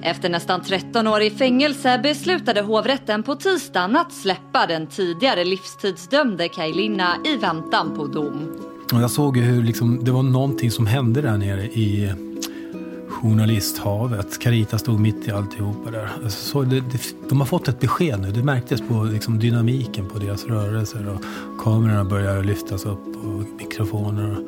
Efter 0.02 0.30
nästan 0.30 0.62
13 0.62 1.08
år 1.08 1.22
i 1.22 1.30
fängelse 1.30 2.00
beslutade 2.04 2.62
hovrätten 2.62 3.24
på 3.24 3.36
tisdagen 3.36 3.96
att 3.96 4.14
släppa 4.14 4.68
den 4.68 4.88
tidigare 4.88 5.44
livstidsdömde 5.44 6.50
Kaj 6.50 6.74
Linna 6.74 7.18
i 7.26 7.38
väntan 7.38 7.96
på 7.96 8.08
dom. 8.08 8.62
Jag 8.92 9.12
såg 9.12 9.38
hur 9.38 9.64
liksom, 9.64 10.04
det 10.04 10.12
var 10.12 10.24
någonting 10.24 10.72
som 10.72 10.88
hände 10.88 11.22
där 11.22 11.38
nere 11.38 11.66
i 11.66 12.14
journalisthavet. 13.10 14.40
Carita 14.40 14.78
stod 14.78 15.00
mitt 15.00 15.28
i 15.28 15.32
alltihopa 15.32 15.92
där. 15.92 16.10
Alltså, 16.24 16.52
så 16.52 16.62
det, 16.62 16.80
det, 16.80 17.30
de 17.30 17.40
har 17.40 17.48
fått 17.48 17.68
ett 17.68 17.80
besked 17.80 18.20
nu. 18.20 18.32
Det 18.32 18.44
märktes 18.44 18.82
på 18.82 19.04
liksom, 19.04 19.40
dynamiken 19.40 20.10
på 20.10 20.20
deras 20.20 20.46
rörelser. 20.46 21.10
Och 21.10 21.24
kamerorna 21.64 22.04
började 22.04 22.44
lyftas 22.44 22.86
upp 22.86 23.16
och 23.16 23.44
mikrofoner. 23.58 24.32
Och, 24.32 24.44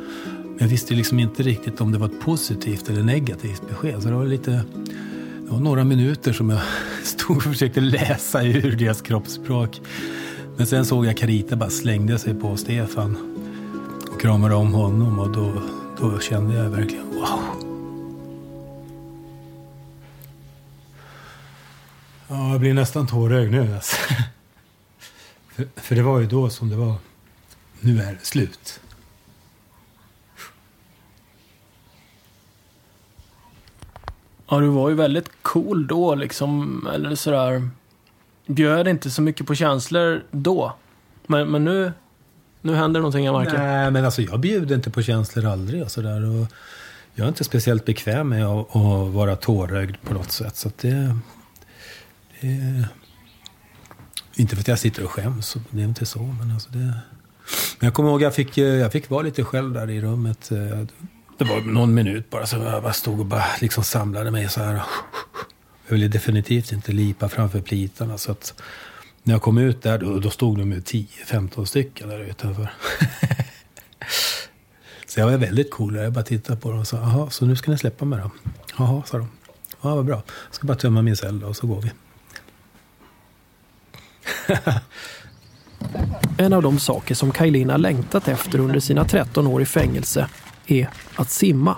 jag 0.57 0.67
visste 0.67 0.93
liksom 0.93 1.19
inte 1.19 1.43
riktigt 1.43 1.81
om 1.81 1.91
det 1.91 1.97
var 1.97 2.07
ett 2.07 2.21
positivt 2.21 2.89
eller 2.89 3.03
negativt 3.03 3.69
besked. 3.69 4.03
Så 4.03 4.09
det 4.09 4.15
var 4.15 4.25
lite... 4.25 4.51
Det 4.51 5.51
var 5.51 5.59
några 5.59 5.83
minuter 5.83 6.33
som 6.33 6.49
jag 6.49 6.61
stod 7.03 7.37
och 7.37 7.43
försökte 7.43 7.81
läsa 7.81 8.43
ur 8.43 8.75
deras 8.75 9.01
kroppsspråk. 9.01 9.81
Men 10.57 10.67
sen 10.67 10.85
såg 10.85 11.05
jag 11.05 11.17
Carita 11.17 11.55
bara 11.55 11.69
slängde 11.69 12.19
sig 12.19 12.33
på 12.33 12.57
Stefan 12.57 13.17
och 14.11 14.21
kramade 14.21 14.55
om 14.55 14.73
honom 14.73 15.19
och 15.19 15.31
då, 15.31 15.61
då 15.99 16.19
kände 16.19 16.55
jag 16.55 16.69
verkligen 16.69 17.05
wow. 17.05 17.71
Ja, 22.27 22.51
jag 22.51 22.59
blir 22.59 22.73
nästan 22.73 23.07
tårögd 23.07 23.51
nu 23.51 23.73
alltså. 23.75 23.97
för, 25.49 25.67
för 25.75 25.95
det 25.95 26.01
var 26.01 26.19
ju 26.19 26.27
då 26.27 26.49
som 26.49 26.69
det 26.69 26.75
var. 26.75 26.95
Nu 27.79 28.01
är 28.01 28.11
det 28.11 28.25
slut. 28.25 28.80
Ja, 34.51 34.59
du 34.59 34.67
var 34.67 34.89
ju 34.89 34.95
väldigt 34.95 35.29
cool 35.41 35.87
då 35.87 36.15
liksom, 36.15 36.87
eller 36.93 37.15
sådär. 37.15 37.69
Bjöd 38.45 38.87
inte 38.87 39.09
så 39.09 39.21
mycket 39.21 39.47
på 39.47 39.55
känslor 39.55 40.23
då. 40.31 40.75
Men, 41.27 41.51
men 41.51 41.63
nu, 41.65 41.91
nu 42.61 42.75
händer 42.75 42.99
någonting 42.99 43.25
jag 43.25 43.39
märker. 43.39 43.57
Nej, 43.57 43.91
men 43.91 44.05
alltså 44.05 44.21
jag 44.21 44.39
bjuder 44.39 44.75
inte 44.75 44.89
på 44.89 45.01
känslor 45.01 45.45
aldrig 45.45 45.83
och 45.83 45.91
sådär. 45.91 46.25
Och 46.25 46.47
jag 47.13 47.23
är 47.23 47.27
inte 47.27 47.43
speciellt 47.43 47.85
bekväm 47.85 48.29
med 48.29 48.45
att, 48.45 48.75
att 48.75 49.13
vara 49.13 49.35
tårögd 49.35 49.95
på 50.01 50.13
något 50.13 50.31
sätt. 50.31 50.55
Så 50.55 50.67
att 50.67 50.77
det, 50.77 51.15
det... 52.41 52.87
Inte 54.35 54.55
för 54.55 54.61
att 54.61 54.67
jag 54.67 54.79
sitter 54.79 55.03
och 55.03 55.11
skäms, 55.11 55.57
det 55.69 55.81
är 55.81 55.85
inte 55.85 56.05
så. 56.05 56.19
Men 56.19 56.51
alltså 56.51 56.69
det, 56.69 56.79
Men 56.79 57.87
jag 57.87 57.93
kommer 57.93 58.09
ihåg 58.09 58.21
jag 58.21 58.35
fick, 58.35 58.57
jag 58.57 58.91
fick 58.91 59.09
vara 59.09 59.21
lite 59.21 59.43
själv 59.43 59.73
där 59.73 59.89
i 59.89 60.01
rummet. 60.01 60.51
Eh, 60.51 60.87
det 61.41 61.45
var 61.47 61.61
någon 61.61 61.93
minut 61.93 62.29
bara, 62.29 62.45
så 62.45 62.57
jag 62.57 62.83
bara 62.83 62.93
stod 62.93 63.19
och 63.19 63.25
bara 63.25 63.45
liksom 63.61 63.83
samlade 63.83 64.31
mig 64.31 64.49
så 64.49 64.63
här. 64.63 64.73
Jag 65.85 65.93
ville 65.93 66.07
definitivt 66.07 66.71
inte 66.71 66.91
lipa 66.91 67.29
framför 67.29 67.61
plitarna. 67.61 68.17
Så 68.17 68.31
att 68.31 68.61
när 69.23 69.33
jag 69.33 69.41
kom 69.41 69.57
ut 69.57 69.81
där, 69.81 69.97
då, 69.97 70.19
då 70.19 70.29
stod 70.29 70.57
de 70.57 70.71
ju 70.71 70.79
10-15 70.79 71.65
stycken 71.65 72.09
där 72.09 72.19
utanför. 72.19 72.73
så 75.07 75.19
jag 75.19 75.27
var 75.27 75.37
väldigt 75.37 75.71
cool. 75.71 75.95
Jag 75.95 76.13
bara 76.13 76.23
tittade 76.23 76.59
på 76.59 76.69
dem 76.69 76.79
och 76.79 76.87
sa, 76.87 76.97
jaha, 76.97 77.29
så 77.29 77.45
nu 77.45 77.55
ska 77.55 77.71
ni 77.71 77.77
släppa 77.77 78.05
mig 78.05 78.19
då? 78.19 78.31
Jaha, 78.77 79.03
sa 79.05 79.17
de. 79.17 79.29
Ja, 79.81 79.95
vad 79.95 80.05
bra. 80.05 80.23
Jag 80.25 80.55
ska 80.55 80.67
bara 80.67 80.77
tömma 80.77 81.01
min 81.01 81.17
cell 81.17 81.39
då, 81.39 81.47
och 81.47 81.55
så 81.55 81.67
går 81.67 81.81
vi. 81.81 81.91
En 86.37 86.53
av 86.53 86.61
de 86.61 86.79
saker 86.79 87.15
som 87.15 87.31
Kajlina 87.31 87.77
längtat 87.77 88.27
efter 88.27 88.59
under 88.59 88.79
sina 88.79 89.05
13 89.05 89.47
år 89.47 89.61
i 89.61 89.65
fängelse 89.65 90.27
är 90.71 90.89
att 91.15 91.29
simma. 91.29 91.77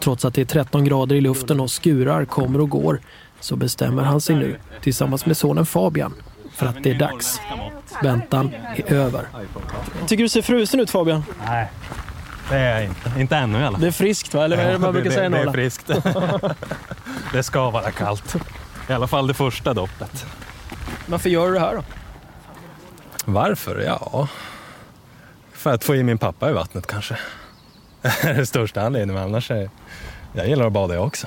Trots 0.00 0.24
att 0.24 0.34
det 0.34 0.40
är 0.40 0.44
13 0.44 0.84
grader 0.84 1.16
i 1.16 1.20
luften 1.20 1.60
och 1.60 1.70
skurar 1.70 2.24
kommer 2.24 2.60
och 2.60 2.68
går 2.70 3.00
så 3.40 3.56
bestämmer 3.56 4.02
han 4.02 4.20
sig 4.20 4.36
nu 4.36 4.56
tillsammans 4.80 5.26
med 5.26 5.36
sonen 5.36 5.66
Fabian 5.66 6.14
för 6.54 6.66
att 6.66 6.82
det 6.82 6.90
är 6.90 6.94
dags. 6.94 7.40
Väntan 8.02 8.54
är 8.76 8.92
över. 8.92 9.28
Tycker 10.06 10.22
du 10.24 10.28
ser 10.28 10.42
frusen 10.42 10.80
ut 10.80 10.90
Fabian? 10.90 11.24
Nej, 11.46 11.70
det 12.50 12.56
är 12.56 12.74
jag 12.74 12.84
inte. 12.84 13.12
Inte 13.20 13.36
ännu 13.36 13.58
i 13.58 13.62
alla 13.62 13.72
fall. 13.72 13.80
Det 13.80 13.86
är 13.86 13.92
friskt 13.92 14.34
va? 14.34 14.44
Eller 14.44 14.56
vad 14.56 14.66
är 14.66 14.72
det 14.72 14.78
man 14.78 14.92
brukar 14.92 15.10
säga 15.10 15.26
i 15.26 15.28
det, 15.28 15.36
det 15.36 15.40
är 15.40 15.44
Norrland? 15.44 15.54
friskt. 15.54 15.90
det 17.32 17.42
ska 17.42 17.70
vara 17.70 17.90
kallt. 17.90 18.36
I 18.88 18.92
alla 18.92 19.06
fall 19.06 19.26
det 19.26 19.34
första 19.34 19.74
doppet. 19.74 20.26
Varför 21.06 21.30
gör 21.30 21.46
du 21.46 21.52
det 21.52 21.60
här 21.60 21.74
då? 21.74 21.82
Varför? 23.24 23.80
Ja, 23.86 24.28
för 25.52 25.74
att 25.74 25.84
få 25.84 25.96
i 25.96 26.02
min 26.02 26.18
pappa 26.18 26.50
i 26.50 26.52
vattnet 26.52 26.86
kanske. 26.86 27.18
Det 28.02 28.28
är 28.28 28.34
den 28.34 28.46
största 28.46 28.82
anledningen, 28.82 29.14
men 29.14 29.24
annars 29.24 29.50
är 29.50 29.70
jag 30.32 30.48
gillar 30.48 30.66
att 30.66 30.72
bada 30.72 30.94
jag 30.94 31.06
också. 31.06 31.26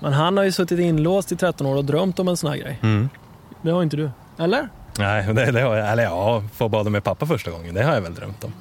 Men 0.00 0.12
han 0.12 0.36
har 0.36 0.44
ju 0.44 0.52
suttit 0.52 0.78
inlåst 0.78 1.32
i 1.32 1.36
13 1.36 1.66
år 1.66 1.76
och 1.76 1.84
drömt 1.84 2.18
om 2.18 2.28
en 2.28 2.36
sån 2.36 2.50
här 2.50 2.58
grej. 2.58 2.78
Mm. 2.82 3.08
Det 3.62 3.70
har 3.70 3.82
inte 3.82 3.96
du. 3.96 4.10
Eller? 4.38 4.68
Nej, 4.98 5.26
det, 5.34 5.52
det 5.52 5.60
har 5.60 5.76
jag, 5.76 5.92
eller 5.92 6.02
ja, 6.02 6.42
få 6.54 6.68
bada 6.68 6.90
med 6.90 7.04
pappa 7.04 7.26
första 7.26 7.50
gången, 7.50 7.74
det 7.74 7.82
har 7.82 7.94
jag 7.94 8.00
väl 8.00 8.14
drömt 8.14 8.44
om. 8.44 8.52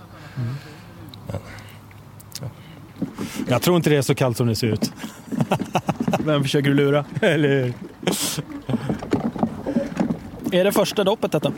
Jag 3.47 3.62
tror 3.62 3.78
inte 3.78 3.89
det 3.89 3.97
är 3.97 4.01
så 4.01 4.16
kallt 4.16 4.38
som 4.38 4.47
det 4.47 4.55
ser 4.55 4.68
ut. 4.68 4.91
Vem 6.20 6.43
försöker 6.43 6.70
du 6.70 6.76
lura? 6.76 7.05
Eller 7.22 7.49
hur? 7.49 7.74
Är 10.51 10.64
det 10.64 10.72
första 10.72 11.03
doppet 11.03 11.32
detta? 11.32 11.51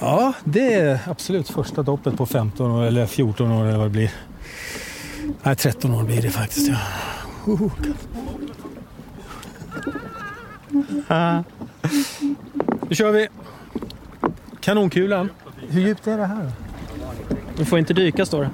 Ja, 0.00 0.32
det 0.44 0.74
är 0.74 0.98
absolut 1.06 1.48
första 1.48 1.82
doppet 1.82 2.16
på 2.16 2.26
15 2.26 2.70
år, 2.70 2.84
eller 2.84 3.06
14 3.06 3.52
år 3.52 3.66
eller 3.66 3.78
vad 3.78 3.86
det 3.86 3.90
blir. 3.90 4.10
Nej, 5.46 5.56
13 5.56 5.94
år 5.94 6.02
blir 6.02 6.22
det 6.22 6.30
faktiskt. 6.30 6.70
Ja. 11.08 11.44
Nu 12.88 12.94
kör 12.94 13.10
vi. 13.12 13.28
Kanonkulan. 14.60 15.30
Hur 15.68 15.80
djupt 15.80 16.06
är 16.06 16.18
det 16.18 16.26
här? 16.26 16.52
Du 17.56 17.64
får 17.64 17.78
inte 17.78 17.94
dyka 17.94 18.26
står 18.26 18.42
det. 18.42 18.50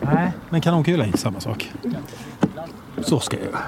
Nej, 0.00 0.32
men 0.50 0.60
kanonkulan 0.60 1.06
gick 1.06 1.18
samma 1.18 1.40
sak. 1.40 1.72
Så 3.02 3.20
ska 3.20 3.36
jag 3.36 3.46
göra. 3.46 3.60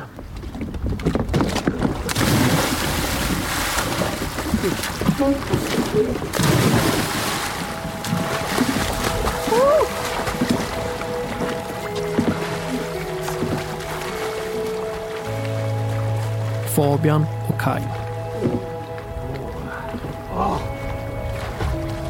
Fabian 16.79 17.26
och 17.49 17.61
Kai. 17.61 17.83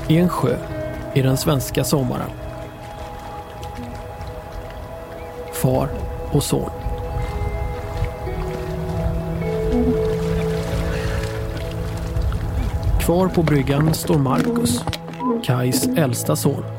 I 0.08 0.18
en 0.18 0.28
sjö 0.28 0.56
i 1.14 1.22
den 1.22 1.36
svenska 1.36 1.84
sommaren. 1.84 2.30
Far 5.52 5.88
och 6.32 6.42
son. 6.42 6.70
Kvar 13.00 13.28
på 13.28 13.42
bryggan 13.42 13.94
står 13.94 14.18
Marcus, 14.18 14.84
Kais 15.44 15.88
äldsta 15.96 16.36
son. 16.36 16.77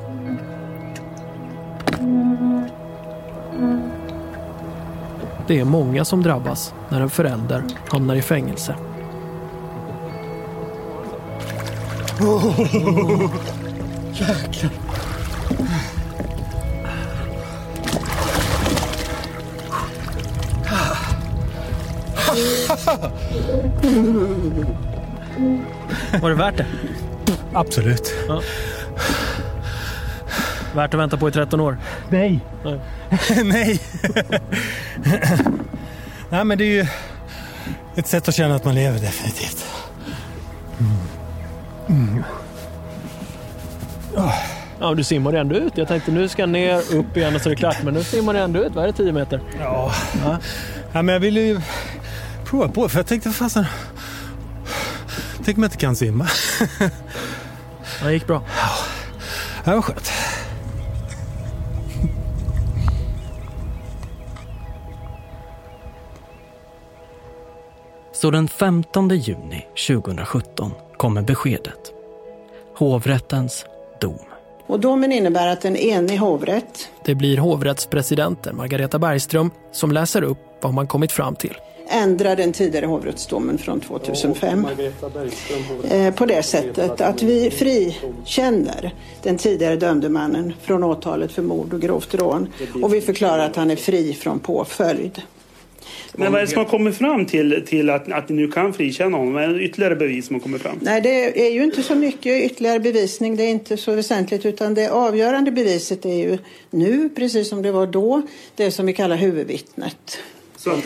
Det 5.49 5.59
är 5.59 5.65
många 5.65 6.05
som 6.05 6.23
drabbas 6.23 6.73
när 6.89 7.01
en 7.01 7.09
förälder 7.09 7.63
hamnar 7.87 8.15
i 8.15 8.21
fängelse. 8.21 8.75
Jäklar. 14.13 14.71
Var 26.21 26.29
det 26.29 26.35
värt 26.35 26.57
det? 26.57 26.65
Absolut. 27.53 28.13
Ja. 28.27 28.41
Värt 30.75 30.93
att 30.93 30.99
vänta 30.99 31.17
på 31.17 31.29
i 31.29 31.31
13 31.31 31.59
år? 31.59 31.77
Nej. 32.09 32.39
Nej. 32.63 32.79
Nej. 33.43 33.79
Nej, 36.29 36.45
men 36.45 36.57
det 36.57 36.63
är 36.63 36.83
ju 36.83 36.85
ett 37.95 38.07
sätt 38.07 38.27
att 38.27 38.35
känna 38.35 38.55
att 38.55 38.65
man 38.65 38.75
lever 38.75 38.99
definitivt. 38.99 39.65
Mm. 41.89 42.23
Ja, 44.79 44.93
du 44.93 45.03
simmar 45.03 45.33
ändå 45.33 45.55
ut. 45.55 45.77
Jag 45.77 45.87
tänkte 45.87 46.11
nu 46.11 46.29
ska 46.29 46.41
jag 46.41 46.49
ner, 46.49 46.95
upp 46.95 47.17
igen 47.17 47.35
och 47.35 47.41
så 47.41 47.49
är 47.49 47.51
det 47.51 47.55
klart. 47.55 47.83
Men 47.83 47.93
nu 47.93 48.03
simmar 48.03 48.33
du 48.33 48.39
ändå 48.39 48.63
ut. 48.63 48.75
Vad 48.75 48.83
är 48.83 48.87
det, 48.87 48.93
10 48.93 49.11
meter? 49.11 49.41
Ja. 49.59 49.93
ja. 50.91 51.01
men 51.01 51.07
jag 51.07 51.19
ville 51.19 51.39
ju 51.39 51.61
prova 52.45 52.67
på 52.67 52.89
för 52.89 52.99
jag 52.99 53.07
tänkte 53.07 53.29
fasen. 53.29 53.65
Tänk 55.45 55.57
om 55.57 55.63
jag 55.63 55.67
inte 55.67 55.77
kan 55.77 55.95
simma. 55.95 56.27
Det 58.03 58.13
gick 58.13 58.27
bra. 58.27 58.43
Ja, 58.57 58.69
det 59.63 59.75
var 59.75 59.81
skönt. 59.81 60.11
Så 68.21 68.31
den 68.31 68.47
15 68.47 69.09
juni 69.09 69.65
2017 69.87 70.71
kommer 70.97 71.21
beskedet. 71.21 71.93
Hovrättens 72.75 73.65
dom. 74.01 74.19
Och 74.67 74.79
domen 74.79 75.11
innebär 75.11 75.47
att 75.47 75.65
en 75.65 75.75
enig 75.75 76.17
hovrätt 76.17 76.89
Det 77.05 77.15
blir 77.15 77.37
hovrättspresidenten 77.37 78.55
Margareta 78.55 78.99
Bergström 78.99 79.51
som 79.71 79.91
läser 79.91 80.21
upp 80.21 80.37
vad 80.61 80.73
man 80.73 80.87
kommit 80.87 81.11
fram 81.11 81.35
till. 81.35 81.57
ändrar 81.89 82.35
den 82.35 82.53
tidigare 82.53 82.85
hovrättsdomen 82.85 83.57
från 83.57 83.79
2005 83.79 84.67
eh, 85.91 86.13
på 86.13 86.25
det 86.25 86.43
sättet 86.43 87.01
att 87.01 87.21
vi 87.21 87.51
frikänner 87.51 88.93
den 89.23 89.37
tidigare 89.37 89.75
dömde 89.75 90.09
mannen 90.09 90.53
från 90.61 90.83
åtalet 90.83 91.31
för 91.31 91.41
mord 91.41 91.73
och 91.73 91.81
grovt 91.81 92.15
rån 92.15 92.47
och 92.83 92.93
vi 92.93 93.01
förklarar 93.01 93.45
att 93.45 93.55
han 93.55 93.71
är 93.71 93.75
fri 93.75 94.13
från 94.13 94.39
påföljd. 94.39 95.21
Men 96.13 96.31
vad 96.31 96.41
är 96.41 96.45
det 96.45 96.51
som 96.51 96.57
har 96.57 96.65
kommit 96.65 96.97
fram 96.97 97.25
till, 97.25 97.65
till 97.67 97.89
att, 97.89 98.11
att 98.11 98.29
ni 98.29 98.35
nu 98.35 98.51
kan 98.51 98.73
frikänna 98.73 99.17
honom? 99.17 99.33
Vad 99.33 99.43
är 99.43 99.47
det 99.47 99.61
ytterligare 99.61 99.95
bevis 99.95 100.27
som 100.27 100.35
har 100.35 100.41
kommit 100.41 100.61
fram? 100.61 100.79
Nej, 100.81 101.01
det 101.01 101.47
är 101.47 101.51
ju 101.51 101.63
inte 101.63 101.83
så 101.83 101.95
mycket 101.95 102.51
ytterligare 102.51 102.79
bevisning. 102.79 103.35
Det 103.35 103.43
är 103.43 103.49
inte 103.49 103.77
så 103.77 103.95
väsentligt 103.95 104.45
utan 104.45 104.73
det 104.73 104.89
avgörande 104.89 105.51
beviset 105.51 106.05
är 106.05 106.29
ju 106.29 106.37
nu, 106.69 107.09
precis 107.09 107.49
som 107.49 107.61
det 107.61 107.71
var 107.71 107.87
då, 107.87 108.21
det 108.55 108.71
som 108.71 108.85
vi 108.85 108.93
kallar 108.93 109.15
huvudvittnet. 109.15 110.19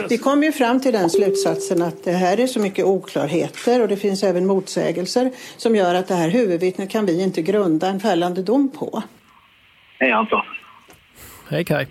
Vi 0.10 0.18
kom 0.18 0.44
ju 0.44 0.52
fram 0.52 0.82
till 0.82 0.94
den 0.94 1.10
slutsatsen 1.10 1.82
att 1.82 2.04
det 2.04 2.12
här 2.12 2.40
är 2.40 2.48
så 2.48 2.60
mycket 2.60 2.86
oklarheter 2.86 3.82
och 3.82 3.88
det 3.88 3.98
finns 3.98 4.24
även 4.24 4.46
motsägelser 4.46 5.32
som 5.58 5.76
gör 5.76 5.96
att 5.96 6.08
det 6.08 6.16
här 6.16 6.30
huvudvittnet 6.30 6.90
kan 6.90 7.06
vi 7.06 7.24
inte 7.24 7.42
grunda 7.42 7.88
en 7.88 8.00
fällande 8.00 8.44
dom 8.44 8.72
på. 8.72 9.04
Hej 10.00 10.12
Anton. 10.12 10.42
Hej 11.50 11.66
Kai. 11.66 11.86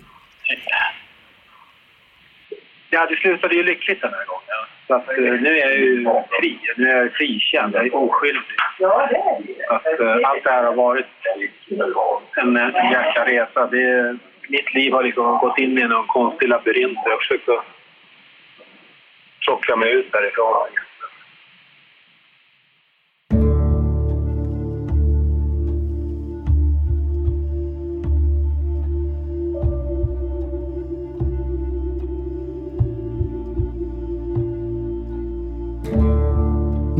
Ja, 2.93 3.05
det 3.09 3.15
slutade 3.15 3.55
ju 3.55 3.63
lyckligt 3.63 4.01
den 4.01 4.13
här 4.13 4.25
gången. 4.25 4.61
Så 4.87 4.93
att, 4.93 5.09
eh, 5.09 5.41
nu 5.41 5.57
är 5.57 5.69
jag 5.69 5.77
ju 5.77 6.05
fri. 6.39 6.59
Nu 6.77 6.89
är 6.89 6.97
jag 6.97 7.13
frikänd. 7.13 7.75
Jag 7.75 7.85
är 7.85 7.95
oskyldig. 7.95 8.43
Ja, 8.79 9.07
det 9.09 9.15
är 9.15 9.41
det. 9.57 9.75
Att, 9.75 9.99
eh, 9.99 10.29
allt 10.29 10.43
det 10.43 10.51
här 10.51 10.63
har 10.63 10.73
varit 10.73 11.05
en, 12.35 12.57
en 12.57 12.91
jäkla 12.91 13.25
resa. 13.25 13.67
Det, 13.67 14.17
mitt 14.47 14.73
liv 14.73 14.93
har 14.93 15.03
liksom 15.03 15.37
gått 15.37 15.57
in 15.57 15.77
i 15.77 15.87
någon 15.87 16.07
konstig 16.07 16.49
labyrint. 16.49 16.99
Jag 17.03 17.11
har 17.11 17.17
försökt 17.17 17.49
att 17.49 17.65
tråckla 19.45 19.75
mig 19.75 19.91
ut 19.91 20.11
därifrån. 20.11 20.67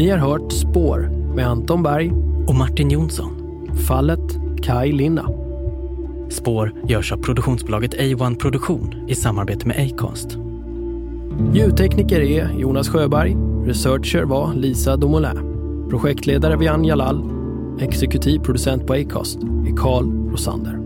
Ni 0.04 0.10
har 0.10 0.18
hört 0.18 0.52
Spår 0.52 1.00
med 1.36 1.48
Anton 1.48 1.84
Berg 1.84 2.12
och 2.48 2.56
Martin 2.56 2.90
Jonsson. 2.90 3.32
Fallet 3.88 4.38
Kai 4.64 4.92
Linna. 4.92 5.30
Spår 6.30 6.74
görs 6.88 7.12
av 7.12 7.18
produktionsbolaget 7.18 7.94
A1 7.94 8.40
Produktion 8.40 9.06
i 9.08 9.16
samarbete 9.16 9.68
med 9.68 9.92
Acast. 9.92 10.38
Ljudtekniker 11.54 12.20
är 12.20 12.60
Jonas 12.60 12.90
Sjöberg. 12.90 13.38
Researcher 13.66 14.24
var 14.24 14.54
Lisa 14.54 14.98
Domoulin. 14.98 15.88
Projektledare 15.90 16.58
Vian 16.58 16.86
Jalal. 16.86 17.24
Exekutiv 17.80 18.40
producent 18.40 18.88
på 18.88 18.94
Acast 18.94 19.38
är 19.44 19.78
Carl 19.78 20.32
Rosander. 20.32 20.83